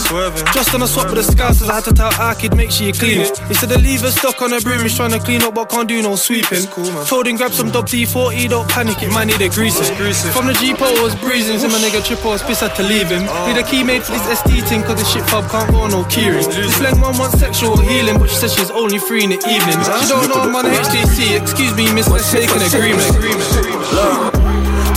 Just 0.54 0.74
on 0.74 0.82
a 0.82 0.88
swap 0.88 1.08
with 1.08 1.20
the 1.20 1.24
scouts, 1.24 1.62
I 1.62 1.76
had 1.76 1.84
to 1.86 1.94
tell 1.94 2.12
Arkid, 2.12 2.56
make 2.56 2.72
sure 2.72 2.88
you 2.88 2.94
clean 2.94 3.20
it. 3.20 3.38
He 3.50 3.54
said 3.54 3.70
the 3.70 3.78
lever 3.78 4.12
stuck 4.12 4.42
on 4.42 4.54
a 4.54 4.62
broom, 4.62 4.82
he's 4.82 4.96
trying 4.96 5.12
to 5.12 5.20
clean 5.20 5.42
up, 5.44 5.56
but 5.56 5.70
can't 5.70 5.88
do 5.88 6.02
no 6.02 6.16
sweeping. 6.16 6.66
Cool, 6.72 6.88
Told 7.06 7.28
him 7.28 7.36
grab 7.36 7.52
some 7.52 7.70
dub 7.72 7.88
D40, 7.88 8.50
don't 8.50 8.70
panic, 8.70 9.02
it 9.04 9.12
might 9.12 9.26
need 9.26 9.42
a 9.42 9.50
greasing. 9.50 9.96
From 10.32 10.48
the 10.48 10.54
G 10.54 10.72
I 10.72 11.02
was 11.04 11.16
breezing, 11.16 11.60
so 11.60 11.68
my 11.68 11.80
nigga 11.84 12.04
Trip 12.06 12.24
was 12.24 12.42
pissed 12.44 12.62
had 12.62 12.76
to 12.76 12.84
leave 12.84 13.10
him. 13.10 13.24
Need 13.48 13.60
a 13.60 13.64
key 13.64 13.84
made 13.84 14.04
for 14.04 14.14
this 14.14 14.40
ST 14.40 14.64
thing, 14.66 14.84
cause 14.84 14.98
the 14.98 15.06
shit 15.06 15.28
fob 15.30 15.50
can't 15.52 15.70
go 15.72 15.88
no 15.88 16.04
keyring. 16.06 16.48
This 16.48 16.78
flang 16.78 17.00
one 17.02 17.18
wants 17.18 17.40
sexual 17.40 17.78
healing, 17.78 18.18
but 18.20 18.30
she 18.30 18.36
said 18.36 18.52
she's 18.52 18.72
only 18.72 19.00
free 19.00 19.24
in 19.24 19.32
the 19.32 19.42
evening. 19.52 19.78
She 20.00 20.08
don't 20.08 20.30
know 20.30 20.42
I'm 20.48 20.56
on 20.56 20.66
HTC, 20.66 21.42
excuse 21.42 21.76
me, 21.76 21.92
miss, 21.94 22.08
let's 22.10 22.32
take 22.32 22.50
an 22.50 22.62
agreement. 22.64 24.31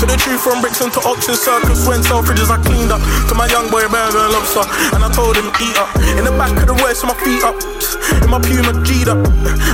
To 0.00 0.06
the 0.10 0.18
truth 0.18 0.42
from 0.42 0.60
Brixton 0.60 0.90
to 0.90 1.00
Oxford 1.06 1.38
Circus 1.38 1.86
When 1.86 2.02
Selfridges 2.02 2.50
I 2.50 2.58
cleaned 2.66 2.90
up. 2.90 2.98
To 3.30 3.34
my 3.38 3.46
young 3.46 3.70
boy 3.70 3.86
burger 3.86 4.26
lobster 4.26 4.66
And 4.90 5.06
I 5.06 5.08
told 5.14 5.38
him 5.38 5.48
eat 5.62 5.78
up. 5.78 5.88
In 6.18 6.26
the 6.26 6.34
back 6.34 6.50
of 6.58 6.66
the 6.66 6.74
waist 6.82 7.06
with 7.06 7.14
my 7.14 7.18
feet 7.22 7.46
up. 7.46 7.54
In 8.18 8.28
my 8.28 8.42
Puma 8.42 8.74
G'd 8.82 9.06
up. 9.06 9.22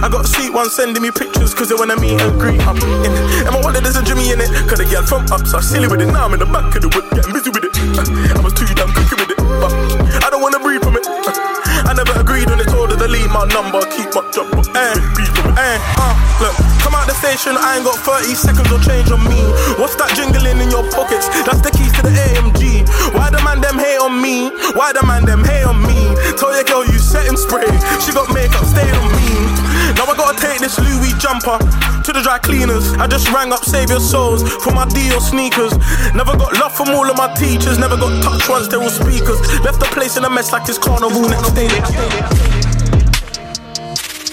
I 0.04 0.12
got 0.12 0.24
a 0.24 0.28
sweet 0.28 0.52
one 0.52 0.68
sending 0.68 1.00
me 1.02 1.10
pictures 1.10 1.56
Cause 1.56 1.72
they 1.72 1.74
wanna 1.74 1.96
meet 1.96 2.20
and 2.20 2.36
greet 2.36 2.60
up. 2.68 2.76
In, 2.76 3.12
in 3.48 3.50
my 3.50 3.60
wallet 3.64 3.80
there's 3.80 3.96
a 3.96 4.04
Jimmy 4.04 4.28
in 4.28 4.44
it. 4.44 4.52
Cause 4.68 4.76
the 4.76 4.84
girl 4.84 5.02
from 5.08 5.24
up 5.32 5.48
so 5.48 5.58
silly 5.64 5.88
with 5.88 6.04
it. 6.04 6.12
Now 6.12 6.28
I'm 6.28 6.36
in 6.36 6.40
the 6.44 6.50
back 6.52 6.68
of 6.76 6.84
the 6.84 6.92
whip 6.92 7.08
getting 7.16 7.32
busy 7.32 7.48
with 7.48 7.64
it. 7.64 7.72
Uh, 7.96 8.04
I 8.36 8.40
was 8.44 8.52
too 8.52 8.68
damn 8.76 8.92
cookie 8.92 9.16
with 9.16 9.32
it. 9.32 9.40
But 9.40 9.72
I 11.86 11.92
never 11.94 12.14
agreed 12.20 12.48
when 12.48 12.58
they 12.58 12.68
told 12.68 12.90
her 12.90 12.98
to 12.98 13.08
leave 13.08 13.30
my 13.30 13.46
number 13.52 13.80
Keep 13.92 14.14
my 14.14 14.24
job 14.32 14.50
but 14.52 14.68
eh, 14.76 14.94
eh, 15.56 15.78
uh. 16.00 16.14
Look, 16.40 16.56
come 16.80 16.96
out 16.96 17.04
the 17.04 17.12
station, 17.20 17.52
I 17.52 17.76
ain't 17.76 17.84
got 17.84 18.00
30 18.00 18.32
seconds 18.32 18.72
or 18.72 18.80
change 18.80 19.12
on 19.12 19.20
me. 19.28 19.36
What's 19.76 19.92
that 20.00 20.08
jingling 20.16 20.56
in 20.56 20.72
your 20.72 20.88
pockets? 20.88 21.28
That's 21.44 21.60
the 21.60 21.68
keys 21.68 21.92
to 22.00 22.02
the 22.02 22.08
AMG. 22.08 22.88
Why 23.12 23.28
the 23.28 23.44
man 23.44 23.60
them 23.60 23.76
hate 23.76 24.00
on 24.00 24.16
me? 24.16 24.48
Why 24.72 24.96
the 24.96 25.04
man 25.04 25.28
them 25.28 25.44
hate 25.44 25.68
on 25.68 25.84
me? 25.84 26.16
Tell 26.40 26.48
your 26.56 26.64
girl 26.64 26.80
you 26.88 26.96
setting 26.96 27.36
spray. 27.36 27.68
She 28.00 28.16
got 28.16 28.32
makeup 28.32 28.64
stay 28.64 28.88
on 28.88 29.04
me. 29.12 29.59
Now 30.00 30.06
I 30.06 30.16
gotta 30.16 30.40
take 30.40 30.60
this 30.60 30.80
Louis 30.80 31.12
jumper 31.20 31.60
to 31.60 32.10
the 32.10 32.22
dry 32.24 32.38
cleaners. 32.38 32.94
I 32.96 33.06
just 33.06 33.28
rang 33.28 33.52
up 33.52 33.62
Save 33.62 33.90
Your 33.90 34.00
Souls 34.00 34.40
for 34.64 34.72
my 34.72 34.86
Dior 34.86 35.20
sneakers. 35.20 35.76
Never 36.16 36.32
got 36.40 36.56
love 36.56 36.72
from 36.72 36.88
all 36.96 37.04
of 37.04 37.18
my 37.18 37.28
teachers. 37.34 37.76
Never 37.76 37.98
got 37.98 38.08
touch 38.24 38.48
once 38.48 38.66
they 38.68 38.78
were 38.78 38.88
speakers. 38.88 39.36
Left 39.60 39.78
the 39.78 39.84
place 39.92 40.16
in 40.16 40.24
a 40.24 40.30
mess 40.30 40.52
like 40.52 40.64
this 40.64 40.78
carnival 40.78 41.28
next 41.28 41.52
day. 41.52 41.68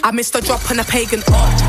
I 0.08 0.12
missed 0.15 0.36
a 0.36 0.41
drop 0.41 0.63
on 0.71 0.80
a 0.80 0.86
pagan 0.86 1.19
art. 1.36 1.60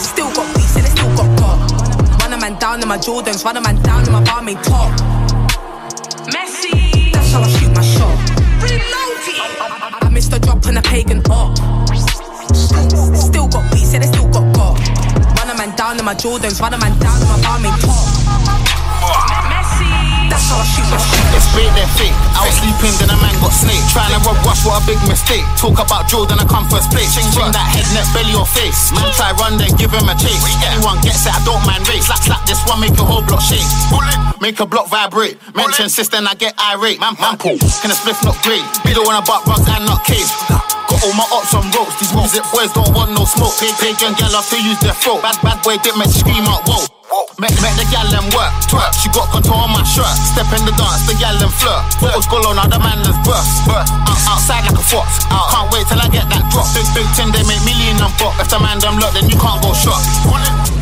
Still 0.00 0.32
got 0.32 0.48
beats 0.56 0.72
and 0.80 0.88
it 0.88 0.96
still 0.96 1.12
got 1.20 1.28
got. 1.36 2.22
Run 2.22 2.32
a 2.32 2.40
man 2.40 2.58
down 2.58 2.80
in 2.80 2.88
my 2.88 2.96
Jordans, 2.96 3.44
run 3.44 3.58
a 3.58 3.60
man 3.60 3.76
down 3.82 4.06
in 4.06 4.12
my 4.12 4.24
barmaid 4.24 4.56
top. 4.64 4.96
Messi, 6.32 7.12
that's 7.12 7.30
how 7.30 7.42
I 7.44 7.48
shoot 7.60 7.76
my 7.76 7.84
shot. 7.84 8.16
I, 9.60 9.98
I 10.00 10.08
missed 10.08 10.32
a 10.32 10.40
drop 10.40 10.64
on 10.64 10.78
a 10.78 10.82
pagan 10.82 11.20
art. 11.30 11.87
Still 12.54 13.48
got 13.48 13.64
beats 13.72 13.92
and 13.94 14.04
it 14.04 14.08
still 14.08 14.28
got 14.28 14.46
got. 14.56 14.78
Run 15.36 15.50
a 15.50 15.54
man 15.56 15.76
down 15.76 15.98
in 15.98 16.04
my 16.04 16.14
Jordans, 16.14 16.60
run 16.60 16.72
a 16.72 16.78
man 16.78 16.96
down 16.98 17.20
in 17.20 17.28
my 17.28 17.40
barmaid 17.44 17.76
top. 17.84 18.08
Messi, 19.48 19.88
that's 20.28 20.48
how 20.48 20.60
I 20.60 20.66
shoot 20.68 20.88
my 20.92 20.98
shot. 21.00 21.36
It's 21.36 21.48
fake, 21.56 21.72
they're 21.72 21.88
fake. 21.96 22.16
I 22.36 22.44
was 22.44 22.56
sleeping, 22.60 22.94
then 23.00 23.08
a 23.12 23.18
man 23.20 23.32
got 23.40 23.52
snake. 23.52 23.80
Trying 23.92 24.12
to 24.12 24.20
rob 24.24 24.36
wash, 24.44 24.64
what 24.64 24.80
a 24.80 24.82
big 24.84 25.00
mistake. 25.08 25.44
Talk 25.56 25.80
about 25.80 26.08
Jordan, 26.08 26.40
I 26.40 26.44
come 26.44 26.68
first 26.68 26.92
place. 26.92 27.14
Ching 27.16 27.28
ching 27.32 27.52
that 27.52 27.68
head, 27.68 27.88
neck, 27.96 28.08
belly, 28.12 28.34
or 28.36 28.44
face. 28.44 28.92
Man 28.92 29.08
try 29.16 29.32
run, 29.40 29.56
then 29.56 29.72
give 29.80 29.92
him 29.92 30.08
a 30.08 30.14
chase. 30.16 30.40
Anyone 30.64 31.00
gets 31.00 31.24
it, 31.24 31.32
I 31.32 31.40
don't 31.44 31.62
mind 31.64 31.84
race. 31.88 32.08
Slap, 32.08 32.20
slap 32.20 32.42
this 32.44 32.60
one, 32.68 32.80
make 32.80 32.96
a 32.96 33.04
whole 33.04 33.24
block 33.24 33.40
shake. 33.40 33.64
Make 34.40 34.60
a 34.60 34.66
block 34.66 34.88
vibrate. 34.92 35.40
Mention 35.56 35.88
sister, 35.88 36.16
and 36.20 36.28
I 36.28 36.34
get 36.34 36.52
irate. 36.60 37.00
Man, 37.00 37.16
man, 37.20 37.38
pull. 37.40 37.56
Can 37.80 37.92
a 37.92 37.96
spliff 37.96 38.20
not 38.24 38.36
great? 38.44 38.64
Below 38.84 39.08
on 39.08 39.16
a 39.16 39.24
butt 39.24 39.46
runs 39.48 39.64
and 39.68 39.88
not 39.88 40.04
cave. 40.04 40.28
Got 40.88 41.04
all 41.04 41.12
my 41.12 41.26
ops 41.30 41.54
on 41.54 41.70
ropes. 41.70 42.00
These 42.00 42.14
music 42.14 42.44
boys 42.50 42.72
don't 42.72 42.92
want 42.96 43.12
no 43.12 43.24
smoke. 43.24 43.54
Pay, 43.60 43.72
pagan 43.76 44.14
gal 44.16 44.32
love 44.32 44.48
to 44.48 44.56
use 44.56 44.80
their 44.80 44.94
throat. 44.94 45.22
Bad, 45.22 45.36
bad 45.42 45.62
boy 45.62 45.76
did 45.78 45.96
make 45.96 46.08
scream 46.08 46.44
out, 46.48 46.66
whoa. 46.66 46.97
Met, 47.38 47.54
met 47.62 47.72
the 47.80 47.86
gal 47.88 48.04
and 48.04 48.28
work, 48.36 48.52
twerk. 48.68 48.92
She 49.00 49.08
got 49.16 49.32
control 49.32 49.64
on 49.64 49.72
my 49.72 49.80
shirt. 49.86 50.12
Step 50.28 50.50
in 50.52 50.66
the 50.68 50.74
dance, 50.76 51.06
the 51.08 51.16
gal 51.16 51.38
and 51.40 51.54
flirt. 51.56 51.80
Photos 51.96 52.26
go 52.28 52.36
low, 52.42 52.52
now 52.52 52.68
the 52.68 52.76
man 52.82 53.00
is 53.00 53.16
burst. 53.24 53.64
Out, 53.64 53.88
outside 54.28 54.68
like 54.68 54.76
a 54.76 54.84
fox. 54.84 55.24
Out. 55.32 55.48
Can't 55.48 55.68
wait 55.72 55.86
till 55.88 56.02
I 56.02 56.08
get 56.12 56.28
that 56.28 56.44
drop. 56.52 56.68
Big, 56.76 56.84
big 56.92 57.08
tin, 57.16 57.32
they 57.32 57.40
make 57.48 57.62
million 57.64 57.96
and 57.96 58.12
pop. 58.20 58.36
If 58.36 58.52
the 58.52 58.60
man 58.60 58.76
them 58.82 59.00
look, 59.00 59.14
then 59.16 59.30
you 59.30 59.38
can't 59.40 59.62
go 59.64 59.72
shot. 59.72 60.02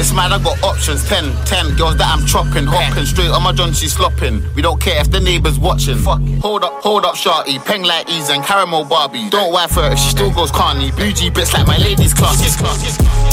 It's 0.00 0.12
mad, 0.12 0.32
I 0.32 0.42
got 0.42 0.58
options. 0.64 1.06
10, 1.08 1.30
10 1.46 1.76
girls 1.76 1.96
that 2.00 2.08
I'm 2.10 2.26
chopping. 2.26 2.66
Hopping 2.66 3.06
straight 3.06 3.30
on 3.30 3.44
my 3.44 3.52
John, 3.52 3.72
she 3.72 3.86
slopping. 3.86 4.42
We 4.54 4.62
don't 4.62 4.80
care 4.80 5.00
if 5.00 5.10
the 5.10 5.20
neighbors 5.20 5.58
watching. 5.58 5.96
Fuck. 5.96 6.20
Hold 6.42 6.64
up, 6.64 6.82
hold 6.82 7.04
up, 7.04 7.16
shorty. 7.16 7.58
Peng 7.60 7.84
like 7.84 8.10
Ease 8.10 8.28
and 8.28 8.42
caramel 8.42 8.84
Barbie. 8.84 9.30
Don't 9.30 9.52
wife 9.52 9.76
her 9.76 9.92
if 9.92 9.98
she 9.98 10.10
still 10.10 10.32
goes 10.32 10.50
carny. 10.50 10.90
G 11.12 11.30
bits 11.30 11.54
like 11.54 11.66
my 11.66 11.78
ladies 11.78 12.12
class. 12.12 12.40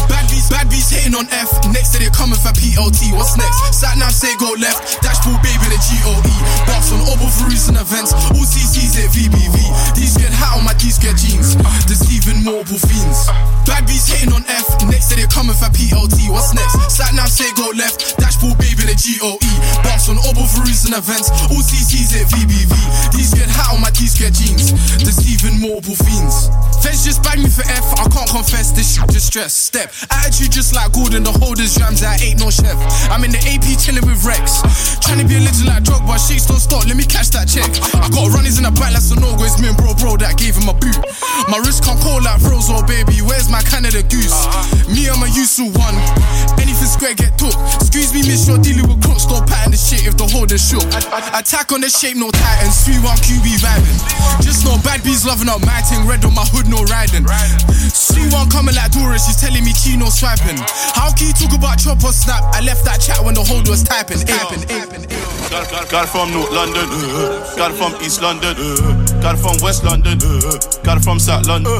Bad 0.07 0.29
beats, 0.29 0.49
bad 0.49 0.69
beats 0.69 0.89
hitting 0.91 1.15
on 1.15 1.27
F. 1.31 1.51
Next 1.71 1.91
to 1.93 1.99
they 1.99 2.11
coming 2.11 2.39
for 2.39 2.53
PLT. 2.83 3.15
What's 3.15 3.37
next? 3.37 3.79
Sat 3.79 3.97
nav 3.97 4.11
say 4.11 4.35
go 4.37 4.51
left. 4.59 5.01
Dashboard 5.01 5.39
baby 5.41 5.71
the 5.71 5.79
GOE. 5.79 6.19
Buffs 6.67 6.91
on 6.91 6.99
roots 7.47 7.67
and 7.69 7.77
events. 7.77 8.11
All 8.13 8.43
CCs 8.43 8.99
at 8.99 9.09
VBV. 9.15 9.95
These 9.95 10.17
get 10.17 10.31
hat 10.31 10.57
on 10.57 10.65
my 10.65 10.73
keys 10.75 10.99
get 10.99 11.15
jeans. 11.15 11.55
Deceiving 11.87 12.43
mortal 12.43 12.77
fiends. 12.77 13.27
Bad 13.63 13.87
beats 13.87 14.11
hitting 14.11 14.33
on 14.33 14.43
F. 14.47 14.67
Next 14.91 15.09
to 15.09 15.15
they 15.15 15.27
coming 15.27 15.55
for 15.55 15.71
PLT. 15.71 16.27
What's 16.29 16.53
next? 16.53 16.75
Sat 16.91 17.13
nav 17.15 17.29
say 17.29 17.47
go 17.55 17.71
left. 17.75 18.19
Dashboard 18.19 18.57
baby 18.59 18.83
the 18.83 18.95
GOE. 18.99 19.39
Buffs 19.83 20.09
on 20.09 20.19
roots 20.59 20.83
and 20.83 20.95
events. 20.95 21.31
All 21.51 21.63
CCs 21.63 22.19
at 22.19 22.27
VBV. 22.35 22.73
These 23.15 23.33
get 23.33 23.47
hat 23.47 23.71
on 23.71 23.81
my 23.81 23.91
keys 23.91 24.15
get 24.19 24.33
jeans. 24.33 24.75
Deceiving 24.99 25.59
mortal 25.59 25.95
fiends. 25.95 26.51
Feds 26.83 27.07
just 27.07 27.23
bag 27.23 27.39
me 27.39 27.47
for 27.47 27.63
F. 27.63 27.85
I 27.95 28.11
can't 28.11 28.27
confess 28.27 28.71
this 28.71 28.95
shit 28.95 29.07
just 29.09 29.27
stress. 29.27 29.53
Step. 29.53 29.93
Attitude 30.11 30.51
just 30.51 30.75
like 30.75 30.91
Gordon. 30.91 31.23
The 31.23 31.31
holders 31.31 31.75
jams. 31.75 32.03
I 32.03 32.19
ain't 32.19 32.39
no 32.39 32.49
chef. 32.51 32.72
I'm 33.11 33.23
in 33.23 33.31
the 33.31 33.41
AP 33.45 33.77
chilling 33.79 34.05
with 34.05 34.23
Rex. 34.25 34.61
Trying 34.99 35.19
to 35.19 35.27
be 35.27 35.35
a 35.35 35.42
like 35.73 35.83
drug, 35.83 36.05
but 36.05 36.21
shakes 36.21 36.45
don't 36.45 36.61
stop. 36.61 36.85
Let 36.85 36.95
me 36.95 37.05
catch 37.05 37.33
that 37.33 37.49
check. 37.49 37.65
I 37.97 38.07
got 38.13 38.29
runners 38.29 38.61
in 38.61 38.63
the 38.63 38.73
back 38.77 38.93
like 38.93 39.01
Sonogo. 39.01 39.41
It's 39.41 39.57
me 39.57 39.73
and 39.73 39.77
bro, 39.77 39.97
bro 39.97 40.15
that 40.21 40.37
gave 40.37 40.53
him 40.53 40.69
a 40.69 40.75
boot. 40.77 40.97
My 41.49 41.57
wrist 41.65 41.81
can't 41.81 41.97
call 41.97 42.21
like 42.21 42.37
Rose 42.45 42.69
or 42.69 42.85
oh, 42.85 42.85
baby. 42.85 43.25
Where's 43.25 43.49
my 43.49 43.65
Canada 43.65 44.05
goose? 44.05 44.45
Me, 44.85 45.09
I'm 45.09 45.25
a 45.25 45.29
useful 45.33 45.73
one. 45.73 45.97
Anything 46.61 46.89
square 46.89 47.17
get 47.17 47.33
took. 47.41 47.55
Excuse 47.81 48.13
me, 48.13 48.21
miss, 48.21 48.45
you're 48.45 48.61
dealing 48.61 48.85
with 48.85 49.01
crooks. 49.01 49.25
Don't 49.25 49.41
pattern 49.49 49.73
the 49.73 49.79
shit 49.79 50.05
if 50.05 50.15
the 50.15 50.29
holder 50.29 50.61
shook. 50.61 50.85
Attack 51.33 51.73
on 51.73 51.81
the 51.81 51.89
shape, 51.89 52.21
no 52.21 52.29
titan. 52.29 52.69
3-1 52.69 53.17
QB 53.25 53.47
vibing. 53.57 53.99
Just 54.45 54.61
no 54.61 54.77
bad 54.85 55.01
bees 55.01 55.25
loving 55.25 55.49
up 55.49 55.65
my 55.65 55.81
thing. 55.89 56.05
Red 56.05 56.21
on 56.25 56.37
my 56.37 56.45
hood, 56.53 56.69
no 56.69 56.85
riding. 56.85 57.25
3-1 57.25 58.51
coming 58.53 58.75
like 58.75 58.93
Dora, 58.93 59.17
she's 59.17 59.41
telling 59.41 59.65
me 59.65 59.73
Chino 59.73 60.13
swiping. 60.13 60.59
How 60.93 61.09
can 61.11 61.33
you 61.33 61.35
talk 61.35 61.57
about 61.57 61.81
chop 61.81 62.03
or 62.05 62.13
snap? 62.13 62.43
I 62.53 62.61
left 62.61 62.85
that 62.85 63.01
chat 63.01 63.23
when 63.23 63.33
the 63.33 63.43
holder 63.43 63.71
was 63.71 63.81
typing. 63.81 64.21
Aping, 64.21 64.63
aping, 64.69 65.05
Got, 65.49 65.62
got, 65.71 65.89
got 65.89 66.03
it 66.05 66.11
from 66.11 66.31
North 66.31 66.51
London, 66.51 66.85
uh, 66.89 66.95
uh. 66.95 67.55
got 67.55 67.71
it 67.71 67.75
from 67.75 67.93
East 68.03 68.21
London, 68.21 68.55
uh, 68.57 68.75
uh. 68.81 69.21
got 69.21 69.35
it 69.35 69.41
from 69.41 69.57
West 69.61 69.83
London, 69.83 70.17
uh, 70.21 70.49
uh. 70.49 70.83
got 70.83 70.97
it 70.97 71.03
from 71.03 71.19
South 71.19 71.47
London. 71.47 71.71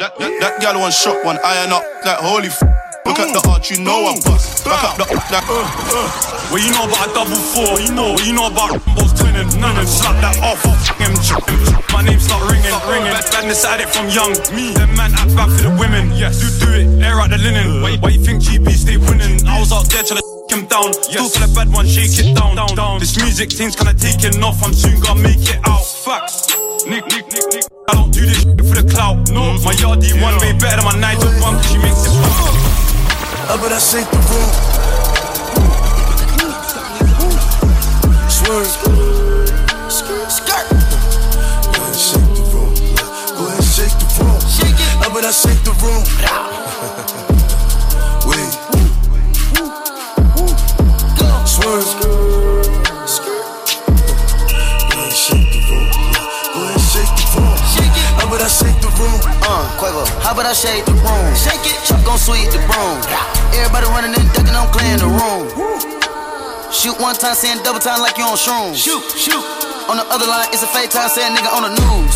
That, 0.00 0.16
that, 0.18 0.32
that 0.40 0.60
gal 0.60 0.78
one 0.80 0.92
shot, 0.92 1.24
one 1.24 1.38
iron 1.44 1.72
up, 1.72 1.84
like 2.04 2.18
holy 2.18 2.48
f. 2.48 2.62
Look 3.04 3.18
at 3.18 3.34
the 3.34 3.42
art, 3.50 3.68
you 3.70 3.82
know 3.82 4.06
I 4.06 4.14
bust. 4.22 4.64
Back 4.64 4.84
up 4.84 4.96
the 4.96 5.04
that. 5.34 5.42
What 6.52 6.62
you 6.62 6.70
know 6.70 6.86
about 6.86 7.10
a 7.10 7.14
double 7.14 7.34
four? 7.34 7.74
What 7.74 7.82
you 7.82 7.92
know? 7.92 8.12
What 8.14 8.26
you 8.26 8.32
know 8.32 8.46
about 8.46 8.70
Rambo's 8.70 9.12
twinning? 9.18 9.50
None 9.58 9.76
and 9.76 9.88
slap 9.88 10.14
that 10.22 10.38
off. 10.46 10.62
Him, 10.94 11.10
my 11.90 12.06
name 12.06 12.20
start 12.20 12.46
ringing, 12.46 12.70
ringing. 12.86 13.10
Badness 13.10 13.64
at 13.64 13.80
it 13.80 13.90
from 13.90 14.06
young. 14.14 14.30
Me, 14.54 14.70
them 14.74 14.94
man 14.94 15.10
act 15.14 15.34
bad 15.34 15.50
for 15.50 15.62
the 15.68 15.74
women. 15.74 16.12
Yes, 16.14 16.38
do 16.38 16.48
do 16.62 16.70
it. 16.70 17.02
Air 17.02 17.20
out 17.20 17.30
the 17.30 17.38
linen. 17.38 17.82
Why, 17.82 17.96
why 17.98 18.10
you 18.10 18.22
think 18.22 18.42
GB 18.42 18.70
stay 18.78 18.96
winning? 18.96 19.42
I 19.46 19.58
was 19.58 19.72
out 19.72 19.90
there 19.90 20.04
trying 20.04 20.20
to 20.20 20.39
him 20.50 20.66
down. 20.66 20.92
Still 20.92 21.28
for 21.28 21.46
the 21.46 21.52
bad 21.54 21.72
one, 21.72 21.86
shake 21.86 22.18
it 22.18 22.34
down, 22.34 22.56
down, 22.56 22.74
down. 22.74 22.98
This 22.98 23.16
music 23.22 23.50
thing's 23.50 23.76
kinda 23.76 23.94
taking 23.94 24.42
off. 24.42 24.62
I'm 24.62 24.74
soon 24.74 25.00
gonna 25.00 25.22
make 25.22 25.38
it 25.38 25.60
out. 25.66 25.84
Facts. 25.84 26.50
Nick, 26.86 27.06
Nick, 27.06 27.26
Nick, 27.30 27.46
Nick. 27.54 27.64
I 27.88 27.94
don't 27.94 28.10
do 28.12 28.26
this 28.26 28.42
for 28.44 28.76
the 28.82 28.86
clout. 28.90 29.30
No, 29.30 29.54
mm-hmm. 29.54 29.64
my 29.64 29.74
yardie 29.78 30.14
one 30.20 30.36
way 30.42 30.52
better 30.58 30.82
than 30.82 30.84
my 30.84 30.96
night 30.98 31.22
of 31.22 31.32
one, 31.40 31.54
cause 31.56 31.70
she 31.70 31.78
makes 31.78 32.06
it. 32.06 32.14
Up 33.50 33.60
but 33.60 33.72
I 33.72 33.78
shake 33.78 34.10
the 34.10 34.20
room. 34.30 34.50
Swerve. 38.28 38.70
Skirt. 39.90 40.66
Go 41.70 41.82
ahead, 41.82 41.94
shake 41.94 42.30
the 42.34 42.42
room. 42.50 42.74
Go 43.38 43.42
ahead, 43.46 43.64
shake 43.64 43.96
the 43.98 44.06
room. 44.18 44.38
Up 45.02 45.12
but 45.12 45.24
I 45.24 45.30
shake 45.30 45.62
the 45.62 45.74
room. 45.82 46.02
How 60.22 60.32
about 60.32 60.46
I 60.46 60.52
shake 60.52 60.84
the 60.84 60.96
room? 60.96 61.26
Shake 61.34 61.64
it, 61.66 61.76
Chuck 61.84 62.00
gon' 62.04 62.18
sweep 62.18 62.48
the 62.50 62.60
broom. 62.70 63.00
Everybody 63.56 63.86
running 63.92 64.14
and 64.14 64.28
ducking, 64.32 64.54
I'm 64.54 64.70
clearing 64.72 65.00
the 65.00 65.10
room. 65.10 65.50
Shoot 66.70 66.96
one 67.00 67.16
time, 67.16 67.34
saying 67.34 67.62
double 67.62 67.80
time 67.80 68.00
like 68.00 68.16
you 68.16 68.24
on 68.24 68.38
shrooms. 68.38 68.78
Shoot, 68.78 69.02
shoot. 69.18 69.42
On 69.90 69.98
the 69.98 70.06
other 70.06 70.26
line, 70.26 70.48
it's 70.54 70.62
a 70.62 70.70
fake 70.70 70.90
time, 70.90 71.10
saying 71.10 71.34
nigga 71.34 71.50
on 71.50 71.66
the 71.66 71.72
news. 71.74 72.14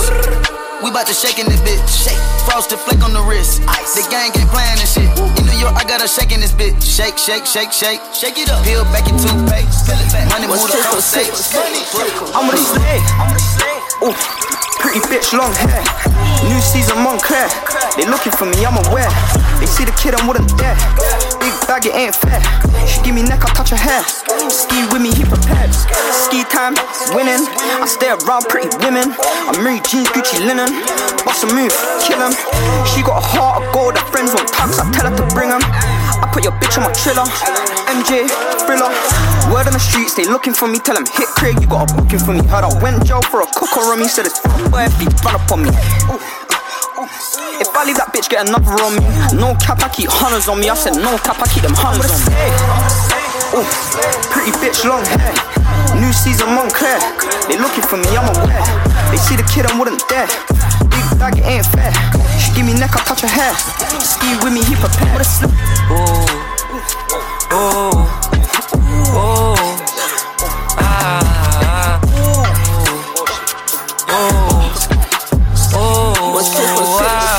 We 0.83 0.93
bout 0.93 1.07
to 1.09 1.15
shake 1.17 1.39
in 1.41 1.47
this 1.49 1.61
bitch. 1.65 1.81
Shake. 1.89 2.21
Frosted 2.45 2.79
flake 2.79 3.03
on 3.03 3.13
the 3.17 3.25
wrist. 3.25 3.63
Ice. 3.67 3.97
The 3.97 4.05
gang 4.13 4.31
ain't 4.37 4.51
playing 4.53 4.77
this 4.77 4.93
shit. 4.93 5.09
In 5.41 5.45
New 5.49 5.57
York, 5.57 5.75
I 5.75 5.85
got 5.89 6.05
a 6.05 6.07
shake 6.07 6.31
in 6.31 6.41
this 6.45 6.53
bitch. 6.53 6.77
Shake, 6.85 7.17
shake, 7.17 7.47
shake, 7.47 7.73
shake. 7.73 8.01
Shake 8.13 8.37
it 8.37 8.53
up. 8.53 8.63
Peel 8.63 8.85
back 8.93 9.09
your 9.09 9.17
toothpaste. 9.17 9.89
Peel 9.89 9.97
it 9.97 10.13
back. 10.13 10.29
Money 10.29 10.47
move 10.47 10.61
the 10.69 10.77
conversation. 10.85 11.33
I'm 12.37 12.47
with 12.47 12.61
a 12.61 12.67
slay. 12.69 13.01
Ooh, 14.05 14.13
pretty 14.85 15.01
bitch, 15.09 15.33
long 15.33 15.49
hair. 15.65 15.81
New 16.45 16.61
season, 16.61 17.01
Moncler. 17.01 17.49
They 17.97 18.05
looking 18.05 18.33
for 18.37 18.45
me, 18.45 18.69
I'm 18.69 18.77
aware. 18.85 19.09
They 19.57 19.65
see 19.65 19.89
the 19.89 19.97
kid, 19.97 20.13
I 20.13 20.21
wouldn't 20.29 20.53
dare. 20.61 20.77
Big 21.41 21.57
bag, 21.65 21.89
it 21.89 21.97
ain't 21.97 22.13
fair. 22.13 22.45
She 22.85 23.01
give 23.01 23.15
me 23.17 23.23
neck, 23.23 23.41
I 23.41 23.49
touch 23.57 23.71
her 23.71 23.81
hair. 23.81 24.05
Ski 24.53 24.85
with 24.93 25.01
me, 25.01 25.09
he 25.09 25.25
prepared. 25.25 25.73
Ski 25.73 26.45
time, 26.53 26.77
winning. 27.17 27.49
I 27.81 27.89
stay 27.89 28.13
around 28.13 28.45
pretty 28.53 28.69
women. 28.85 29.17
I'm 29.49 29.57
Mary 29.65 29.81
jeans, 29.89 30.13
Gucci 30.13 30.37
linen. 30.45 30.69
Bust 31.25 31.45
a 31.45 31.49
move, 31.49 31.73
kill 32.05 32.21
him. 32.21 32.37
She 32.93 33.01
got 33.01 33.25
a 33.25 33.25
heart 33.25 33.65
of 33.65 33.73
gold, 33.73 33.97
her 33.97 34.07
friends 34.13 34.37
want 34.37 34.53
tax, 34.53 34.77
I 34.79 34.85
tell 34.93 35.09
her 35.09 35.17
to 35.17 35.25
bring 35.33 35.49
'em. 35.49 35.65
Put 36.35 36.43
your 36.43 36.53
bitch 36.59 36.75
on 36.75 36.83
my 36.83 36.91
trailer. 36.91 37.23
MJ, 37.87 38.27
thriller. 38.67 38.91
Word 39.55 39.71
on 39.71 39.73
the 39.73 39.79
streets, 39.79 40.19
they 40.19 40.27
looking 40.27 40.53
for 40.53 40.67
me. 40.67 40.83
Tell 40.83 40.99
them, 40.99 41.07
hit 41.07 41.31
Craig, 41.39 41.55
you 41.63 41.69
got 41.71 41.87
a 41.87 41.95
booking 41.95 42.19
for 42.19 42.35
me. 42.35 42.43
Heard 42.51 42.67
I 42.67 42.75
went 42.83 43.07
jail 43.07 43.23
for 43.23 43.47
a 43.47 43.49
cooker 43.55 43.87
on 43.87 44.03
me. 44.03 44.11
Said 44.11 44.27
it's 44.27 44.43
boy 44.67 44.83
if 44.83 44.99
he 44.99 45.07
run 45.23 45.39
up 45.39 45.47
on 45.55 45.63
me. 45.63 45.71
Ooh. 46.11 46.19
If 47.63 47.71
I 47.71 47.87
leave 47.87 48.03
that 48.03 48.11
bitch, 48.11 48.27
get 48.27 48.51
another 48.51 48.75
on 48.83 48.99
me. 48.99 49.07
No 49.39 49.55
cap, 49.63 49.79
I 49.87 49.89
keep 49.95 50.11
hunters 50.11 50.51
on 50.51 50.59
me. 50.59 50.67
I 50.67 50.75
said 50.75 50.99
no 50.99 51.15
cap, 51.23 51.39
I 51.39 51.47
keep 51.47 51.63
them 51.63 51.79
hunters 51.79 52.11
on 52.11 52.19
me. 52.27 52.35
Oh, 53.55 53.63
pretty 54.35 54.51
bitch, 54.59 54.83
long 54.83 55.07
hair. 55.07 55.31
New 56.03 56.11
season, 56.11 56.51
Moncler. 56.51 56.99
They 57.47 57.63
looking 57.63 57.87
for 57.87 57.95
me, 57.95 58.11
I'm 58.11 58.27
aware. 58.27 58.59
They 59.15 59.23
see 59.23 59.39
the 59.39 59.47
kid, 59.47 59.71
I 59.71 59.79
wouldn't 59.79 60.03
dare. 60.11 60.27
Big 61.15 61.21
bag, 61.21 61.39
it 61.39 61.45
ain't 61.47 61.67
fair. 61.67 61.93
She 62.41 62.51
give 62.57 62.67
me 62.67 62.75
neck, 62.75 62.91
I 62.97 63.05
touch 63.05 63.21
her 63.21 63.29
hair. 63.29 63.55
Ski 64.03 64.35
with 64.43 64.53
me, 64.53 64.65
he 64.65 64.75
prepared. 64.75 65.13
What 65.13 65.21
a 65.21 65.25
slip. 65.25 65.51
Oh, 65.89 66.27
oh, 67.53 68.03
oh, 69.15 69.55
ah, 70.77 72.01
oh, 74.09 74.29
oh, 75.71 75.75
oh, 75.75 76.41
ah, 77.01 77.39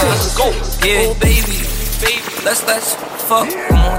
yeah, 0.85 1.13
baby, 1.19 1.59
baby, 1.99 2.23
let's 2.45 2.63
let's 2.65 2.95
fuck 3.27 3.49
one 3.51 3.57
more 3.57 3.64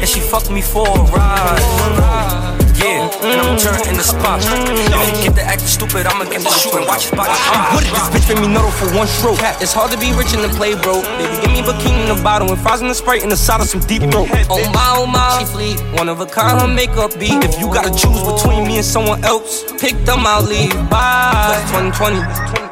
and 0.00 0.08
she 0.08 0.20
fucked 0.20 0.50
me 0.50 0.62
for 0.62 0.86
a 0.86 1.02
ride. 1.12 2.57
Yeah, 2.88 3.04
and 3.28 3.40
I'm 3.44 3.58
turning 3.60 3.84
in 3.92 3.96
the 4.00 4.06
spot. 4.06 4.40
If 4.40 5.20
you 5.20 5.28
get 5.28 5.34
the 5.36 5.44
acting 5.44 5.68
stupid, 5.68 6.06
I'ma 6.06 6.24
get 6.24 6.40
the 6.40 6.48
shooting. 6.48 6.88
Watch 6.88 7.04
his 7.04 7.12
body. 7.12 7.28
I'm 7.28 7.76
good 7.76 7.84
at 7.84 7.92
this 7.92 8.08
bitch, 8.16 8.26
made 8.32 8.40
me 8.40 8.48
nuddle 8.48 8.72
for 8.72 8.88
one 8.96 9.06
stroke. 9.06 9.40
It's 9.60 9.72
hard 9.76 9.92
to 9.92 9.98
be 9.98 10.12
rich 10.16 10.32
and 10.32 10.40
to 10.40 10.48
play 10.56 10.72
broke. 10.72 11.04
Baby, 11.20 11.36
give 11.44 11.52
me 11.52 11.60
a 11.60 11.68
bikini 11.68 12.08
in 12.08 12.16
the 12.16 12.22
bottle 12.22 12.48
and 12.48 12.60
fries 12.60 12.80
in 12.80 12.88
the 12.88 12.94
sprite 12.94 13.22
and 13.22 13.30
the 13.30 13.36
side 13.36 13.60
of 13.60 13.68
some 13.68 13.80
deep 13.84 14.02
throat. 14.08 14.28
Oh 14.48 14.64
my, 14.72 14.88
oh 14.96 15.06
my, 15.06 15.36
she 15.38 15.44
fleet. 15.44 15.76
One 16.00 16.08
of 16.08 16.20
a 16.20 16.26
kind, 16.26 16.60
her 16.60 16.68
makeup 16.68 17.12
beat. 17.20 17.44
If 17.44 17.60
you 17.60 17.68
gotta 17.68 17.92
choose 17.92 18.24
between 18.24 18.64
me 18.66 18.80
and 18.80 18.86
someone 18.86 19.22
else, 19.24 19.68
pick 19.76 19.92
them, 20.08 20.24
I'll 20.24 20.42
leave. 20.42 20.72
Bye. 20.88 21.60
2020. 21.92 22.24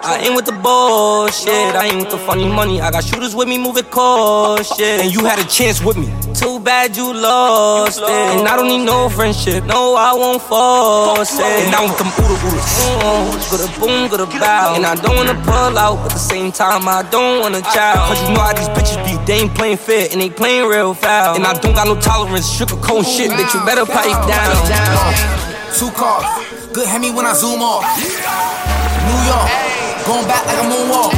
I 0.07 0.19
ain't 0.23 0.37
with 0.37 0.47
the 0.47 0.53
bullshit. 0.53 1.75
I 1.75 1.87
ain't 1.91 1.97
with 1.97 2.11
the 2.11 2.19
funny 2.19 2.49
money. 2.49 2.81
I 2.81 2.93
got 2.93 3.03
shooters 3.03 3.35
with 3.35 3.49
me, 3.49 3.59
moving 3.59 3.85
cautious. 3.85 4.79
And 4.81 5.13
you 5.13 5.25
had 5.25 5.41
a 5.41 5.49
chance 5.49 5.83
with 5.83 5.97
me. 5.97 6.07
Too 6.33 6.61
bad 6.61 6.97
you 6.97 7.13
lost 7.13 7.99
it. 7.99 8.09
And 8.09 8.47
I 8.47 8.55
don't 8.57 8.69
need 8.69 8.85
no 8.85 9.09
friendship. 9.09 9.65
No, 9.65 9.97
I 9.97 10.06
won't 10.13 10.43
force 10.43 11.39
it. 11.39 11.67
And 11.67 11.75
I 11.75 11.85
want 11.85 11.99
them 11.99 12.11
ooda 12.21 12.37
oodas. 12.39 12.71
Mm, 13.01 13.51
good 13.51 13.63
a 13.65 13.69
boom, 13.81 14.09
good 14.11 14.21
a 14.21 14.27
bow. 14.39 14.75
And 14.77 14.85
I 14.87 14.95
don't 14.95 15.17
wanna 15.17 15.35
pull 15.43 15.79
out, 15.79 15.97
but 16.03 16.13
at 16.13 16.13
the 16.13 16.19
same 16.19 16.53
time, 16.53 16.87
I 16.89 17.03
don't 17.11 17.41
wanna 17.41 17.63
chow. 17.63 18.07
Cause 18.09 18.21
you 18.23 18.35
know 18.35 18.43
how 18.43 18.53
these 18.53 18.69
bitches 18.71 19.01
be. 19.07 19.17
They 19.27 19.41
ain't 19.41 19.55
playing 19.55 19.79
fair 19.79 20.09
and 20.13 20.21
they 20.21 20.31
playing 20.31 20.69
real 20.69 20.95
foul. 20.95 21.37
And 21.37 21.45
I 21.47 21.55
don't 21.55 21.75
got 21.75 21.87
no 21.87 21.99
tolerance, 22.01 22.51
sugar 22.51 22.77
cone 22.77 23.05
shit. 23.05 23.31
Bitch, 23.31 23.55
you 23.55 23.65
better 23.65 23.87
pipe 23.87 24.17
down. 24.29 24.55
Two 25.75 25.91
cars, 25.91 26.25
good 26.73 26.87
Hemi 26.87 27.11
when 27.11 27.27
I 27.27 27.35
zoom 27.35 27.61
off. 27.61 27.85
New 29.07 29.21
York, 29.29 29.49
going 30.07 30.27
back 30.27 30.47
like 30.47 30.59
a 30.59 30.67
moonwalk. 30.67 31.13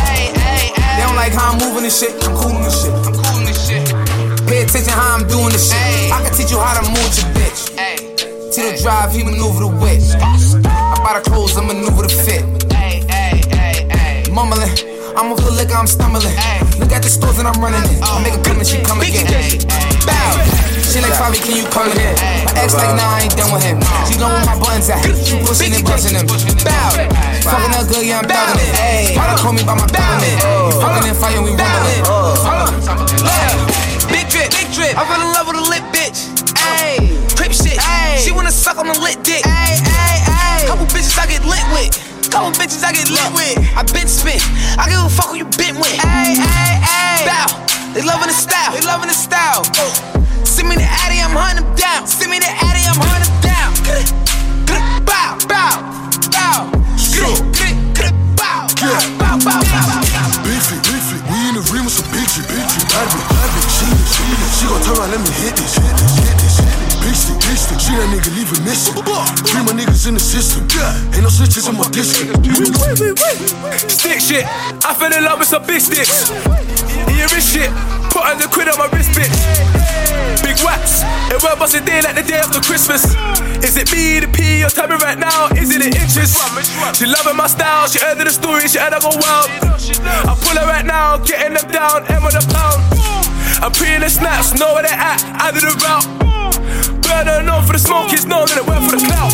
They 0.99 1.05
don't 1.05 1.15
like 1.15 1.33
how 1.33 1.53
I'm 1.53 1.59
moving 1.63 1.85
this 1.85 2.01
shit. 2.01 2.13
I'm 2.27 2.35
coolin' 2.35 2.65
this 2.65 2.83
shit. 2.83 2.93
I'm 3.07 3.15
coolin' 3.15 3.47
this 3.47 3.69
shit. 3.69 3.87
Pay 4.49 4.63
attention 4.63 4.93
how 4.93 5.15
I'm 5.15 5.29
doing 5.29 5.53
this 5.53 5.71
shit. 5.71 6.11
I 6.13 6.25
can 6.25 6.35
teach 6.35 6.51
you 6.51 6.59
how 6.59 6.75
to 6.75 6.83
move 6.91 7.11
your 7.15 7.31
bitch. 7.39 7.98
Tito 8.59 8.75
drive, 8.83 9.15
he 9.15 9.23
maneuver 9.23 9.63
the 9.63 9.71
whip. 9.71 10.03
I 10.19 10.99
buy 10.99 11.15
the 11.15 11.23
clothes, 11.23 11.55
I 11.55 11.63
maneuver 11.63 12.03
the 12.03 12.11
fit. 12.11 12.43
Mumbling, 14.35 14.67
I'm 15.15 15.31
off 15.31 15.39
the 15.39 15.55
liquor, 15.55 15.79
I'm 15.79 15.87
stumbling. 15.87 16.35
Look 16.83 16.91
at 16.91 17.07
the 17.07 17.11
stores 17.11 17.39
and 17.39 17.47
I'm 17.47 17.55
running 17.63 17.87
it. 17.87 18.03
I 18.03 18.19
make 18.19 18.35
a 18.35 18.43
come 18.43 18.59
and 18.59 18.67
she 18.67 18.83
come 18.83 18.99
again. 18.99 19.31
Bow. 20.03 20.43
She 20.91 20.99
like 20.99 21.15
Fabi, 21.15 21.39
can 21.39 21.55
you 21.55 21.71
come 21.71 21.87
here? 21.95 22.19
My 22.51 22.59
ex 22.59 22.75
like, 22.75 22.99
nah, 22.99 23.23
I 23.23 23.31
ain't 23.31 23.39
done 23.39 23.55
with 23.55 23.63
him. 23.63 23.79
She 24.11 24.19
know 24.19 24.27
where 24.27 24.43
my 24.43 24.59
buttons 24.59 24.91
at. 24.91 25.07
She 25.07 25.39
pushing 25.47 25.71
and 25.79 25.87
buzzing 25.87 26.19
them. 26.19 26.27
Bow. 26.27 26.99
Fucking 27.47 27.79
her 27.79 27.87
good, 27.87 28.11
yeah, 28.11 28.19
I'm 28.19 28.27
thugging 28.27 28.59
it. 28.59 28.75
Ayy, 28.75 29.15
why 29.15 29.39
call 29.39 29.55
me 29.55 29.63
by 29.63 29.79
my 29.79 29.87
government? 29.87 30.35
Fucking 30.83 31.07
and 31.07 31.15
fighting, 31.15 31.47
we 31.47 31.55
rumbling. 31.55 32.03
Big 34.11 34.27
drip, 34.27 34.51
big 34.51 34.67
drip. 34.75 34.99
I 34.99 35.07
fell 35.07 35.23
in 35.23 35.31
love 35.31 35.47
with 35.47 35.63
a 35.63 35.67
lit 35.71 35.87
she 38.29 38.35
wanna 38.35 38.53
suck 38.53 38.77
on 38.77 38.87
a 38.89 38.93
lit 39.01 39.17
dick. 39.25 39.43
Ayy, 39.45 39.81
ayy, 39.81 40.19
ayy. 40.29 40.67
Couple 40.69 40.85
bitches 40.93 41.17
I 41.17 41.25
get 41.25 41.41
lit 41.49 41.65
with. 41.73 41.97
Couple 42.29 42.53
bitches 42.53 42.85
I 42.85 42.93
get 42.93 43.09
lit 43.09 43.31
with. 43.33 43.57
I 43.73 43.81
been 43.89 44.05
spit. 44.05 44.45
I 44.77 44.85
give 44.85 45.01
a 45.01 45.09
fuck 45.09 45.33
who 45.33 45.37
you 45.41 45.49
been 45.57 45.81
with. 45.81 45.97
Ayy, 46.05 46.37
ayy, 46.37 46.77
ayy. 46.77 47.25
Bow. 47.25 47.49
They 47.97 48.05
loving 48.05 48.29
the 48.29 48.37
style. 48.37 48.73
They 48.77 48.85
loving 48.85 49.09
the 49.09 49.17
style. 49.17 49.65
Oh. 49.81 49.93
Send 50.45 50.69
me 50.69 50.77
the 50.77 50.85
Addy, 50.85 51.25
I'm 51.25 51.33
hunting 51.33 51.65
them 51.65 51.73
down. 51.73 52.05
Send 52.07 52.29
me 52.31 52.37
the 52.39 52.53
Addy, 52.53 52.85
I'm 52.85 53.01
hunting 53.01 53.33
them 53.33 53.41
down. 53.49 53.73
Bow, 55.09 55.41
bow, 55.49 55.81
bow. 56.29 56.69
Bow, 58.37 59.09
bow, 59.17 59.41
bow, 59.41 59.61
bow, 59.65 60.01
bow. 60.05 60.29
Big 60.45 60.61
feet, 60.69 60.85
big. 60.85 60.99
We 61.29 61.37
in 61.49 61.61
the 61.61 61.65
ring 61.73 61.85
with 61.85 61.93
some 61.93 62.09
big 62.09 62.25
shit, 62.25 62.45
big 62.49 62.65
shit. 62.73 62.85
Bad 62.89 63.05
bitch, 63.09 63.29
bad 63.29 63.49
bitch. 63.53 63.69
She, 63.69 63.85
she, 64.13 64.25
she 64.57 64.65
gon' 64.65 64.81
turn 64.81 64.97
around, 64.97 65.13
let 65.13 65.21
me 65.21 65.33
hit 65.45 65.57
this, 65.61 65.77
hit 65.77 65.93
this, 65.93 66.15
hit 66.25 66.37
this, 66.41 66.48
big 67.09 67.57
stick. 67.57 67.81
She 67.81 67.93
that 67.97 68.09
nigga 68.13 68.31
leave 68.37 68.53
it 68.53 68.63
missing. 68.65 68.95
Three 69.49 69.65
my 69.65 69.73
niggas 69.73 70.09
in 70.09 70.15
the 70.15 70.21
system. 70.21 70.69
Ain't 71.17 71.25
no 71.25 71.33
switches 71.33 71.69
in 71.69 71.77
my 71.77 71.89
district. 71.89 72.37
Stick 73.89 74.21
shit. 74.21 74.45
I 74.85 74.93
fell 74.93 75.13
in 75.13 75.25
love 75.25 75.41
with 75.41 75.49
some 75.49 75.65
big 75.65 75.81
sticks. 75.81 76.29
Yeah, 77.09 77.33
rich 77.33 77.49
shit. 77.57 77.71
Put 78.13 78.29
a 78.29 78.49
quid 78.49 78.69
on 78.69 78.77
my 78.77 78.89
wrist, 78.93 79.17
bitch. 79.17 79.33
Big 80.45 80.61
wax. 80.61 81.03
It 81.33 81.41
won't 81.43 81.59
bust 81.59 81.75
a 81.75 81.81
day 81.81 82.01
like 82.03 82.17
the 82.17 82.23
day 82.23 82.41
after 82.41 82.61
Christmas. 82.61 83.05
Is 83.65 83.77
it 83.77 83.91
me, 83.93 84.21
the 84.21 84.29
P, 84.29 84.63
or 84.63 84.71
me 84.71 84.97
right 85.01 85.19
now? 85.19 85.49
Is 85.57 85.73
it 85.75 85.81
an 85.81 85.93
interest? 85.97 86.37
She 86.97 87.07
loving 87.07 87.37
my 87.37 87.49
style. 87.49 87.89
She 87.89 87.99
heard 87.99 88.19
of 88.19 88.25
the 88.25 88.35
story. 88.35 88.69
She 88.69 88.79
heard 88.79 88.93
I 88.93 89.01
go 89.01 89.13
wild. 89.17 89.49
I 90.29 90.33
pull 90.37 90.57
her 90.61 90.67
right 90.67 90.85
now, 90.85 91.19
getting 91.25 91.55
them 91.57 91.69
down. 91.73 92.05
M 92.13 92.25
on 92.25 92.33
the 92.33 92.45
pound. 92.53 92.81
I'm 93.65 93.73
pre 93.73 93.97
the 93.99 94.09
snaps. 94.09 94.59
Know 94.59 94.75
where 94.75 94.85
they 94.85 94.95
at. 94.95 95.25
Out 95.41 95.57
of 95.57 95.63
the 95.63 95.73
route. 95.83 96.28
Burner 97.09 97.43
known 97.43 97.65
for 97.65 97.73
the 97.73 97.81
smoke, 97.81 98.13
it's 98.13 98.25
known 98.29 98.47
that 98.53 98.61
it 98.61 98.67
went 98.69 98.85
for 98.85 98.93
the 98.97 99.03
clout. 99.03 99.33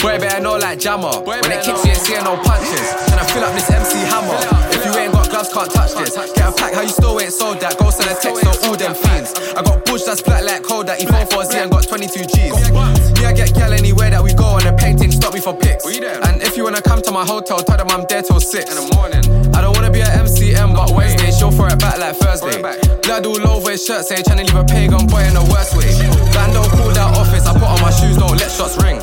Boy, 0.00 0.20
better 0.20 0.40
know 0.40 0.56
like 0.56 0.78
Jammer. 0.78 1.24
When 1.24 1.50
it 1.50 1.64
kicks, 1.64 1.82
you 1.82 1.90
ain't 1.90 2.04
seeing 2.04 2.22
no 2.22 2.36
punches. 2.44 2.86
Can 3.08 3.18
I 3.18 3.24
fill 3.26 3.44
up 3.44 3.52
this 3.56 3.68
MC 3.72 4.04
hammer? 4.06 4.36
If 4.70 4.84
you 4.84 4.92
ain't 5.00 5.12
got 5.12 5.28
gloves, 5.30 5.50
can't 5.52 5.70
touch 5.72 5.96
this. 5.96 6.14
Get 6.14 6.46
a 6.46 6.52
pack, 6.52 6.74
how 6.74 6.82
you 6.84 6.92
still 6.92 7.18
ain't 7.18 7.32
sold 7.32 7.60
that? 7.60 7.78
Go 7.78 7.90
send 7.90 8.12
a 8.12 8.14
text 8.14 8.44
to 8.44 8.68
all 8.68 8.76
them 8.76 8.94
fiends. 8.94 9.32
I 9.56 9.62
got 9.64 9.84
Bush 9.86 10.04
that's 10.04 10.20
black 10.22 10.44
like 10.44 10.62
cold 10.62 10.86
that 10.86 11.00
he 11.00 11.06
phone 11.06 11.26
for 11.26 11.44
Z 11.44 11.56
and 11.58 11.70
got 11.70 11.88
22 11.88 12.28
G's. 12.28 12.54
Me, 12.70 13.24
I 13.24 13.32
get 13.32 13.54
gal 13.54 13.72
anywhere 13.72 14.10
that 14.10 14.22
we 14.22 14.34
go 14.34 14.44
on 14.44 14.62
the 14.62 14.76
painting, 14.76 15.10
stop 15.10 15.32
me 15.34 15.40
for 15.40 15.56
pics. 15.56 15.84
And 15.86 16.42
if 16.42 16.56
you 16.56 16.64
wanna 16.64 16.82
come 16.82 17.00
to 17.02 17.10
my 17.10 17.24
hotel, 17.24 17.58
tell 17.64 17.78
them 17.78 17.88
I'm 17.90 18.04
there 18.08 18.22
till 18.22 18.38
6 18.38 18.52
in 18.68 18.76
the 18.76 18.86
morning. 18.94 19.24
I 19.56 19.60
don't 19.60 19.74
wanna 19.74 19.90
be 19.90 20.02
an 20.02 20.12
MCM, 20.56 20.74
but 20.74 20.90
Wednesday, 20.94 21.30
she'll 21.30 21.50
throw 21.50 21.66
it 21.66 21.78
back 21.78 21.98
like 21.98 22.16
Thursday. 22.16 22.60
Blood 23.02 23.26
all 23.26 23.48
over 23.48 23.70
his 23.70 23.84
shirt, 23.84 24.04
say 24.04 24.22
trying 24.22 24.38
to 24.38 24.44
leave 24.44 24.54
a 24.54 24.64
pagan 24.64 25.06
boy 25.06 25.22
in 25.22 25.34
the 25.34 25.44
worst 25.50 25.76
way. 25.76 25.92
Bando 26.32 26.62
called 26.76 26.98
out 26.98 27.16
office, 27.16 27.46
I 27.46 27.52
put 27.52 27.68
on 27.68 27.80
my 27.80 27.90
shoes, 27.90 28.16
don't 28.16 28.36
let 28.36 28.50
shots 28.50 28.76
ring. 28.82 29.00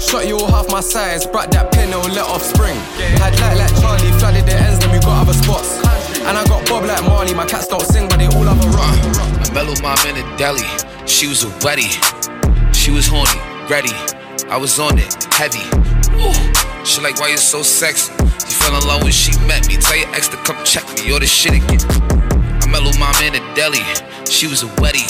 Shot 0.00 0.26
you 0.26 0.38
all 0.38 0.50
half 0.50 0.70
my 0.70 0.80
size, 0.80 1.26
brought 1.26 1.50
that 1.52 1.72
pin, 1.72 1.90
it'll 1.90 2.02
let 2.12 2.26
off 2.26 2.42
spring. 2.42 2.76
Had 3.18 3.38
light 3.40 3.58
like 3.58 3.74
Charlie, 3.80 4.12
flooded 4.18 4.46
the 4.46 4.54
ends, 4.54 4.78
then 4.78 4.90
we 4.92 4.98
got 5.00 5.22
other 5.22 5.34
spots. 5.34 5.78
And 6.22 6.38
I 6.38 6.44
got 6.46 6.66
Bob 6.68 6.84
like 6.84 7.02
Marley, 7.04 7.34
my 7.34 7.46
cats 7.46 7.68
don't 7.68 7.82
sing, 7.82 8.08
but 8.08 8.18
they 8.18 8.26
all 8.26 8.46
have 8.46 8.62
a 8.62 8.68
rock. 8.70 8.96
I 9.42 9.52
mellowed 9.52 9.82
my 9.82 9.94
man 10.04 10.16
in 10.16 10.36
Delhi. 10.36 10.66
She 11.06 11.26
was 11.26 11.44
a 11.44 11.48
wetty. 11.60 11.90
She 12.74 12.90
was 12.90 13.06
horny, 13.06 13.40
ready. 13.68 13.94
I 14.48 14.56
was 14.56 14.78
on 14.78 14.98
it, 14.98 15.24
heavy. 15.34 15.64
Ooh. 16.18 16.61
She 16.84 17.00
like, 17.00 17.18
why 17.20 17.28
you 17.28 17.36
so 17.36 17.62
sexy? 17.62 18.12
You 18.12 18.54
fell 18.58 18.76
in 18.76 18.86
love 18.86 19.02
when 19.02 19.12
she 19.12 19.32
met 19.46 19.68
me. 19.68 19.76
Tell 19.76 19.96
your 19.96 20.08
ex 20.14 20.28
to 20.28 20.36
come 20.38 20.62
check 20.64 20.84
me. 20.94 21.06
You're 21.06 21.20
the 21.20 21.26
shit 21.26 21.54
again. 21.54 21.80
I 22.60 22.66
mellowed 22.66 22.98
my 22.98 23.12
man 23.20 23.34
in 23.34 23.54
Delhi. 23.54 23.82
She 24.28 24.46
was 24.48 24.62
a 24.62 24.66
wetty. 24.82 25.06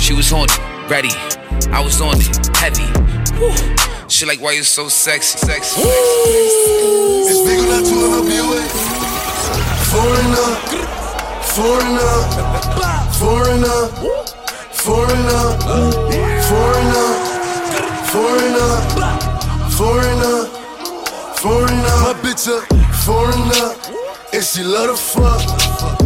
She 0.00 0.14
was 0.14 0.30
horny, 0.30 0.52
ready. 0.88 1.10
I 1.70 1.80
was 1.84 2.00
on 2.00 2.16
it, 2.16 2.56
heavy. 2.56 2.88
Ooh. 3.36 3.52
She 4.08 4.24
like, 4.24 4.40
why 4.40 4.52
you 4.52 4.62
so 4.62 4.88
sexy? 4.88 5.38
Sexy. 5.38 5.82
It's 5.84 7.40
big 7.44 7.58
on 7.60 7.68
that 7.68 7.84
tool 7.84 8.24
be 8.24 8.38
away. 8.40 8.64
Foreigner, 9.92 10.56
foreigner, 11.52 12.16
foreigner, 13.20 13.88
foreigner, 14.72 15.52
foreigner, 16.48 17.08
foreigner, 18.08 18.70
foreigner, 19.76 20.47
My 22.08 22.14
bitch 22.24 22.48
a 22.48 22.64
foreigner, 23.04 23.76
and 24.32 24.42
she 24.42 24.64
love 24.64 24.88
to 24.88 24.96
fuck. 24.96 25.44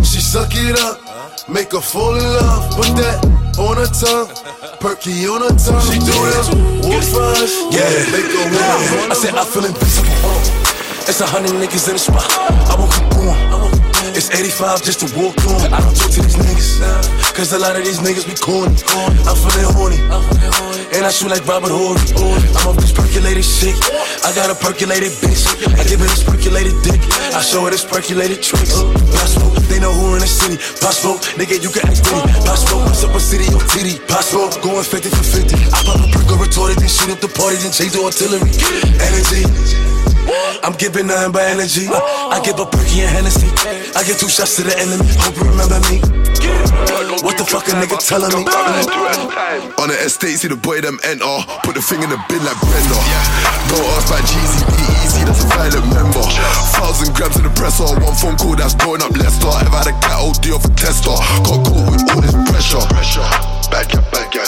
She 0.02 0.18
suck 0.18 0.50
it 0.50 0.74
up, 0.80 0.98
make 1.48 1.70
her 1.70 1.80
fall 1.80 2.16
in 2.16 2.24
love. 2.24 2.74
Put 2.74 2.90
that 2.98 3.22
on 3.54 3.78
her 3.78 3.86
tongue, 3.86 4.26
perky 4.82 5.14
on 5.30 5.46
her 5.46 5.54
tongue. 5.54 5.78
She 5.86 6.02
do 6.02 6.10
them 6.10 6.90
one 6.90 7.06
for 7.06 7.22
us, 7.38 7.54
yeah. 7.70 7.86
Make 8.10 8.34
her 8.34 8.50
wanna. 8.50 9.14
I 9.14 9.14
said 9.14 9.38
I 9.38 9.44
feel 9.46 9.62
invincible. 9.64 10.10
It's 11.06 11.20
a 11.20 11.26
hundred 11.26 11.54
niggas 11.62 11.86
in 11.86 11.94
the 11.94 12.02
spot. 12.02 12.26
I 12.66 12.74
woke 12.74 12.98
up 12.98 13.62
on. 13.62 13.82
It's 14.18 14.28
85 14.34 14.82
just 14.82 15.06
to 15.06 15.08
walk 15.14 15.38
on. 15.54 15.72
I 15.72 15.78
don't 15.78 15.94
talk 15.94 16.10
to 16.10 16.20
these 16.20 16.34
niggas. 16.34 17.31
Cause 17.32 17.52
a 17.54 17.58
lot 17.58 17.74
of 17.76 17.82
these 17.84 17.98
niggas 17.98 18.28
be 18.28 18.36
corny. 18.36 18.76
I'm 19.24 19.34
feeling 19.34 19.72
horny. 19.72 19.98
And 20.92 21.02
I 21.02 21.10
shoot 21.10 21.32
like 21.32 21.42
Robert 21.48 21.72
Horry. 21.72 21.98
I'm 22.60 22.68
off 22.68 22.76
this 22.76 22.92
percolated 22.92 23.42
shit. 23.42 23.72
I 24.20 24.30
got 24.36 24.52
a 24.52 24.54
percolated 24.54 25.16
bitch. 25.16 25.48
I 25.72 25.82
give 25.88 25.98
her 26.04 26.06
this 26.06 26.22
percolated 26.22 26.76
dick. 26.84 27.00
I 27.32 27.40
show 27.40 27.64
her 27.64 27.72
this 27.72 27.88
percolated 27.88 28.44
tricks. 28.44 28.76
Possible, 29.16 29.48
they 29.72 29.80
know 29.80 29.90
who 29.90 30.12
in 30.12 30.20
the 30.20 30.28
city. 30.28 30.60
Possible, 30.84 31.16
nigga, 31.40 31.56
you 31.56 31.72
can 31.72 31.88
ask 31.88 32.04
Diddy. 32.04 32.20
Possible, 32.44 32.84
what's 32.84 33.02
up 33.02 33.16
a 33.16 33.20
city 33.20 33.48
or 33.48 33.64
titty? 33.72 33.96
Possible, 34.12 34.52
going 34.60 34.84
50 34.84 35.08
for 35.08 35.24
50. 35.24 35.56
I 35.72 35.78
pop 35.88 36.04
a 36.04 36.06
perk 36.12 36.28
or 36.36 36.38
retorted, 36.38 36.84
then 36.84 36.92
shoot 36.92 37.10
up 37.10 37.24
the 37.24 37.32
party, 37.32 37.56
then 37.64 37.72
change 37.72 37.96
the 37.96 38.04
artillery. 38.04 38.52
Energy. 39.00 39.42
I'm 40.62 40.76
giving 40.76 41.08
nothing 41.08 41.32
but 41.32 41.48
energy. 41.48 41.88
I 41.88 42.38
give 42.44 42.60
a 42.60 42.66
perky 42.68 43.02
and 43.02 43.10
Hennessy. 43.10 43.48
I 43.96 44.04
give 44.04 44.20
two 44.20 44.28
shots 44.28 44.56
to 44.56 44.62
the 44.62 44.76
enemy. 44.78 45.08
Hope 45.18 45.34
you 45.40 45.48
remember 45.48 45.80
me. 45.90 45.98
What 47.22 47.38
the 47.38 47.46
fuck 47.46 47.68
a 47.68 47.78
nigga 47.78 47.98
telling 48.02 48.34
me? 48.34 48.42
On 49.78 49.86
the 49.86 49.96
estate, 50.02 50.42
see 50.42 50.48
the 50.48 50.56
boy 50.56 50.80
them 50.80 50.98
enter. 51.06 51.26
Put 51.62 51.78
the 51.78 51.82
thing 51.82 52.02
in 52.02 52.10
the 52.10 52.18
bin 52.26 52.42
like 52.42 52.58
Brenda. 52.58 52.98
Don't 53.70 53.86
ask 53.94 54.10
about 54.10 54.26
Jeezy, 54.26 54.66
be 54.74 54.84
easy, 55.06 55.22
that's 55.22 55.44
a 55.44 55.48
violent 55.54 55.86
member. 55.94 56.24
Thousand 56.74 57.14
grams 57.14 57.36
in 57.38 57.44
the 57.46 57.52
presser, 57.54 57.86
one 58.02 58.16
phone 58.18 58.36
call 58.36 58.56
that's 58.56 58.74
blowing 58.74 59.02
up 59.02 59.14
Leicester. 59.14 59.54
Ever 59.62 59.78
had 59.78 59.86
a 59.86 59.96
cat 60.02 60.18
OD 60.18 60.46
off 60.50 60.66
a 60.66 60.70
tester? 60.74 61.14
Got 61.46 61.62
caught 61.62 61.86
with 61.94 62.10
all 62.10 62.20
this 62.22 62.34
pressure. 62.50 62.82
Bad 63.70 63.86
guy, 63.92 64.02
bad 64.10 64.28
guy. 64.34 64.46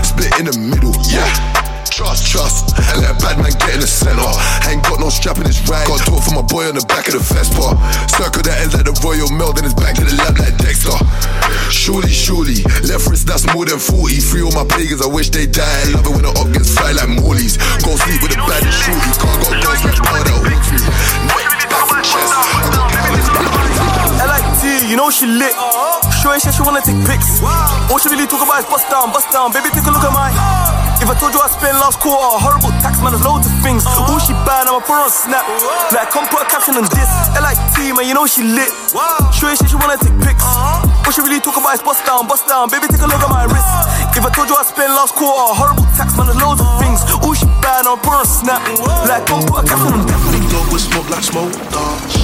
Split 0.00 0.32
in 0.40 0.46
the 0.48 0.56
middle, 0.56 0.96
yeah. 1.04 1.65
Trust, 1.96 2.28
trust, 2.28 2.76
and 2.92 3.00
let 3.00 3.16
a 3.16 3.18
bad 3.24 3.40
man 3.40 3.56
get 3.56 3.72
in 3.72 3.80
the 3.80 3.88
center. 3.88 4.20
Ain't 4.68 4.84
got 4.84 5.00
no 5.00 5.08
strap 5.08 5.40
in 5.40 5.48
his 5.48 5.64
right. 5.64 5.80
Got 5.88 6.04
talk 6.04 6.20
for 6.28 6.36
my 6.36 6.44
boy 6.44 6.68
on 6.68 6.76
the 6.76 6.84
back 6.84 7.08
of 7.08 7.16
the 7.16 7.24
Vespa. 7.24 7.72
Circle 8.20 8.44
that 8.44 8.60
ends 8.60 8.76
like 8.76 8.84
the 8.84 8.92
Royal 9.00 9.32
Mail, 9.32 9.56
then 9.56 9.64
it's 9.64 9.72
back 9.72 9.96
to 9.96 10.04
the 10.04 10.12
lab 10.20 10.36
like 10.36 10.52
Dexter. 10.60 10.92
Surely, 11.72 12.12
surely, 12.12 12.60
left 12.84 13.08
wrist 13.08 13.24
that's 13.24 13.48
more 13.48 13.64
than 13.64 13.80
40. 13.80 14.12
Free 14.20 14.44
all 14.44 14.52
my 14.52 14.68
pagans, 14.68 15.00
I 15.00 15.08
wish 15.08 15.32
they 15.32 15.48
died. 15.48 15.96
Love 15.96 16.04
it 16.04 16.12
when 16.12 16.28
the 16.28 16.36
up 16.36 16.52
gets 16.52 16.68
fried 16.68 17.00
like 17.00 17.08
Morley's. 17.16 17.56
Go 17.80 17.96
sleep 17.96 18.20
with 18.20 18.36
the 18.36 18.44
baddest 18.44 18.76
shorty. 18.76 19.00
Can't 19.16 19.40
go 19.40 19.48
girls 19.56 19.80
me. 19.80 19.88
And 19.88 19.96
chest. 22.04 22.28
I 22.28 22.68
got 22.76 22.92
catalyst, 22.92 23.32
LIT, 24.20 24.92
you 24.92 25.00
know 25.00 25.08
she 25.08 25.24
lit. 25.24 25.56
Sure, 26.20 26.36
she, 26.36 26.52
she 26.52 26.60
wanna 26.60 26.84
take 26.84 27.00
pics. 27.08 27.40
All 27.88 27.96
she 27.96 28.12
really 28.12 28.28
talk 28.28 28.44
about 28.44 28.60
is 28.60 28.68
bust 28.68 28.84
down, 28.92 29.16
bust 29.16 29.32
down. 29.32 29.48
Baby, 29.48 29.72
take 29.72 29.88
a 29.88 29.92
look 29.96 30.04
at 30.04 30.12
mine. 30.12 30.75
If 30.96 31.12
I 31.12 31.14
told 31.20 31.36
you 31.36 31.40
I 31.44 31.48
spent 31.52 31.76
last 31.76 32.00
quarter, 32.00 32.24
horrible 32.40 32.72
tax 32.80 32.98
man, 33.04 33.12
there's 33.12 33.22
loads 33.22 33.44
of 33.44 33.52
things. 33.60 33.84
All 33.84 34.16
she 34.16 34.32
bad, 34.48 34.64
I'ma 34.64 34.80
put 34.80 34.96
her 34.96 35.04
on 35.04 35.12
snap. 35.12 35.44
Like, 35.92 36.08
come 36.08 36.24
put 36.32 36.40
a 36.40 36.48
caption 36.48 36.80
on 36.80 36.88
this. 36.88 37.10
LIT, 37.36 37.76
man, 37.92 38.08
you 38.08 38.16
know 38.16 38.24
she 38.24 38.40
lit. 38.40 38.72
Sure, 39.36 39.52
she, 39.52 39.68
she 39.68 39.76
wanna 39.76 40.00
take 40.00 40.16
pics. 40.24 40.40
All 40.40 41.12
she 41.12 41.20
really 41.20 41.38
talk 41.38 41.60
about 41.60 41.76
is 41.76 41.84
bust 41.84 42.00
down, 42.08 42.24
bust 42.24 42.48
down. 42.48 42.72
Baby, 42.72 42.88
take 42.88 43.04
a 43.04 43.08
look 43.08 43.20
at 43.20 43.28
my 43.28 43.44
wrist. 43.44 43.68
If 44.16 44.24
I 44.24 44.30
told 44.32 44.48
you 44.48 44.56
I 44.56 44.64
spent 44.64 44.88
last 44.96 45.12
quarter, 45.12 45.52
horrible 45.52 45.84
tax 45.94 46.16
man, 46.16 46.32
there's 46.32 46.40
loads 46.40 46.64
of 46.64 46.70
things. 46.80 47.04
All 47.20 47.36
she 47.36 47.44
bad, 47.60 47.84
I'ma 47.84 48.00
put 48.00 48.16
her 48.16 48.24
on 48.24 48.28
snap. 48.28 48.64
Like, 49.04 49.28
come 49.28 49.44
put 49.44 49.60
a 49.60 49.64
caption 49.68 49.92
on 49.92 50.08
this. 50.08 50.16
Big 50.32 50.44
dog 50.48 50.66
with 50.72 50.80
smoke 50.80 51.08
like 51.12 51.22
smoke 51.22 51.52
dogs. 51.68 52.16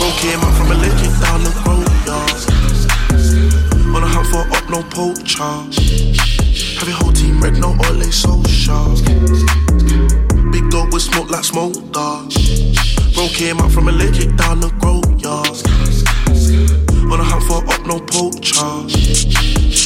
Bro 0.00 0.08
came 0.16 0.40
out 0.40 0.56
from 0.56 0.72
a 0.72 0.76
legend 0.80 1.14
down 1.20 1.44
the 1.44 1.52
road. 1.68 1.84
On 3.92 4.02
a 4.02 4.08
hunt 4.08 4.26
for 4.32 4.48
up, 4.56 4.64
no 4.72 4.80
poacher. 4.88 6.29
Have 6.80 6.88
your 6.88 6.96
whole 6.96 7.12
team 7.12 7.42
red, 7.42 7.58
no 7.58 7.68
all 7.68 7.92
ole 7.92 8.10
social. 8.10 8.94
Big 10.50 10.70
dog 10.70 10.94
with 10.94 11.02
smoke 11.02 11.28
like 11.28 11.44
smoke 11.44 11.74
dogs. 11.92 12.34
Bro 13.12 13.28
came 13.34 13.58
out 13.58 13.70
from 13.70 13.88
a 13.88 13.92
legend 13.92 14.38
down 14.38 14.60
the 14.60 14.72
road, 14.82 15.20
y'all. 15.20 15.44
On 17.12 17.20
a 17.20 17.22
hunt 17.22 17.42
for 17.44 17.58
up, 17.70 17.86
no 17.86 18.00
poacher. 18.00 18.64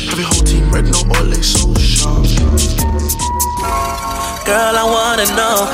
Have 0.08 0.18
your 0.20 0.28
whole 0.28 0.44
team 0.44 0.70
red, 0.70 0.84
no 0.84 1.00
ole 1.18 1.34
social. 1.42 2.22
Girl, 4.44 4.76
I 4.76 4.84
wanna 4.84 5.24
know 5.36 5.64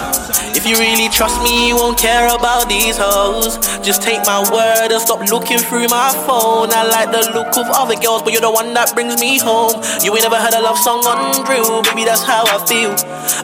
if 0.55 0.62
you 0.64 0.79
really 0.79 1.09
trust 1.09 1.43
me, 1.43 1.66
you 1.68 1.75
won't 1.75 1.99
care 1.99 2.29
about 2.31 2.68
these 2.68 2.97
hoes. 2.97 3.59
Just 3.83 4.03
take 4.03 4.23
my 4.27 4.39
word 4.47 4.93
and 4.95 5.03
stop 5.03 5.27
looking 5.29 5.59
through 5.59 5.89
my 5.89 6.14
phone. 6.27 6.71
I 6.71 6.87
like 6.87 7.11
the 7.11 7.35
look 7.35 7.51
of 7.59 7.66
other 7.75 7.99
girls, 7.99 8.23
but 8.23 8.33
you're 8.33 8.41
the 8.41 8.51
one 8.51 8.73
that 8.75 8.95
brings 8.95 9.18
me 9.21 9.39
home. 9.39 9.75
You 10.07 10.14
ain't 10.14 10.23
never 10.23 10.39
heard 10.39 10.55
a 10.55 10.62
love 10.62 10.79
song 10.79 11.03
on 11.03 11.45
drill, 11.45 11.83
baby, 11.83 12.05
that's 12.05 12.23
how 12.23 12.47
I 12.47 12.62
feel. 12.62 12.95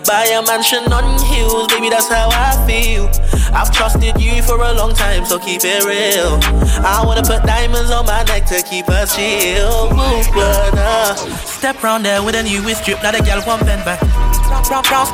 Buy 0.07 0.31
a 0.31 0.47
mansion 0.47 0.87
on 0.93 1.19
hills, 1.27 1.67
baby, 1.75 1.91
that's 1.91 2.07
how 2.07 2.31
I 2.31 2.55
feel. 2.63 3.11
I've 3.51 3.73
trusted 3.75 4.21
you 4.21 4.43
for 4.43 4.63
a 4.63 4.75
long 4.75 4.95
time, 4.95 5.25
so 5.27 5.39
keep 5.39 5.63
it 5.65 5.83
real. 5.83 6.39
I 6.87 7.03
wanna 7.05 7.27
put 7.27 7.43
diamonds 7.43 7.91
on 7.91 8.07
my 8.07 8.23
neck 8.31 8.47
to 8.47 8.63
keep 8.63 8.89
us 8.89 9.17
chill. 9.17 9.91
Ooh, 9.91 10.23
but, 10.35 10.75
uh, 10.79 11.15
step 11.43 11.83
round 11.83 12.05
there 12.05 12.23
with 12.23 12.37
a 12.37 12.43
new 12.43 12.63
strip, 12.75 13.03
now 13.03 13.11
the 13.11 13.23
girl 13.27 13.43
won't 13.47 13.67
bend 13.67 13.85
back. 13.85 13.99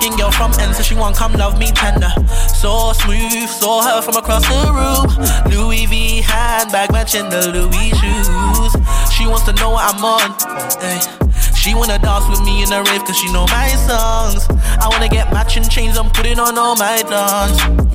Skin 0.03 0.18
girl 0.18 0.32
from 0.32 0.50
N, 0.59 0.74
so 0.74 0.82
she 0.82 0.94
want 0.94 1.16
come 1.16 1.32
love 1.34 1.59
me 1.59 1.66
tender. 1.66 2.11
So 2.61 2.92
smooth, 2.92 3.48
saw 3.48 3.82
her 3.82 4.03
from 4.03 4.16
across 4.16 4.42
the 4.48 4.72
room. 4.74 5.07
Louis 5.53 5.86
V 5.86 6.22
handbag 6.22 6.90
matching 6.90 7.28
the 7.30 7.48
Louis 7.55 7.90
shoes. 8.00 8.72
She 9.14 9.26
wants 9.26 9.44
to 9.44 9.53
know 9.53 9.70
what 9.70 9.94
I'm 9.94 10.05
on. 10.05 10.34
Ay. 10.82 11.00
She 11.55 11.74
wanna 11.74 11.98
dance 11.98 12.28
with 12.28 12.42
me 12.42 12.64
in 12.64 12.70
the 12.70 12.82
rave 12.90 13.05
cause 13.05 13.16
she 13.16 13.32
know 13.32 13.46
my 13.46 13.68
songs. 13.86 14.46
I 14.82 14.88
wanna 14.90 15.09
get 15.09 15.32
matching 15.32 15.68
chains, 15.68 15.96
I'm 15.96 16.11
putting 16.11 16.40
on 16.40 16.59
all 16.59 16.74
my 16.74 17.03
dons. 17.03 17.91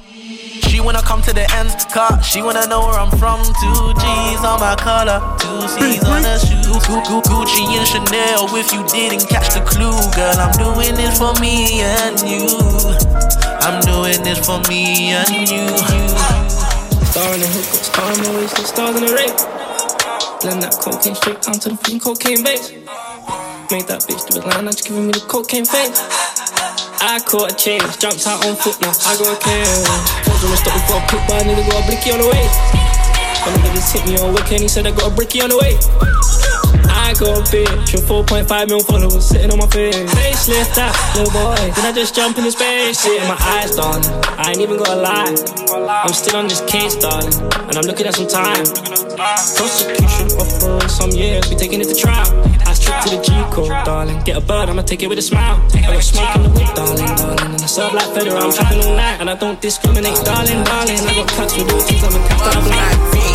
She 0.78 0.84
wanna 0.84 1.02
come 1.02 1.24
to 1.24 1.34
the 1.34 1.42
ends, 1.58 1.74
car. 1.86 2.22
She 2.22 2.44
wanna 2.44 2.68
know 2.68 2.82
where 2.86 3.00
I'm 3.02 3.10
from. 3.18 3.42
Two 3.42 3.98
G's 3.98 4.46
on 4.46 4.60
my 4.62 4.76
collar, 4.78 5.18
two 5.42 5.66
C's 5.74 6.06
on 6.06 6.22
the 6.22 6.38
shoes. 6.38 6.86
Gu- 6.86 7.02
Gu- 7.02 7.26
Gucci 7.26 7.66
and 7.74 7.88
Chanel. 7.88 8.46
If 8.56 8.72
you 8.72 8.86
didn't 8.86 9.28
catch 9.28 9.50
the 9.58 9.62
clue, 9.66 9.98
girl, 10.14 10.38
I'm 10.38 10.54
doing 10.54 10.94
this 10.94 11.18
for 11.18 11.34
me 11.42 11.82
and 11.82 12.22
you. 12.22 12.46
I'm 13.66 13.82
doing 13.90 14.22
this 14.22 14.38
for 14.46 14.62
me 14.70 15.14
and 15.18 15.50
you. 15.50 15.66
Star 17.10 17.34
in 17.34 17.42
the 17.42 17.50
hook, 17.50 17.66
star 17.82 18.14
in 18.14 18.22
the 18.22 18.32
waist, 18.38 18.68
stars 18.68 18.96
in 18.98 19.06
the 19.08 19.14
ring. 19.18 19.34
Blend 20.42 20.62
that 20.62 20.78
cocaine 20.78 21.16
straight 21.16 21.42
down 21.42 21.58
to 21.58 21.70
the 21.70 21.76
fucking 21.78 22.02
cocaine 22.02 22.44
base. 22.44 22.70
Made 23.74 23.88
that 23.90 24.06
bitch 24.06 24.30
do 24.30 24.40
a 24.40 24.46
line, 24.46 24.66
now 24.66 24.72
just 24.72 24.86
giving 24.88 25.08
me 25.08 25.14
the 25.14 25.26
cocaine 25.26 25.66
face. 25.66 25.98
I 27.00 27.20
caught 27.20 27.52
a 27.52 27.56
change, 27.56 27.84
jumped 28.00 28.26
out 28.26 28.46
on 28.46 28.56
foot 28.56 28.82
now. 28.82 28.92
I 29.06 29.18
got 29.18 29.30
a 29.30 29.40
care. 29.40 29.66
Told 30.26 30.42
him 30.42 30.50
to 30.50 30.58
stop 30.58 30.74
before 30.74 30.98
I 30.98 31.06
pick, 31.08 31.22
but 31.28 31.36
I 31.38 31.48
need 31.48 31.58
to 31.62 31.70
go 31.70 31.78
a 31.78 31.84
blicky 31.86 32.12
on 32.12 32.20
the 32.20 32.28
way. 32.28 32.46
Nigga 33.48 33.74
just 33.76 33.94
hit 33.94 34.06
me 34.06 34.18
on 34.18 34.34
weekend, 34.34 34.62
he 34.62 34.68
said 34.68 34.88
I 34.88 34.92
got 34.92 35.12
a 35.12 35.16
bricky 35.16 35.42
on 35.42 35.50
the 35.50 35.58
way. 35.58 36.37
I 37.08 37.14
got 37.14 37.40
a 37.40 37.42
bitch 37.48 37.96
with 37.96 38.04
4.5 38.04 38.68
mil 38.68 38.84
followers 38.84 39.24
sitting 39.24 39.50
on 39.50 39.60
my 39.60 39.68
face. 39.68 39.96
Facelift 40.12 40.76
that 40.76 40.92
ah. 40.92 41.14
little 41.16 41.32
boy. 41.32 41.56
Then 41.72 41.86
I 41.88 41.94
just 41.96 42.14
jump 42.14 42.38
in 42.38 42.44
the 42.44 42.52
space? 42.52 43.00
Shit 43.00 43.24
in 43.24 43.28
my 43.32 43.40
eyes, 43.56 43.72
darling. 43.80 44.04
I 44.36 44.52
ain't 44.52 44.60
even 44.60 44.76
gonna 44.76 45.00
lie. 45.00 45.32
I'm 46.04 46.12
still 46.12 46.36
on 46.36 46.52
this 46.52 46.60
case, 46.68 47.00
darling. 47.00 47.32
And 47.72 47.80
I'm 47.80 47.88
looking 47.88 48.06
at 48.08 48.16
some 48.20 48.28
time. 48.28 48.60
Prosecution 49.56 50.36
offer 50.36 50.84
some 50.92 51.12
years. 51.12 51.48
We 51.48 51.56
taking 51.56 51.80
it 51.80 51.88
to 51.88 51.96
trial. 51.96 52.28
I 52.68 52.76
strip 52.76 53.00
to 53.08 53.10
the 53.16 53.24
G 53.24 53.32
code, 53.56 53.72
darling. 53.88 54.20
Get 54.28 54.36
a 54.36 54.42
bird, 54.44 54.68
I'ma 54.68 54.82
take 54.82 55.02
it 55.02 55.08
with 55.08 55.18
a 55.18 55.24
smile. 55.24 55.64
I 55.80 55.96
got 55.96 56.04
smoke 56.04 56.36
in 56.36 56.44
the 56.44 56.52
whip, 56.60 56.76
darling, 56.76 57.08
darling. 57.16 57.56
And 57.56 57.64
I 57.64 57.72
serve 57.72 57.94
like 57.96 58.12
federal, 58.12 58.36
I'm 58.36 58.52
trapping 58.52 58.84
all 58.84 58.96
night. 59.00 59.24
And 59.24 59.30
I 59.30 59.36
don't 59.40 59.62
discriminate, 59.62 60.20
darling, 60.28 60.60
darling. 60.68 61.00
I 61.08 61.24
got 61.24 61.28
cats 61.40 61.56
with 61.56 61.72
all 61.72 61.80
things, 61.88 62.04
I'm 62.04 62.20
a 62.20 62.28
cat 62.28 62.52
I'm 62.52 62.68
like. 62.68 63.27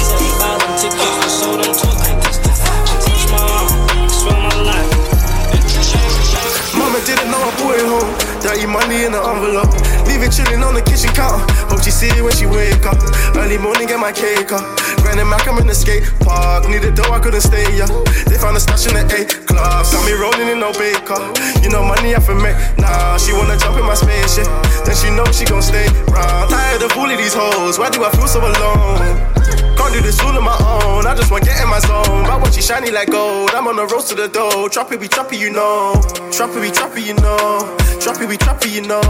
In 9.03 9.11
the 9.11 9.19
envelope. 9.19 9.67
Leave 10.07 10.23
it 10.23 10.31
chilling 10.31 10.63
on 10.63 10.79
the 10.79 10.83
kitchen 10.87 11.11
counter. 11.11 11.43
Hope 11.67 11.83
she 11.83 11.91
see 11.91 12.07
it 12.07 12.23
when 12.23 12.31
she 12.39 12.47
wake 12.47 12.87
up. 12.87 12.95
Early 13.35 13.59
morning, 13.59 13.91
get 13.91 13.99
my 13.99 14.15
cake 14.15 14.55
up. 14.55 14.63
Granny 15.03 15.27
Mac, 15.27 15.43
I'm 15.51 15.59
in 15.59 15.67
the 15.67 15.75
skate 15.75 16.07
park. 16.23 16.71
Need 16.71 16.87
a 16.87 16.95
dough, 16.95 17.11
I 17.11 17.19
couldn't 17.19 17.43
stay, 17.43 17.67
yeah. 17.75 17.91
They 18.31 18.39
found 18.39 18.55
a 18.55 18.63
stash 18.63 18.87
in 18.87 18.95
the 18.95 19.03
A 19.03 19.27
class. 19.51 19.91
Got 19.91 20.07
me 20.07 20.15
rolling 20.15 20.47
in 20.47 20.63
no 20.63 20.71
baker. 20.79 21.19
You 21.67 21.75
know, 21.75 21.83
money 21.83 22.15
I 22.15 22.23
for 22.23 22.39
make. 22.39 22.55
Nah, 22.79 23.19
she 23.19 23.35
wanna 23.35 23.59
jump 23.59 23.75
in 23.75 23.83
my 23.83 23.99
spaceship. 23.99 24.47
Then 24.87 24.95
she 24.95 25.11
know 25.11 25.27
she 25.35 25.51
gon' 25.51 25.67
stay 25.67 25.91
round. 26.15 26.55
Tired 26.55 26.87
of 26.87 26.95
all 26.95 27.11
these 27.11 27.35
hoes. 27.35 27.83
Why 27.83 27.91
do 27.91 28.07
I 28.07 28.11
feel 28.15 28.31
so 28.31 28.39
alone? 28.39 29.19
Can't 29.75 29.91
do 29.91 29.99
this 29.99 30.23
all 30.23 30.31
on 30.31 30.47
my 30.47 30.55
own. 30.63 31.11
I 31.11 31.19
just 31.19 31.35
want 31.35 31.43
to 31.43 31.51
get 31.51 31.59
in 31.59 31.67
my 31.67 31.83
zone. 31.83 32.23
My 32.23 32.39
watch 32.39 32.55
is 32.55 32.71
shiny 32.71 32.95
like 32.95 33.11
gold. 33.11 33.51
I'm 33.51 33.67
on 33.67 33.83
the 33.83 33.87
road 33.91 34.07
to 34.07 34.15
the 34.15 34.31
dough. 34.31 34.71
Trappy 34.71 34.95
be 34.95 35.11
trappy, 35.11 35.43
you 35.43 35.51
know. 35.51 35.99
Trappy 36.31 36.63
be 36.63 36.71
trappy, 36.71 37.03
you 37.03 37.19
know. 37.19 37.82
Droppy, 38.03 38.27
we 38.27 38.37
trappy, 38.37 38.67
you 38.75 38.83
know. 38.83 39.01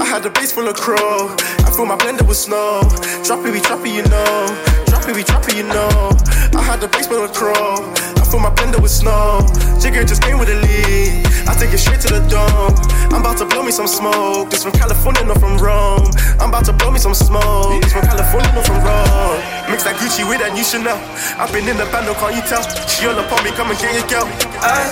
I 0.00 0.04
had 0.08 0.24
a 0.24 0.30
base 0.30 0.52
full 0.52 0.66
of 0.66 0.74
crow. 0.74 1.36
I 1.36 1.70
fill 1.76 1.84
my 1.84 1.96
blender 1.96 2.26
with 2.26 2.38
snow. 2.38 2.80
Droppy, 3.28 3.52
we 3.52 3.60
trappy, 3.60 3.92
you 3.92 4.08
know. 4.08 4.48
Droppy, 4.88 5.14
we 5.14 5.22
trappy, 5.22 5.58
you 5.58 5.64
know. 5.68 6.08
I 6.56 6.62
had 6.64 6.82
a 6.82 6.88
base 6.88 7.06
full 7.06 7.22
of 7.22 7.34
crow. 7.34 7.52
I 7.52 8.24
fill 8.24 8.40
my 8.40 8.48
blender 8.48 8.80
with 8.80 8.90
snow. 8.90 9.44
Jigger 9.76 10.08
just 10.08 10.22
came 10.22 10.38
with 10.38 10.48
a 10.48 10.56
lead. 10.64 11.28
I 11.44 11.52
take 11.60 11.76
it 11.76 11.78
straight 11.78 12.00
to 12.00 12.08
the 12.08 12.24
dome. 12.32 12.72
I'm 13.12 13.20
about 13.20 13.36
to 13.36 13.44
blow 13.44 13.62
me 13.62 13.70
some 13.70 13.86
smoke. 13.86 14.48
This 14.48 14.64
from 14.64 14.72
California, 14.72 15.24
not 15.24 15.36
from 15.36 15.58
Rome. 15.58 16.08
I'm 16.40 16.48
about 16.48 16.64
to 16.64 16.72
blow 16.72 16.90
me 16.90 16.98
some 16.98 17.12
smoke. 17.12 17.82
This 17.82 17.92
from 17.92 18.08
California, 18.08 18.48
not 18.56 18.64
from 18.64 18.80
Rome. 18.80 19.44
Mix 19.68 19.84
that 19.84 20.00
Gucci 20.00 20.24
with 20.24 20.40
that 20.40 20.56
new 20.56 20.64
Chanel. 20.64 20.96
I've 21.36 21.52
been 21.52 21.68
in 21.68 21.76
the 21.76 21.84
band, 21.92 22.08
can't 22.16 22.32
you 22.32 22.40
tell? 22.48 22.64
She 22.88 23.04
all 23.04 23.12
up 23.12 23.28
on 23.28 23.44
me, 23.44 23.52
come 23.52 23.68
and 23.68 23.78
get 23.78 23.92
your 23.92 24.08
girl. 24.08 24.24
I, 24.64 24.88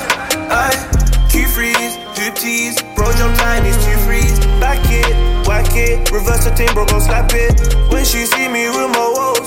I, 0.52 0.99
Q 1.30 1.46
freeze, 1.46 1.94
hoop 2.18 2.34
tease, 2.34 2.82
bro 2.96 3.06
jump 3.12 3.38
line 3.38 3.64
is 3.64 3.76
two 3.86 3.96
freeze. 4.02 4.38
Back 4.58 4.82
it, 4.90 5.06
whack 5.46 5.70
it, 5.76 6.10
reverse 6.10 6.44
the 6.44 6.50
team, 6.50 6.74
bro 6.74 6.84
gon' 6.86 7.00
slap 7.00 7.30
it. 7.32 7.54
When 7.92 8.04
she 8.04 8.26
see 8.26 8.48
me 8.48 8.66
with 8.68 8.90
my 8.90 9.06
woes, 9.14 9.46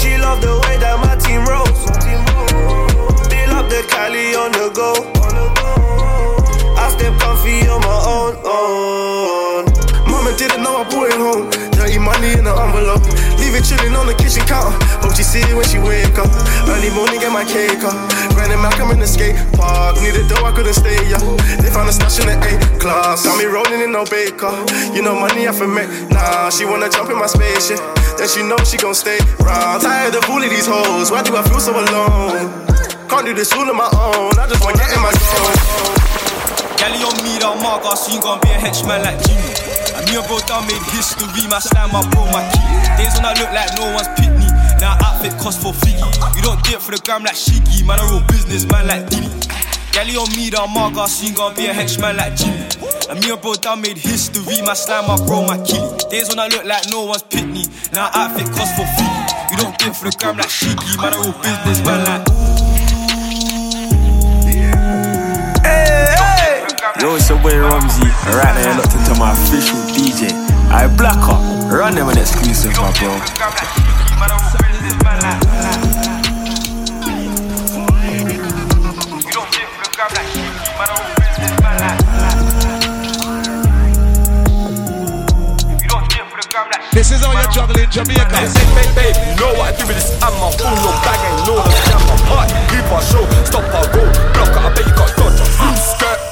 she 0.00 0.16
love 0.16 0.40
the 0.40 0.56
way 0.64 0.80
that 0.80 0.96
my 1.04 1.16
team 1.20 1.44
rolls. 1.44 1.84
Fill 3.28 3.52
up 3.52 3.68
the 3.68 3.84
Cali 3.92 4.34
on 4.34 4.52
the 4.52 4.72
go. 4.72 5.04
I 6.80 6.88
step 6.88 7.12
comfy 7.20 7.68
on 7.68 7.82
my 7.82 7.98
own. 8.08 8.32
own. 8.48 9.64
Mama 10.10 10.34
didn't 10.38 10.62
know 10.62 10.80
I 10.80 10.88
brought 10.88 11.12
it 11.12 11.20
home. 11.20 11.50
Dirty 11.76 11.98
money 11.98 12.32
in 12.32 12.44
the 12.44 12.54
envelope. 12.56 13.04
Leave 13.52 13.60
it 13.60 13.68
chilling 13.68 13.92
on 13.92 14.08
the 14.08 14.16
kitchen 14.16 14.40
counter. 14.48 14.72
Hope 15.04 15.12
she 15.12 15.20
see 15.20 15.44
it 15.44 15.52
when 15.52 15.68
she 15.68 15.76
wake 15.76 16.16
up. 16.16 16.32
Early 16.72 16.88
morning, 16.96 17.20
get 17.20 17.28
my 17.28 17.44
cake 17.44 17.84
up. 17.84 17.92
Granny 18.32 18.56
Malcolm 18.56 18.88
in 18.96 18.98
the 18.98 19.04
skate 19.04 19.36
park. 19.52 20.00
Needed 20.00 20.24
dough, 20.24 20.40
I 20.40 20.56
couldn't 20.56 20.72
stay, 20.72 20.96
yeah. 21.04 21.20
They 21.60 21.68
found 21.68 21.84
a 21.84 21.92
stash 21.92 22.16
in 22.16 22.32
the 22.32 22.36
A 22.40 22.56
class. 22.80 23.28
Got 23.28 23.36
me 23.36 23.44
rolling 23.44 23.84
in 23.84 23.92
no 23.92 24.08
baker. 24.08 24.48
You 24.96 25.04
know 25.04 25.12
money 25.20 25.44
I 25.44 25.52
for 25.52 25.68
make. 25.68 25.92
Nah, 26.08 26.48
she 26.48 26.64
wanna 26.64 26.88
jump 26.88 27.12
in 27.12 27.20
my 27.20 27.28
spaceship. 27.28 27.76
Then 28.16 28.24
she 28.24 28.40
know 28.40 28.56
she 28.64 28.80
gon' 28.80 28.96
stay 28.96 29.20
round. 29.44 29.84
Tired 29.84 30.16
of 30.16 30.24
of 30.24 30.40
these 30.48 30.64
hoes. 30.64 31.12
Why 31.12 31.20
do 31.20 31.36
I 31.36 31.44
feel 31.44 31.60
so 31.60 31.76
alone? 31.76 32.48
Can't 33.12 33.28
do 33.28 33.36
this 33.36 33.52
all 33.52 33.68
on 33.68 33.76
my 33.76 33.84
own. 33.92 34.32
I 34.40 34.48
just 34.48 34.64
wanna 34.64 34.80
get 34.80 34.96
in 34.96 35.00
my 35.04 35.12
zone. 35.12 35.60
Gally 36.80 37.04
on 37.04 37.20
me, 37.20 37.36
that 37.36 37.52
mark, 37.60 37.84
I 37.84 38.00
seen 38.00 38.16
gon' 38.24 38.40
be 38.40 38.48
a 38.48 38.56
henchman 38.56 39.04
like 39.04 39.20
Jimmy. 39.28 39.61
Me 40.12 40.18
and 40.18 40.28
bro 40.28 40.36
down 40.44 40.66
made 40.68 40.84
history, 40.92 41.48
my 41.48 41.58
slam, 41.58 41.88
my 41.88 42.04
bro, 42.12 42.28
my 42.28 42.44
key. 42.52 43.00
Days 43.00 43.16
when 43.16 43.24
I 43.24 43.32
look 43.32 43.48
like 43.48 43.72
no 43.80 43.96
one's 43.96 44.12
picked 44.12 44.36
me. 44.36 44.44
Now 44.76 45.00
outfit 45.00 45.32
cost 45.40 45.64
for 45.64 45.72
figgy. 45.72 46.04
You 46.36 46.42
don't 46.42 46.62
dip 46.64 46.84
for 46.84 46.92
the 46.92 47.00
gram 47.00 47.24
like 47.24 47.32
Shiggy, 47.32 47.80
man, 47.86 47.96
a 47.98 48.04
real 48.04 48.20
business 48.28 48.68
man 48.68 48.86
like 48.92 49.08
Diddy. 49.08 49.32
Gally 49.96 50.20
on 50.20 50.28
me, 50.36 50.52
that 50.52 50.68
mark, 50.68 51.00
I 51.00 51.08
seen 51.08 51.32
gon' 51.32 51.56
be 51.56 51.64
a 51.64 51.72
henchman 51.72 52.20
like 52.20 52.36
Jimmy. 52.36 52.60
And 53.08 53.24
me 53.24 53.32
and 53.32 53.40
bro 53.40 53.54
down 53.56 53.80
made 53.80 53.96
history, 53.96 54.60
my 54.60 54.76
slam, 54.76 55.08
my 55.08 55.16
bro, 55.16 55.48
my 55.48 55.56
key. 55.64 55.80
Days 56.12 56.28
when 56.28 56.44
I 56.44 56.48
look 56.52 56.68
like 56.68 56.84
no 56.92 57.08
one's 57.08 57.24
picked 57.24 57.48
me. 57.48 57.64
Now 57.96 58.12
outfit 58.12 58.52
cost 58.52 58.76
for 58.76 58.84
figgy. 58.84 59.24
You 59.48 59.56
don't 59.64 59.72
dip 59.80 59.96
for 59.96 60.12
the 60.12 60.16
gram 60.20 60.36
like 60.36 60.52
Shiggy, 60.52 60.92
man, 61.00 61.16
a 61.16 61.24
real 61.24 61.32
business 61.40 61.80
man 61.88 62.04
like. 62.04 62.71
Yo, 67.00 67.16
it's 67.16 67.28
your 67.28 67.40
boy 67.40 67.56
Rumsey, 67.56 68.04
and 68.04 68.34
right 68.36 68.52
now 68.52 68.68
you're 68.68 68.76
locked 68.76 68.94
into 68.94 69.14
my 69.18 69.32
official 69.32 69.80
DJ. 69.96 70.28
I 70.68 70.86
black 70.94 71.16
up, 71.24 71.40
run 71.72 71.94
them 71.94 72.08
an 72.08 72.18
exclusive, 72.18 72.76
my 72.76 72.92
bro. 73.00 73.16
This 86.92 87.10
is 87.10 87.24
how 87.24 87.32
you're 87.32 87.50
juggling 87.50 87.90
Jamaica. 87.90 88.36
Hey, 88.36 88.52
babe, 88.76 88.94
babe, 88.94 89.16
you 89.16 89.40
know 89.40 89.54
what 89.56 89.72
I 89.72 89.78
do 89.78 89.86
with 89.88 89.96
this 89.96 90.12
ammo. 90.22 90.50
Full 90.60 90.76
no 90.84 90.92
bag, 91.00 91.24
ain't 91.24 91.46
no 91.48 91.56
the 91.56 91.72
jam. 91.88 92.04
Party, 92.28 92.52
keep 92.68 92.84
our 92.92 93.00
show, 93.00 93.24
stop 93.48 93.64
our 93.72 93.88
go. 93.90 94.04
Block 94.34 94.54
out, 94.60 94.70
I 94.70 94.74
bet 94.74 94.86
you 94.86 94.92
got 94.92 95.16
dodge. 95.16 95.40
Skirt, 95.40 96.18
beat, 96.20 96.28
beat. 96.28 96.31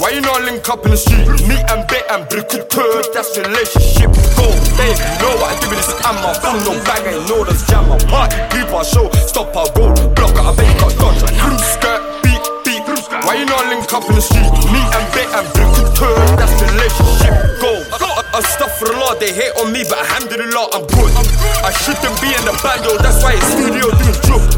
Why 0.00 0.16
you 0.16 0.24
not 0.24 0.40
link 0.48 0.64
up 0.72 0.80
in 0.88 0.92
the 0.92 0.96
street? 0.96 1.28
Me 1.44 1.60
and 1.60 1.84
bet 1.84 2.08
and 2.08 2.24
bricateur, 2.32 3.04
that's 3.12 3.36
relationship. 3.36 4.08
Go, 4.32 4.48
babe, 4.80 4.96
you 4.96 5.16
know 5.20 5.36
what 5.36 5.52
I 5.52 5.60
do 5.60 5.68
this 5.76 5.92
ammo. 6.08 6.32
Full 6.40 6.56
no 6.64 6.72
bag, 6.88 7.04
ain't 7.04 7.28
no 7.28 7.44
the 7.44 7.52
jam. 7.68 7.84
Party, 8.08 8.40
keep 8.48 8.72
our 8.72 8.80
show, 8.80 9.12
stop 9.28 9.52
our 9.52 9.68
go. 9.76 9.92
Block 10.16 10.32
out, 10.40 10.50
I 10.50 10.56
bet 10.56 10.64
you 10.64 10.80
got 10.80 10.96
dodge. 10.96 11.20
Skirt, 11.60 12.00
beat, 12.24 12.40
beat. 12.64 12.80
Why 13.28 13.44
you 13.44 13.44
not 13.44 13.68
link 13.68 13.92
up 13.92 14.08
in 14.08 14.16
the 14.16 14.24
street? 14.24 14.48
Me 14.72 14.80
and 14.80 15.06
bet 15.12 15.28
and 15.36 15.46
bricateur, 15.52 16.16
that's 16.40 16.56
relationship. 16.64 17.60
Go. 17.60 17.84
Astaghfirullah, 18.30 19.20
they 19.20 19.34
hate 19.34 19.52
on 19.60 19.72
me, 19.72 19.84
but 19.84 19.98
alhamdulillah, 20.00 20.72
I'm 20.72 20.86
good. 20.88 21.12
I 21.60 21.76
shouldn't 21.76 22.16
be 22.24 22.32
in 22.32 22.44
the 22.48 22.56
bando, 22.64 22.96
that's 23.02 23.20
why 23.22 23.36
it's 23.36 23.44
studio 23.52 23.84
doing 24.00 24.16
joke. 24.24 24.49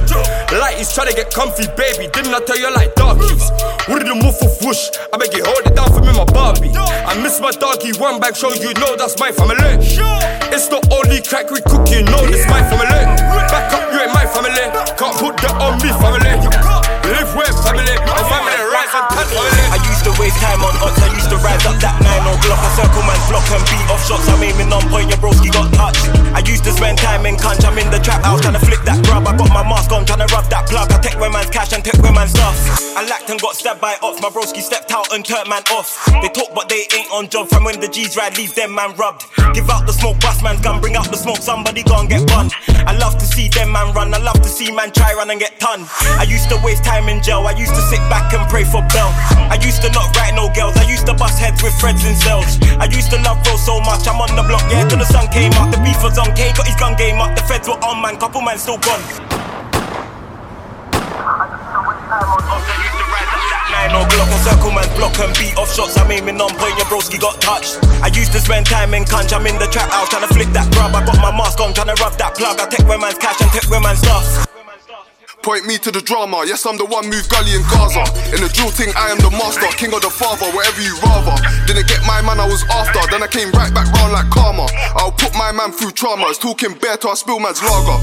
He's 0.83 0.91
trying 0.91 1.07
to 1.07 1.15
get 1.15 1.31
comfy, 1.31 1.71
baby. 1.79 2.11
Didn't 2.11 2.35
I 2.35 2.43
tell 2.43 2.59
you 2.59 2.67
like 2.75 2.99
darkies? 2.99 3.55
Would 3.87 4.03
the 4.03 4.19
move 4.19 4.35
of 4.43 4.51
whoosh? 4.67 4.91
I 5.15 5.17
beg 5.17 5.31
you, 5.31 5.47
hold 5.47 5.63
it 5.63 5.79
down 5.79 5.95
for 5.95 6.03
me, 6.03 6.11
my 6.11 6.27
Barbie. 6.27 6.75
I 6.75 7.15
miss 7.23 7.39
my 7.39 7.55
doggy, 7.55 7.95
one 8.03 8.19
back 8.19 8.35
show 8.35 8.51
you 8.51 8.75
know 8.83 8.99
that's 8.99 9.15
my 9.23 9.31
family. 9.31 9.79
It's 10.51 10.67
the 10.67 10.83
only 10.91 11.23
crack 11.23 11.55
we 11.55 11.63
cook, 11.71 11.87
you 11.87 12.03
know 12.03 12.27
this 12.27 12.43
my 12.51 12.67
family. 12.67 12.99
Back 13.47 13.71
up, 13.71 13.95
you 13.95 14.03
ain't 14.03 14.11
my 14.11 14.27
family. 14.27 14.75
Can't 14.99 15.15
put 15.23 15.39
that 15.47 15.55
on 15.63 15.79
me, 15.79 15.95
family. 16.03 16.35
Live 17.07 17.31
with 17.39 17.55
family, 17.63 17.95
my 18.03 18.23
family 18.27 18.63
rise 18.73 18.91
and 18.91 19.07
tell 19.13 19.29
family. 19.29 19.65
I 19.71 19.79
used 19.87 20.05
to 20.09 20.13
waste 20.19 20.39
time 20.41 20.63
on 20.65 20.75
odds. 20.83 20.99
I 20.99 21.13
used 21.15 21.31
to 21.31 21.39
rise 21.39 21.63
up 21.69 21.77
that 21.79 21.97
nine 22.03 22.25
on 22.27 22.37
block. 22.43 22.59
I 22.59 22.71
circle 22.75 23.05
man's 23.05 23.23
block 23.29 23.47
and 23.53 23.63
beat 23.69 23.87
off 23.93 24.03
shots. 24.03 24.27
I'm 24.29 24.43
aiming 24.43 24.73
on 24.73 24.83
point. 24.89 25.13
Your 25.13 25.21
broski 25.21 25.53
got 25.53 25.71
touched. 25.77 26.09
I 26.43 26.45
used 26.51 26.65
to 26.65 26.73
spend 26.73 26.99
time 26.99 27.25
in 27.25 27.37
conch. 27.37 27.65
I'm 27.65 27.79
in 27.79 27.89
the 27.95 28.03
trap 28.03 28.25
house 28.27 28.43
trying 28.43 28.59
to 28.59 28.65
flip 28.67 28.83
that 28.83 28.99
grub. 29.07 29.23
I 29.31 29.37
got 29.39 29.55
my 29.55 29.63
mask 29.63 29.93
on 29.95 30.03
trying 30.03 30.27
to 30.27 30.31
rub 30.35 30.51
that 30.51 30.67
plug. 30.67 30.91
I 30.91 30.99
take 30.99 31.15
where 31.23 31.31
man's 31.31 31.51
cash 31.55 31.71
and 31.73 31.85
take 31.85 32.03
where 32.03 32.11
man's 32.11 32.35
stuff. 32.35 32.59
I 32.99 33.07
lacked 33.07 33.31
and 33.31 33.41
got 33.41 33.55
stabbed 33.55 33.81
by 33.81 33.95
ops. 34.03 34.21
My 34.21 34.29
broski 34.29 34.59
stepped 34.59 34.91
out 34.91 35.15
and 35.15 35.23
turned 35.25 35.47
man 35.47 35.63
off. 35.71 35.95
They 36.19 36.27
talk 36.35 36.51
but 36.51 36.67
they 36.69 36.83
ain't 36.99 37.07
on 37.15 37.31
job. 37.31 37.47
From 37.47 37.63
when 37.63 37.79
the 37.79 37.87
G's 37.87 38.17
ride, 38.17 38.37
leave 38.37 38.57
them 38.59 38.75
man 38.75 38.91
rubbed. 38.99 39.23
Give 39.55 39.71
out 39.71 39.87
the 39.87 39.95
smoke, 39.95 40.19
bust 40.19 40.43
man's 40.43 40.61
gun. 40.61 40.83
Bring 40.83 40.99
out 40.99 41.07
the 41.15 41.17
smoke. 41.17 41.39
Somebody 41.39 41.87
go 41.87 41.95
and 42.03 42.11
get 42.11 42.27
bunned. 42.27 42.51
I 42.91 42.99
love 42.99 43.15
to 43.23 43.27
see 43.27 43.47
them 43.47 43.71
man 43.71 43.95
run. 43.95 44.13
I 44.13 44.19
love 44.19 44.43
to 44.43 44.51
see 44.51 44.75
man 44.75 44.91
try 44.91 45.15
run 45.15 45.31
and 45.31 45.39
get 45.39 45.61
ton. 45.63 45.87
I 46.19 46.27
used 46.27 46.51
to 46.51 46.59
waste 46.67 46.83
time 46.83 47.07
in 47.07 47.23
jail. 47.23 47.47
I 47.47 47.55
used 47.55 47.75
to 47.79 47.83
sit 47.87 48.03
back 48.11 48.35
and 48.35 48.43
pray 48.51 48.67
for 48.67 48.83
bail. 48.91 49.15
I 49.47 49.63
used 49.63 49.81
to 49.87 49.95
not 49.95 50.11
write 50.19 50.35
no 50.35 50.51
girls. 50.51 50.75
I 50.75 50.91
used 50.91 51.07
to 51.07 51.15
bust 51.15 51.39
heads 51.39 51.63
with 51.63 51.79
threads 51.79 52.03
and 52.03 52.19
cells. 52.19 52.59
I 52.83 52.91
used 52.91 53.15
to 53.15 53.23
love 53.23 53.39
bro 53.47 53.55
so 53.55 53.79
much. 53.87 54.11
I'm 54.11 54.19
on 54.19 54.35
the 54.35 54.43
block, 54.43 54.67
yeah, 54.75 54.91
till 54.91 54.99
the 54.99 55.07
sun 55.07 55.31
came 55.31 55.55
up. 55.63 55.71
The 55.71 55.79
beef 55.87 56.03
was 56.03 56.19
on 56.19 56.32
K, 56.35 56.53
got 56.53 56.67
his 56.67 56.77
gun 56.77 56.97
game 56.97 57.21
up. 57.21 57.35
The 57.37 57.43
feds 57.43 57.69
were 57.69 57.81
on, 57.85 58.03
man. 58.03 58.17
Couple 58.17 58.41
man 58.41 58.59
still 58.59 58.79
gone. 58.79 59.03
Nine 63.73 63.97
or 63.97 64.05
Glock 64.09 64.33
on 64.33 64.41
circle 64.45 64.71
man, 64.71 64.85
block 64.97 65.19
and 65.19 65.33
beat 65.39 65.57
off 65.57 65.73
shots. 65.75 65.97
I'm 65.97 66.11
aiming 66.11 66.41
on 66.41 66.51
point, 66.57 66.77
your 66.77 66.87
broski 66.87 67.19
got 67.19 67.41
touched. 67.41 67.79
I 68.03 68.09
used 68.09 68.33
to 68.33 68.41
spend 68.41 68.67
time 68.67 68.95
in 68.95 69.05
conch. 69.05 69.33
I'm 69.33 69.47
in 69.47 69.59
the 69.59 69.67
trap 69.67 69.91
house 69.91 70.11
trying 70.11 70.29
to 70.29 70.33
flip 70.35 70.49
that 70.53 70.71
grub. 70.73 70.95
I 70.95 71.05
got 71.05 71.17
my 71.21 71.37
mask 71.37 71.61
on 71.61 71.73
trying 71.73 71.95
to 71.95 72.03
rub 72.03 72.17
that 72.19 72.35
plug. 72.35 72.61
I 72.61 72.67
take 72.69 72.87
where 72.87 72.99
man's 72.99 73.19
cash 73.19 73.41
and 73.41 73.51
take 73.51 73.69
where 73.71 73.81
man's 73.81 74.01
stuff. 74.01 74.52
Point 75.43 75.67
me 75.67 75.75
to 75.83 75.91
the 75.91 75.99
drama, 75.99 76.47
yes, 76.47 76.63
I'm 76.71 76.79
the 76.79 76.87
one 76.87 77.11
move 77.11 77.27
gully 77.27 77.51
in 77.51 77.67
Gaza. 77.67 78.07
In 78.31 78.39
the 78.39 78.51
drill 78.55 78.71
thing, 78.71 78.95
I 78.95 79.11
am 79.11 79.19
the 79.19 79.35
master, 79.35 79.67
king 79.75 79.91
of 79.91 79.99
the 79.99 80.07
father, 80.07 80.47
whatever 80.55 80.79
you 80.79 80.95
rather. 81.03 81.35
Didn't 81.67 81.91
get 81.91 81.99
my 82.07 82.23
man, 82.23 82.39
I 82.39 82.47
was 82.47 82.63
after, 82.71 83.03
then 83.11 83.27
I 83.27 83.29
came 83.29 83.51
right 83.51 83.75
back 83.75 83.91
round 83.91 84.15
like 84.15 84.31
karma. 84.31 84.71
I'll 84.95 85.11
put 85.11 85.35
my 85.35 85.51
man 85.51 85.75
through 85.75 85.99
traumas, 85.99 86.39
talking 86.39 86.79
bare 86.79 86.95
to 87.03 87.11
I 87.11 87.19
spill 87.19 87.43
man's 87.43 87.59
lager. 87.59 87.99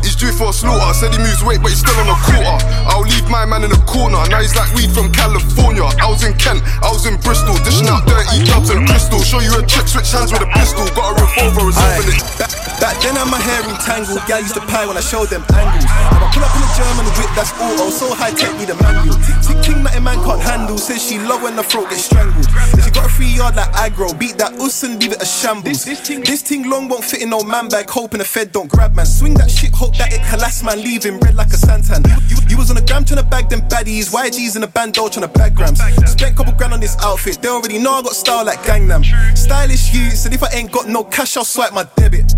He's 0.00 0.16
due 0.16 0.32
for 0.32 0.48
a 0.48 0.56
slaughter, 0.56 0.96
said 0.96 1.12
he 1.12 1.20
moves 1.20 1.44
weight, 1.44 1.60
but 1.60 1.76
he's 1.76 1.84
still 1.84 1.92
on 2.00 2.08
a 2.08 2.16
quarter. 2.24 2.56
I'll 2.88 3.04
leave 3.04 3.28
my 3.28 3.44
man 3.44 3.68
in 3.68 3.70
the 3.70 3.82
corner, 3.84 4.24
now 4.32 4.40
he's 4.40 4.56
like 4.56 4.72
weed 4.72 4.96
from 4.96 5.12
California. 5.12 5.84
I 6.00 6.08
was 6.08 6.24
in 6.24 6.32
Kent, 6.40 6.64
I 6.80 6.88
was 6.88 7.04
in 7.04 7.20
Bristol, 7.20 7.52
dishing 7.68 7.92
out 7.92 8.08
dirty 8.08 8.48
clubs 8.48 8.72
and 8.72 8.88
crystal. 8.88 9.20
Show 9.20 9.44
you 9.44 9.52
a 9.54 9.60
trick, 9.60 9.92
switch 9.92 10.08
hands 10.08 10.32
with 10.32 10.40
a 10.40 10.48
pistol, 10.56 10.88
got 10.96 11.12
a 11.12 11.20
revolver, 11.20 11.68
resolving 11.68 12.16
it. 12.16 12.24
Back, 12.40 12.48
back 12.80 12.96
then, 13.04 13.20
I 13.20 13.28
had 13.28 13.30
my 13.30 13.40
hair 13.44 13.60
entangled. 13.60 14.24
Gal 14.24 14.40
used 14.40 14.56
to 14.56 14.64
pie 14.64 14.88
when 14.88 14.96
I 14.96 15.04
showed 15.04 15.28
them 15.28 15.44
angles. 15.52 15.84
Pull 16.32 16.44
up 16.44 16.56
in 16.56 16.64
a 16.64 16.70
German 16.72 17.06
whip 17.12 17.28
that's 17.36 17.52
auto, 17.60 17.86
oh, 17.86 17.90
so 17.90 18.14
high 18.14 18.32
tech, 18.32 18.56
need 18.56 18.70
a 18.70 18.76
manual. 18.80 19.12
See, 19.44 19.52
King 19.60 19.82
nothing 19.84 20.04
man 20.04 20.16
can't 20.24 20.40
handle. 20.40 20.78
Says 20.78 21.04
she 21.04 21.18
love 21.18 21.42
when 21.42 21.56
the 21.56 21.62
throat 21.62 21.90
gets 21.90 22.04
strangled. 22.04 22.46
She 22.82 22.90
got 22.90 23.06
a 23.06 23.08
free 23.08 23.28
yard 23.28 23.56
like 23.56 23.70
aggro. 23.72 24.18
Beat 24.18 24.38
that 24.38 24.52
us 24.60 24.82
and 24.82 25.00
leave 25.00 25.12
it 25.12 25.22
a 25.22 25.26
shambles. 25.26 25.84
This, 25.84 26.00
thing, 26.00 26.20
this 26.22 26.42
thing 26.42 26.68
long 26.68 26.88
won't 26.88 27.04
fit 27.04 27.22
in 27.22 27.30
no 27.30 27.42
man 27.42 27.68
bag. 27.68 27.90
Hoping 27.90 28.18
the 28.18 28.24
Fed 28.24 28.50
don't 28.52 28.70
grab 28.70 28.94
man. 28.94 29.06
Swing 29.06 29.34
that 29.34 29.50
shit, 29.50 29.72
hope 29.72 29.96
that 29.98 30.12
it 30.12 30.20
collapse 30.30 30.62
man. 30.62 30.80
Leave 30.80 31.04
him 31.04 31.18
red 31.20 31.34
like 31.34 31.48
a 31.48 31.60
Santan. 31.60 32.02
You, 32.30 32.36
you 32.48 32.56
was 32.56 32.70
on 32.70 32.78
a 32.78 32.84
gram 32.84 33.04
trying 33.04 33.22
to 33.22 33.28
bag 33.28 33.50
them 33.50 33.60
baddies. 33.68 34.10
YG's 34.12 34.56
in 34.56 34.62
a 34.62 34.66
bando 34.68 35.08
trying 35.08 35.28
to 35.28 35.32
bag 35.32 35.54
grams. 35.54 35.80
Spent 36.10 36.36
couple 36.36 36.54
grand 36.54 36.72
on 36.72 36.80
this 36.80 36.96
outfit. 37.02 37.42
They 37.42 37.48
already 37.48 37.78
know 37.78 37.92
I 37.92 38.02
got 38.02 38.14
style 38.14 38.44
like 38.44 38.60
Gangnam. 38.60 39.04
Stylish 39.36 39.92
youths, 39.92 40.24
and 40.24 40.34
if 40.34 40.42
I 40.42 40.48
ain't 40.54 40.72
got 40.72 40.88
no 40.88 41.04
cash, 41.04 41.36
I'll 41.36 41.44
swipe 41.44 41.72
my 41.72 41.84
debit. 41.96 42.34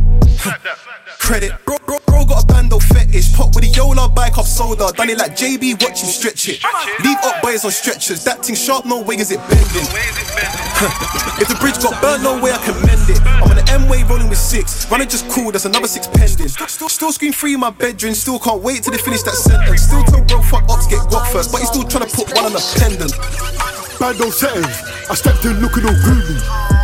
Credit, 1.18 1.52
bro, 1.64 1.78
bro, 1.86 1.98
bro 2.06 2.24
got 2.26 2.44
a 2.44 2.46
bando 2.46 2.78
fetish. 2.78 3.32
Pop 3.34 3.54
with 3.54 3.64
a 3.64 3.68
Yola 3.68 4.08
bike 4.08 4.36
off 4.38 4.46
soda. 4.46 4.92
Done 4.92 5.10
it 5.10 5.18
like 5.18 5.32
JB, 5.32 5.82
watch 5.82 6.02
him 6.02 6.10
stretch 6.10 6.48
it. 6.48 6.60
Leave 7.04 7.18
up 7.24 7.42
boys 7.42 7.64
on 7.64 7.70
stretchers. 7.70 8.24
That 8.24 8.44
thing 8.44 8.54
sharp, 8.54 8.84
no 8.84 9.00
way 9.00 9.16
is 9.16 9.30
it 9.30 9.40
bending. 9.48 9.88
if 11.40 11.48
the 11.48 11.56
bridge 11.60 11.80
got 11.80 12.00
burnt, 12.02 12.22
no 12.22 12.40
way 12.42 12.52
I 12.52 12.58
can 12.58 12.74
mend 12.84 13.08
it. 13.08 13.20
I'm 13.24 13.48
on 13.50 13.56
the 13.56 13.64
M 13.72 13.88
way 13.88 14.02
rolling 14.04 14.28
with 14.28 14.38
six. 14.38 14.90
Running 14.90 15.08
just 15.08 15.28
cool, 15.30 15.50
there's 15.50 15.66
another 15.66 15.88
six 15.88 16.06
pending. 16.06 16.48
Still 16.48 17.12
scream 17.12 17.32
free 17.32 17.54
in 17.54 17.60
my 17.60 17.70
bedroom. 17.70 18.14
Still 18.14 18.38
can't 18.38 18.62
wait 18.62 18.82
till 18.82 18.92
they 18.92 18.98
finish 18.98 19.22
that 19.22 19.34
sentence. 19.34 19.82
Still 19.82 20.04
tell 20.04 20.24
bro 20.24 20.42
fuck 20.42 20.64
ups 20.68 20.86
get 20.86 21.08
got 21.10 21.30
first, 21.32 21.52
but 21.52 21.60
he's 21.60 21.68
still 21.68 21.84
trying 21.84 22.08
to 22.08 22.12
put 22.14 22.28
one 22.34 22.46
on 22.46 22.52
a 22.52 22.62
pendant. 22.76 23.14
Bando 23.98 24.30
settings. 24.30 24.76
I 25.08 25.14
stepped 25.14 25.44
in 25.44 25.60
looking 25.60 25.84
all 25.84 25.94
groovy. 26.04 26.36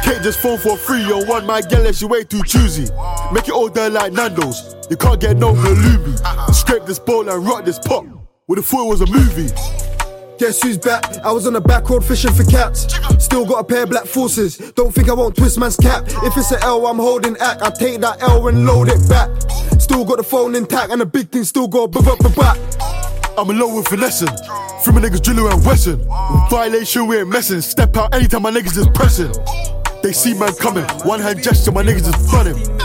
Can't 0.05 0.23
just 0.23 0.41
phone 0.41 0.59
for 0.59 0.75
a 0.75 0.77
free 0.77 1.05
on 1.13 1.27
one 1.27 1.47
my 1.47 1.61
and 1.61 1.97
she 1.97 2.05
way 2.05 2.25
too 2.25 2.43
choosy. 2.45 2.87
Make 3.33 3.47
it 3.49 3.53
all 3.53 3.69
done 3.69 3.93
like 3.93 4.13
Nando's. 4.13 4.75
You 4.91 4.97
can't 4.97 5.21
get 5.21 5.37
no 5.37 5.53
halloumi. 5.53 6.55
Scrape 6.55 6.85
this 6.85 6.99
bowl 6.99 7.29
and 7.29 7.47
rock 7.47 7.65
this 7.65 7.79
pot. 7.79 8.05
Would 8.49 8.59
the 8.59 8.63
thought 8.63 8.87
it 8.87 8.89
was 8.89 9.01
a 9.03 9.07
movie. 9.07 9.49
Guess 10.39 10.63
who's 10.63 10.79
back? 10.79 11.05
I 11.19 11.31
was 11.31 11.47
on 11.47 11.53
the 11.53 11.61
back 11.61 11.89
road 11.89 12.05
fishing 12.05 12.33
for 12.33 12.45
cats. 12.45 12.93
Still 13.23 13.47
got 13.47 13.59
a 13.61 13.65
pair 13.65 13.85
of 13.85 13.91
black 13.91 14.07
forces. 14.07 14.57
Don't 14.75 14.93
think 14.93 15.09
I 15.09 15.13
won't 15.13 15.37
twist 15.37 15.59
man's 15.59 15.77
cap. 15.77 16.05
If 16.09 16.37
it's 16.37 16.51
an 16.51 16.59
L, 16.63 16.87
I'm 16.87 16.97
holding 16.97 17.37
act. 17.37 17.63
I 17.63 17.71
take 17.71 18.01
that 18.01 18.21
L 18.23 18.49
and 18.49 18.67
load 18.67 18.89
it 18.89 19.09
back. 19.09 19.29
Still 19.81 20.05
got 20.05 20.17
the 20.17 20.25
phone 20.25 20.57
intact 20.57 20.91
and 20.91 21.01
the 21.01 21.07
big 21.07 21.31
thing 21.31 21.45
still 21.45 21.69
got 21.69 21.93
b 21.93 22.01
b 22.01 22.35
back. 22.35 22.59
I'm 23.39 23.49
alone 23.49 23.77
with 23.77 23.87
finessing. 23.87 24.29
From 24.83 24.95
my 24.97 25.03
niggas 25.03 25.23
drilling 25.23 25.53
and 25.53 25.65
Wesson. 25.65 25.99
With 25.99 26.51
violation, 26.51 27.07
we 27.07 27.19
ain't 27.19 27.29
messing. 27.29 27.61
Step 27.61 27.97
out 27.97 28.13
anytime 28.15 28.43
my 28.43 28.51
niggas 28.51 28.77
is 28.77 28.89
pressing. 28.89 29.33
They 30.03 30.13
see 30.13 30.35
man 30.35 30.55
coming. 30.55 30.85
One 31.05 31.21
hand 31.21 31.43
gesture, 31.43 31.71
my 31.71 31.83
niggas 31.83 32.09
is 32.09 32.33
running. 32.33 32.80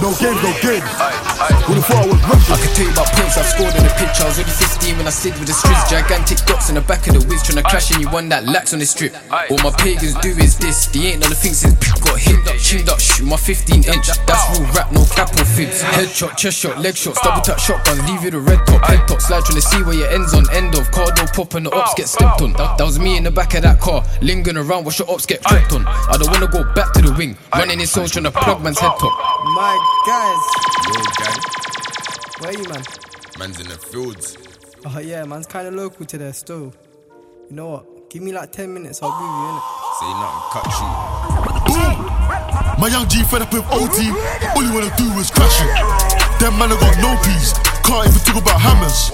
No 0.00 0.14
games, 0.14 0.40
no 0.44 0.52
games. 0.62 1.27
Would've 1.38 1.86
thought 1.86 2.02
I 2.02 2.10
was 2.10 2.20
rushing. 2.26 2.54
I 2.54 2.58
could 2.58 2.74
tell 2.74 2.86
you 2.86 2.92
about 2.92 3.08
points 3.14 3.38
I've 3.38 3.46
scored 3.46 3.74
in 3.78 3.84
the 3.86 3.94
pitch. 3.94 4.18
I 4.18 4.26
was 4.26 4.38
only 4.42 4.50
15 4.50 4.96
when 4.98 5.06
I 5.06 5.14
slid 5.14 5.38
with 5.38 5.46
the 5.46 5.54
strips. 5.54 5.90
Gigantic 5.90 6.38
dots 6.50 6.68
in 6.68 6.74
the 6.74 6.82
back 6.82 7.06
of 7.06 7.14
the 7.14 7.22
whiz. 7.30 7.46
Trying 7.46 7.62
to 7.62 7.66
clash 7.68 7.90
and 7.94 8.02
you 8.02 8.10
one 8.10 8.28
that 8.30 8.44
lacks 8.44 8.72
on 8.72 8.80
the 8.80 8.86
strip. 8.86 9.14
All 9.30 9.58
my 9.62 9.70
pagans 9.78 10.14
do 10.18 10.34
is 10.34 10.58
this. 10.58 10.86
They 10.90 11.14
ain't 11.14 11.22
on 11.22 11.30
the 11.30 11.38
thing 11.38 11.54
since 11.54 11.78
got 12.00 12.18
hit 12.18 12.42
up, 12.48 12.56
chinned 12.58 12.88
up, 12.88 12.98
shoot 12.98 13.26
my 13.26 13.36
15 13.36 13.84
inch. 13.84 14.06
That's 14.26 14.42
real 14.58 14.66
rap, 14.74 14.90
no 14.90 15.04
cap 15.14 15.30
or 15.30 15.44
fibs. 15.44 15.82
Headshot, 15.82 16.36
chest 16.36 16.58
shot, 16.58 16.78
leg 16.80 16.96
shots, 16.96 17.20
double 17.22 17.42
tap 17.42 17.58
shotguns. 17.58 18.02
Leave 18.10 18.22
you 18.24 18.30
the 18.30 18.40
red 18.40 18.58
top, 18.66 18.84
head 18.84 19.06
top. 19.06 19.20
Slide 19.20 19.44
trying 19.44 19.60
to 19.60 19.62
see 19.62 19.82
where 19.82 19.94
your 19.94 20.08
ends 20.10 20.34
on. 20.34 20.48
End 20.50 20.74
of 20.74 20.90
car 20.90 21.10
door 21.12 21.26
pop 21.30 21.54
and 21.54 21.66
the 21.66 21.70
ops 21.70 21.94
get 21.94 22.08
stepped 22.08 22.42
on. 22.42 22.52
That, 22.54 22.78
that 22.78 22.84
was 22.84 22.98
me 22.98 23.16
in 23.16 23.24
the 23.24 23.30
back 23.30 23.54
of 23.54 23.62
that 23.62 23.80
car. 23.80 24.02
Lingering 24.22 24.56
around, 24.56 24.84
watch 24.84 24.98
the 24.98 25.06
ops 25.06 25.26
get 25.26 25.42
dropped 25.42 25.72
on. 25.72 25.86
I 25.86 26.16
don't 26.18 26.30
wanna 26.30 26.48
go 26.48 26.64
back 26.74 26.92
to 26.94 27.02
the 27.02 27.12
wing. 27.12 27.36
Running 27.54 27.80
in 27.80 27.86
zones 27.86 28.10
trying 28.12 28.24
to 28.24 28.30
plug 28.32 28.62
man's 28.62 28.78
head 28.78 28.92
top. 28.98 29.14
My 29.54 29.76
guys, 30.06 30.42
Yo, 30.88 31.02
gang. 31.18 31.27
Where 32.40 32.50
are 32.50 32.52
you 32.52 32.68
man? 32.68 32.82
Man's 33.38 33.60
in 33.60 33.68
the 33.68 33.76
fields. 33.76 34.36
Oh 34.86 34.98
yeah, 34.98 35.24
man's 35.24 35.46
kinda 35.46 35.70
local 35.70 36.06
to 36.06 36.18
there 36.18 36.32
still. 36.32 36.72
You 37.50 37.56
know 37.56 37.68
what? 37.68 38.10
Give 38.10 38.22
me 38.22 38.32
like 38.32 38.52
10 38.52 38.72
minutes, 38.72 39.02
I'll 39.02 39.10
be 39.10 39.24
with 39.24 39.34
you 39.36 39.50
innit? 39.52 39.64
Say 39.98 40.10
nothing, 40.16 40.44
cut 40.54 40.66
you. 40.78 40.90
Boom! 41.68 41.98
My 42.80 42.88
young 42.88 43.08
G 43.08 43.22
fed 43.24 43.42
up 43.42 43.52
with 43.52 43.66
OT. 43.68 44.08
All 44.54 44.62
you 44.62 44.72
wanna 44.72 44.94
do 44.96 45.06
is 45.18 45.30
crash 45.30 45.60
it. 45.60 45.70
Them 46.40 46.58
man 46.58 46.70
have 46.70 46.80
got 46.80 46.96
no 47.02 47.18
peace. 47.26 47.52
Can't 47.82 48.06
even 48.06 48.20
talk 48.22 48.40
about 48.40 48.60
hammers. 48.60 49.10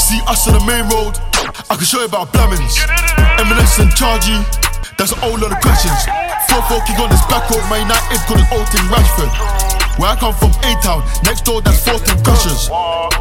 See 0.00 0.20
us 0.26 0.48
on 0.48 0.58
the 0.58 0.64
main 0.66 0.84
road. 0.90 1.14
I 1.70 1.76
can 1.76 1.84
show 1.84 2.00
you 2.00 2.06
about 2.06 2.32
Blammins. 2.32 2.76
Eminence 3.38 3.78
and 3.78 3.90
Chargy. 3.94 4.36
That's 4.98 5.12
a 5.12 5.16
whole 5.22 5.38
lot 5.38 5.52
of 5.52 5.60
questions. 5.62 5.96
Four 6.50 6.62
four 6.68 6.80
kick 6.84 6.98
on 6.98 7.10
this 7.10 7.24
back 7.30 7.48
road. 7.50 7.62
My 7.70 7.78
United 7.78 8.18
call 8.26 8.38
it 8.38 8.48
old 8.52 8.68
thing 8.68 8.84
Rashford. 8.90 9.73
Where 9.98 10.10
I 10.10 10.16
come 10.16 10.34
from, 10.34 10.50
A 10.66 10.74
Town. 10.82 11.06
Next 11.22 11.44
door, 11.44 11.62
that's 11.62 11.82
14 11.86 12.24
crushers. 12.24 12.68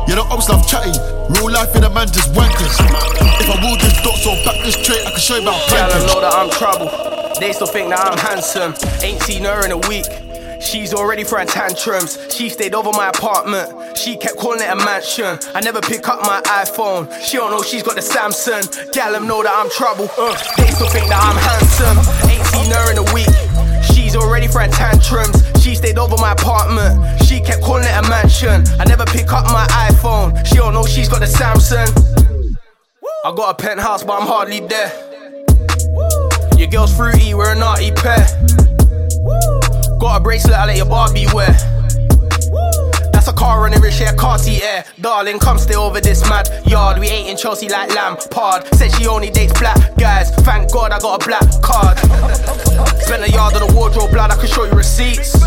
Yeah, 0.09 0.15
the 0.17 0.25
ops 0.29 0.49
love 0.49 0.65
chatty. 0.67 0.91
Real 1.37 1.51
life 1.51 1.75
in 1.75 1.83
a 1.83 1.89
man 1.89 2.07
just 2.07 2.33
wankers. 2.33 2.75
If 3.39 3.49
I 3.49 3.61
will 3.61 3.77
this 3.77 3.93
dots 4.01 4.25
or 4.25 4.35
back 4.43 4.57
this 4.65 4.75
trait, 4.81 5.05
I 5.05 5.11
can 5.11 5.19
show 5.19 5.35
you 5.35 5.43
about 5.43 5.61
plankers. 5.69 6.05
know 6.07 6.21
that 6.21 6.33
I'm 6.33 6.49
trouble. 6.49 6.89
They 7.39 7.53
still 7.53 7.67
think 7.67 7.89
that 7.89 7.99
I'm 7.99 8.17
handsome. 8.17 8.73
Ain't 9.03 9.21
seen 9.21 9.43
her 9.43 9.63
in 9.65 9.71
a 9.71 9.77
week. 9.87 10.05
She's 10.61 10.93
already 10.93 11.23
throwing 11.23 11.47
tantrums. 11.47 12.17
She 12.33 12.49
stayed 12.49 12.73
over 12.73 12.91
my 12.91 13.09
apartment. 13.09 13.97
She 13.97 14.17
kept 14.17 14.37
calling 14.37 14.61
it 14.61 14.69
a 14.69 14.75
mansion. 14.75 15.37
I 15.53 15.61
never 15.61 15.81
pick 15.81 16.07
up 16.07 16.21
my 16.21 16.41
iPhone. 16.45 17.11
She 17.21 17.37
don't 17.37 17.51
know 17.51 17.61
she's 17.61 17.83
got 17.83 17.95
the 17.95 18.01
Samsung. 18.01 18.91
Gal 18.93 19.11
them 19.11 19.27
know 19.27 19.43
that 19.43 19.53
I'm 19.53 19.69
trouble. 19.69 20.09
Uh, 20.17 20.33
they 20.57 20.71
still 20.71 20.89
think 20.89 21.07
that 21.09 21.21
I'm 21.21 21.37
handsome. 21.37 21.97
Ain't 22.31 22.45
seen 22.47 22.71
her 22.71 22.91
in 22.91 22.97
a 22.97 23.07
week. 23.13 23.29
She's 23.93 24.15
already 24.15 24.47
throwing 24.47 24.71
tantrums. 24.71 25.52
She 25.63 25.75
stayed 25.75 25.97
over 25.97 26.17
my 26.17 26.33
apartment. 26.33 27.23
She 27.23 27.39
kept 27.39 27.63
calling 27.63 27.85
it 27.85 27.95
a 27.95 28.01
mansion. 28.09 28.65
I 28.81 28.83
never 28.83 29.05
pick 29.05 29.31
up 29.31 29.45
my 29.45 29.65
iPhone. 29.89 30.45
She 30.45 30.55
don't 30.55 30.73
know 30.73 30.85
she's 30.85 31.07
got 31.07 31.21
the 31.21 31.25
Samsung. 31.25 31.87
I 33.23 33.33
got 33.33 33.51
a 33.51 33.63
penthouse, 33.63 34.03
but 34.03 34.19
I'm 34.19 34.27
hardly 34.27 34.59
there. 34.59 34.91
Your 36.57 36.67
girl's 36.67 36.93
fruity, 36.93 37.33
we're 37.33 37.53
a 37.53 37.55
naughty 37.55 37.91
pair. 37.91 38.27
Got 40.01 40.17
a 40.17 40.19
bracelet, 40.19 40.55
I 40.55 40.65
let 40.65 40.75
your 40.75 40.85
Barbie 40.85 41.27
wear. 41.33 41.55
That's 43.23 43.37
a 43.37 43.39
car 43.39 43.61
running 43.61 43.79
rich, 43.79 44.01
yeah, 44.01 44.13
Cartier. 44.13 44.83
Darling, 44.99 45.39
come 45.39 45.57
stay 45.57 45.75
over 45.75 46.01
this 46.01 46.27
mad 46.27 46.49
yard. 46.67 46.99
We 46.99 47.07
ain't 47.07 47.29
in 47.29 47.37
Chelsea 47.37 47.69
like 47.69 47.95
Lampard. 47.95 48.67
Said 48.75 48.91
she 48.95 49.07
only 49.07 49.29
dates 49.29 49.57
black 49.57 49.95
guys. 49.95 50.29
Thank 50.43 50.73
God 50.73 50.91
I 50.91 50.99
got 50.99 51.23
a 51.23 51.25
black 51.25 51.47
card. 51.61 51.97
Spent 52.99 53.23
a 53.23 53.31
yard 53.31 53.55
on 53.55 53.65
the 53.65 53.73
wardrobe, 53.73 54.11
blood, 54.11 54.29
I 54.29 54.35
can 54.35 54.47
show 54.47 54.65
you 54.65 54.73
receipts. 54.73 55.39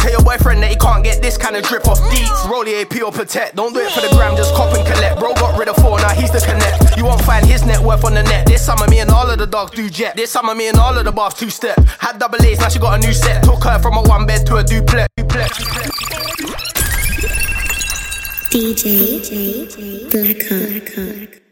Tell 0.00 0.12
your 0.12 0.22
boyfriend 0.22 0.62
that 0.62 0.70
he 0.70 0.76
can't 0.76 1.04
get 1.04 1.20
this 1.20 1.36
kind 1.36 1.56
of 1.56 1.64
drip 1.64 1.86
off 1.86 2.00
deets. 2.08 2.48
Roll 2.48 2.64
the 2.64 2.72
AP 2.80 3.02
or 3.02 3.12
protect. 3.12 3.56
Don't 3.56 3.74
do 3.74 3.80
it 3.80 3.92
for 3.92 4.00
the 4.00 4.08
gram, 4.16 4.34
just 4.34 4.54
cop 4.54 4.74
and 4.74 4.86
collect. 4.86 5.20
Bro 5.20 5.34
got 5.34 5.58
rid 5.58 5.68
of 5.68 5.76
four, 5.76 5.98
now 5.98 6.08
he's 6.08 6.30
the 6.30 6.40
connect. 6.40 6.96
You 6.96 7.04
won't 7.04 7.20
find 7.20 7.44
his 7.44 7.66
net 7.66 7.80
worth 7.80 8.06
on 8.06 8.14
the 8.14 8.22
net. 8.22 8.46
This 8.46 8.64
summer, 8.64 8.88
me 8.88 9.00
and 9.00 9.10
all 9.10 9.28
of 9.28 9.38
the 9.38 9.46
dogs 9.46 9.72
do 9.72 9.90
jet. 9.90 10.16
This 10.16 10.30
summer, 10.30 10.54
me 10.54 10.68
and 10.68 10.78
all 10.78 10.96
of 10.96 11.04
the 11.04 11.12
bars 11.12 11.34
two 11.34 11.50
step. 11.50 11.76
Had 12.00 12.18
double 12.18 12.42
A's, 12.42 12.60
now 12.60 12.70
she 12.70 12.78
got 12.78 12.96
a 12.98 13.06
new 13.06 13.12
set. 13.12 13.44
Took 13.44 13.62
her 13.64 13.78
from 13.78 13.98
a 13.98 14.02
one 14.08 14.24
bed 14.24 14.46
to 14.46 14.56
a 14.56 14.64
duplex. 14.64 15.06
duplex. 15.18 16.73
DJ 18.54 19.26
Blackhawk. 20.10 21.43